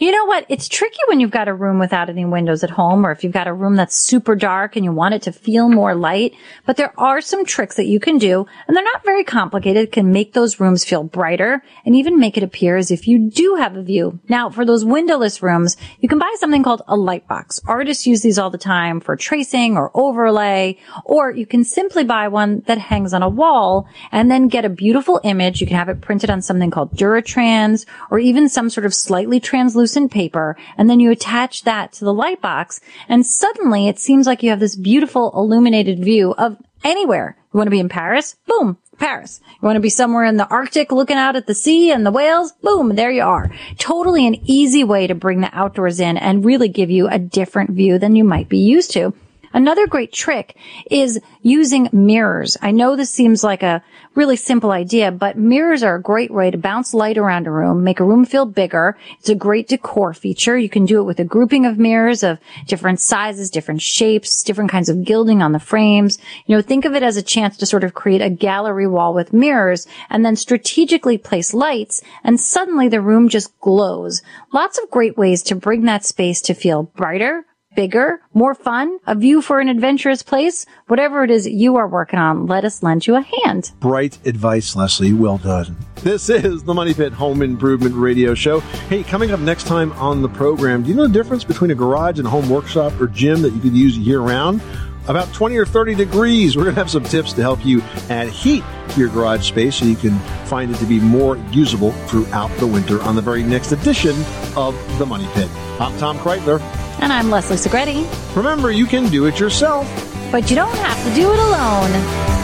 you 0.00 0.10
know 0.10 0.24
what? 0.24 0.46
It's 0.48 0.66
tricky 0.66 0.98
when 1.08 1.20
you've 1.20 1.30
got 1.30 1.46
a 1.46 1.52
room 1.52 1.78
without 1.78 2.08
any 2.08 2.24
windows 2.24 2.64
at 2.64 2.70
home 2.70 3.06
or 3.06 3.10
if 3.10 3.22
you've 3.22 3.34
got 3.34 3.46
a 3.46 3.52
room 3.52 3.76
that's 3.76 3.98
super 3.98 4.34
dark 4.34 4.76
and 4.76 4.84
you 4.84 4.92
want 4.92 5.12
it 5.12 5.20
to 5.22 5.32
feel 5.32 5.68
more 5.68 5.94
light. 5.94 6.34
But 6.64 6.78
there 6.78 6.98
are 6.98 7.20
some 7.20 7.44
tricks 7.44 7.76
that 7.76 7.84
you 7.84 8.00
can 8.00 8.16
do 8.16 8.46
and 8.66 8.74
they're 8.74 8.82
not 8.82 9.04
very 9.04 9.24
complicated, 9.24 9.92
can 9.92 10.10
make 10.10 10.32
those 10.32 10.58
rooms 10.58 10.86
feel 10.86 11.04
brighter 11.04 11.62
and 11.84 11.94
even 11.94 12.18
make 12.18 12.38
it 12.38 12.42
appear 12.42 12.78
as 12.78 12.90
if 12.90 13.06
you 13.06 13.30
do 13.30 13.56
have 13.56 13.76
a 13.76 13.82
view. 13.82 14.18
Now, 14.26 14.48
for 14.48 14.64
those 14.64 14.82
windowless 14.82 15.42
rooms, 15.42 15.76
you 16.00 16.08
can 16.08 16.18
buy 16.18 16.34
something 16.38 16.62
called 16.62 16.80
a 16.88 16.96
light 16.96 17.28
box. 17.28 17.60
Artists 17.66 18.06
use 18.06 18.22
these 18.22 18.38
all 18.38 18.48
the 18.48 18.56
time 18.56 19.00
for 19.00 19.16
tracing 19.16 19.76
or 19.76 19.90
overlay, 19.92 20.78
or 21.04 21.30
you 21.30 21.44
can 21.44 21.62
simply 21.62 22.04
buy 22.04 22.28
one 22.28 22.62
that 22.68 22.78
hangs 22.78 23.12
on 23.12 23.22
a 23.22 23.28
wall 23.28 23.86
and 24.12 24.30
then 24.30 24.48
get 24.48 24.64
a 24.64 24.70
beautiful 24.70 25.20
image. 25.24 25.60
You 25.60 25.66
can 25.66 25.76
have 25.76 25.90
it 25.90 26.00
printed 26.00 26.30
on 26.30 26.40
something 26.40 26.70
called 26.70 26.96
Duratrans 27.34 27.86
or 28.10 28.18
even 28.18 28.48
some 28.48 28.70
sort 28.70 28.86
of 28.86 28.94
slightly 28.94 29.40
translucent 29.40 30.12
paper, 30.12 30.56
and 30.76 30.88
then 30.88 31.00
you 31.00 31.10
attach 31.10 31.62
that 31.62 31.92
to 31.94 32.04
the 32.04 32.14
light 32.14 32.40
box, 32.40 32.80
and 33.08 33.24
suddenly 33.26 33.88
it 33.88 33.98
seems 33.98 34.26
like 34.26 34.42
you 34.42 34.50
have 34.50 34.60
this 34.60 34.76
beautiful 34.76 35.32
illuminated 35.34 36.04
view 36.04 36.32
of 36.32 36.56
anywhere. 36.82 37.36
You 37.52 37.58
want 37.58 37.66
to 37.66 37.72
be 37.72 37.80
in 37.80 37.88
Paris? 37.88 38.36
Boom, 38.46 38.78
Paris. 38.98 39.40
You 39.48 39.66
want 39.66 39.76
to 39.76 39.80
be 39.80 39.90
somewhere 39.90 40.24
in 40.24 40.36
the 40.36 40.48
Arctic 40.48 40.92
looking 40.92 41.16
out 41.16 41.36
at 41.36 41.46
the 41.46 41.54
sea 41.54 41.90
and 41.90 42.04
the 42.04 42.10
whales? 42.10 42.52
Boom, 42.62 42.96
there 42.96 43.10
you 43.10 43.22
are. 43.22 43.50
Totally 43.78 44.26
an 44.26 44.36
easy 44.44 44.84
way 44.84 45.06
to 45.06 45.14
bring 45.14 45.40
the 45.40 45.56
outdoors 45.56 46.00
in 46.00 46.16
and 46.16 46.44
really 46.44 46.68
give 46.68 46.90
you 46.90 47.08
a 47.08 47.18
different 47.18 47.70
view 47.70 47.98
than 47.98 48.16
you 48.16 48.24
might 48.24 48.48
be 48.48 48.58
used 48.58 48.90
to. 48.92 49.14
Another 49.54 49.86
great 49.86 50.12
trick 50.12 50.56
is 50.90 51.20
using 51.40 51.88
mirrors. 51.92 52.56
I 52.60 52.72
know 52.72 52.96
this 52.96 53.10
seems 53.10 53.44
like 53.44 53.62
a 53.62 53.84
really 54.16 54.34
simple 54.34 54.72
idea, 54.72 55.12
but 55.12 55.38
mirrors 55.38 55.84
are 55.84 55.94
a 55.94 56.02
great 56.02 56.32
way 56.32 56.50
to 56.50 56.58
bounce 56.58 56.92
light 56.92 57.16
around 57.16 57.46
a 57.46 57.52
room, 57.52 57.84
make 57.84 58.00
a 58.00 58.04
room 58.04 58.24
feel 58.24 58.46
bigger. 58.46 58.96
It's 59.20 59.28
a 59.28 59.34
great 59.36 59.68
decor 59.68 60.12
feature. 60.12 60.58
You 60.58 60.68
can 60.68 60.86
do 60.86 60.98
it 60.98 61.04
with 61.04 61.20
a 61.20 61.24
grouping 61.24 61.66
of 61.66 61.78
mirrors 61.78 62.24
of 62.24 62.40
different 62.66 62.98
sizes, 62.98 63.48
different 63.48 63.80
shapes, 63.80 64.42
different 64.42 64.72
kinds 64.72 64.88
of 64.88 65.04
gilding 65.04 65.40
on 65.40 65.52
the 65.52 65.60
frames. 65.60 66.18
You 66.46 66.56
know, 66.56 66.62
think 66.62 66.84
of 66.84 66.96
it 66.96 67.04
as 67.04 67.16
a 67.16 67.22
chance 67.22 67.56
to 67.58 67.66
sort 67.66 67.84
of 67.84 67.94
create 67.94 68.22
a 68.22 68.30
gallery 68.30 68.88
wall 68.88 69.14
with 69.14 69.32
mirrors 69.32 69.86
and 70.10 70.26
then 70.26 70.34
strategically 70.34 71.16
place 71.16 71.54
lights 71.54 72.02
and 72.24 72.40
suddenly 72.40 72.88
the 72.88 73.00
room 73.00 73.28
just 73.28 73.56
glows. 73.60 74.20
Lots 74.52 74.78
of 74.78 74.90
great 74.90 75.16
ways 75.16 75.44
to 75.44 75.54
bring 75.54 75.84
that 75.84 76.04
space 76.04 76.40
to 76.40 76.54
feel 76.54 76.82
brighter, 76.82 77.46
bigger, 77.74 78.20
more 78.32 78.54
fun, 78.54 78.98
a 79.06 79.14
view 79.14 79.42
for 79.42 79.60
an 79.60 79.68
adventurous 79.68 80.22
place, 80.22 80.66
whatever 80.86 81.24
it 81.24 81.30
is 81.30 81.46
you 81.46 81.76
are 81.76 81.88
working 81.88 82.18
on, 82.18 82.46
let 82.46 82.64
us 82.64 82.82
lend 82.82 83.06
you 83.06 83.16
a 83.16 83.20
hand. 83.20 83.72
Bright 83.80 84.18
advice, 84.26 84.76
Leslie. 84.76 85.12
Well 85.12 85.38
done. 85.38 85.76
This 85.96 86.28
is 86.28 86.64
the 86.64 86.74
Money 86.74 86.94
Pit 86.94 87.12
Home 87.14 87.42
Improvement 87.42 87.94
Radio 87.94 88.34
Show. 88.34 88.60
Hey, 88.88 89.02
coming 89.02 89.30
up 89.30 89.40
next 89.40 89.66
time 89.66 89.92
on 89.92 90.22
the 90.22 90.28
program, 90.28 90.82
do 90.82 90.90
you 90.90 90.94
know 90.94 91.06
the 91.06 91.12
difference 91.12 91.44
between 91.44 91.70
a 91.70 91.74
garage 91.74 92.18
and 92.18 92.26
a 92.26 92.30
home 92.30 92.48
workshop 92.50 92.92
or 93.00 93.06
gym 93.06 93.42
that 93.42 93.52
you 93.54 93.60
could 93.60 93.74
use 93.74 93.96
year 93.96 94.20
round? 94.20 94.60
About 95.06 95.32
20 95.34 95.56
or 95.56 95.66
30 95.66 95.94
degrees. 95.94 96.56
We're 96.56 96.64
going 96.64 96.76
to 96.76 96.80
have 96.80 96.90
some 96.90 97.04
tips 97.04 97.34
to 97.34 97.42
help 97.42 97.64
you 97.64 97.82
add 98.08 98.28
heat 98.28 98.64
to 98.90 99.00
your 99.00 99.10
garage 99.10 99.46
space 99.46 99.76
so 99.76 99.84
you 99.84 99.96
can 99.96 100.18
find 100.46 100.74
it 100.74 100.78
to 100.78 100.86
be 100.86 100.98
more 100.98 101.36
usable 101.50 101.92
throughout 102.08 102.50
the 102.58 102.66
winter 102.66 103.02
on 103.02 103.14
the 103.14 103.22
very 103.22 103.42
next 103.42 103.72
edition 103.72 104.16
of 104.56 104.74
the 104.98 105.04
Money 105.04 105.28
Pit. 105.34 105.50
I'm 105.78 105.96
Tom 105.98 106.18
Kraeutler. 106.18 106.60
And 107.00 107.12
I'm 107.12 107.30
Leslie 107.30 107.56
Segrete. 107.56 108.36
Remember, 108.36 108.70
you 108.70 108.86
can 108.86 109.10
do 109.10 109.26
it 109.26 109.38
yourself. 109.38 109.86
But 110.32 110.48
you 110.48 110.56
don't 110.56 110.76
have 110.76 111.08
to 111.08 111.14
do 111.14 111.30
it 111.32 111.38
alone. 111.38 112.43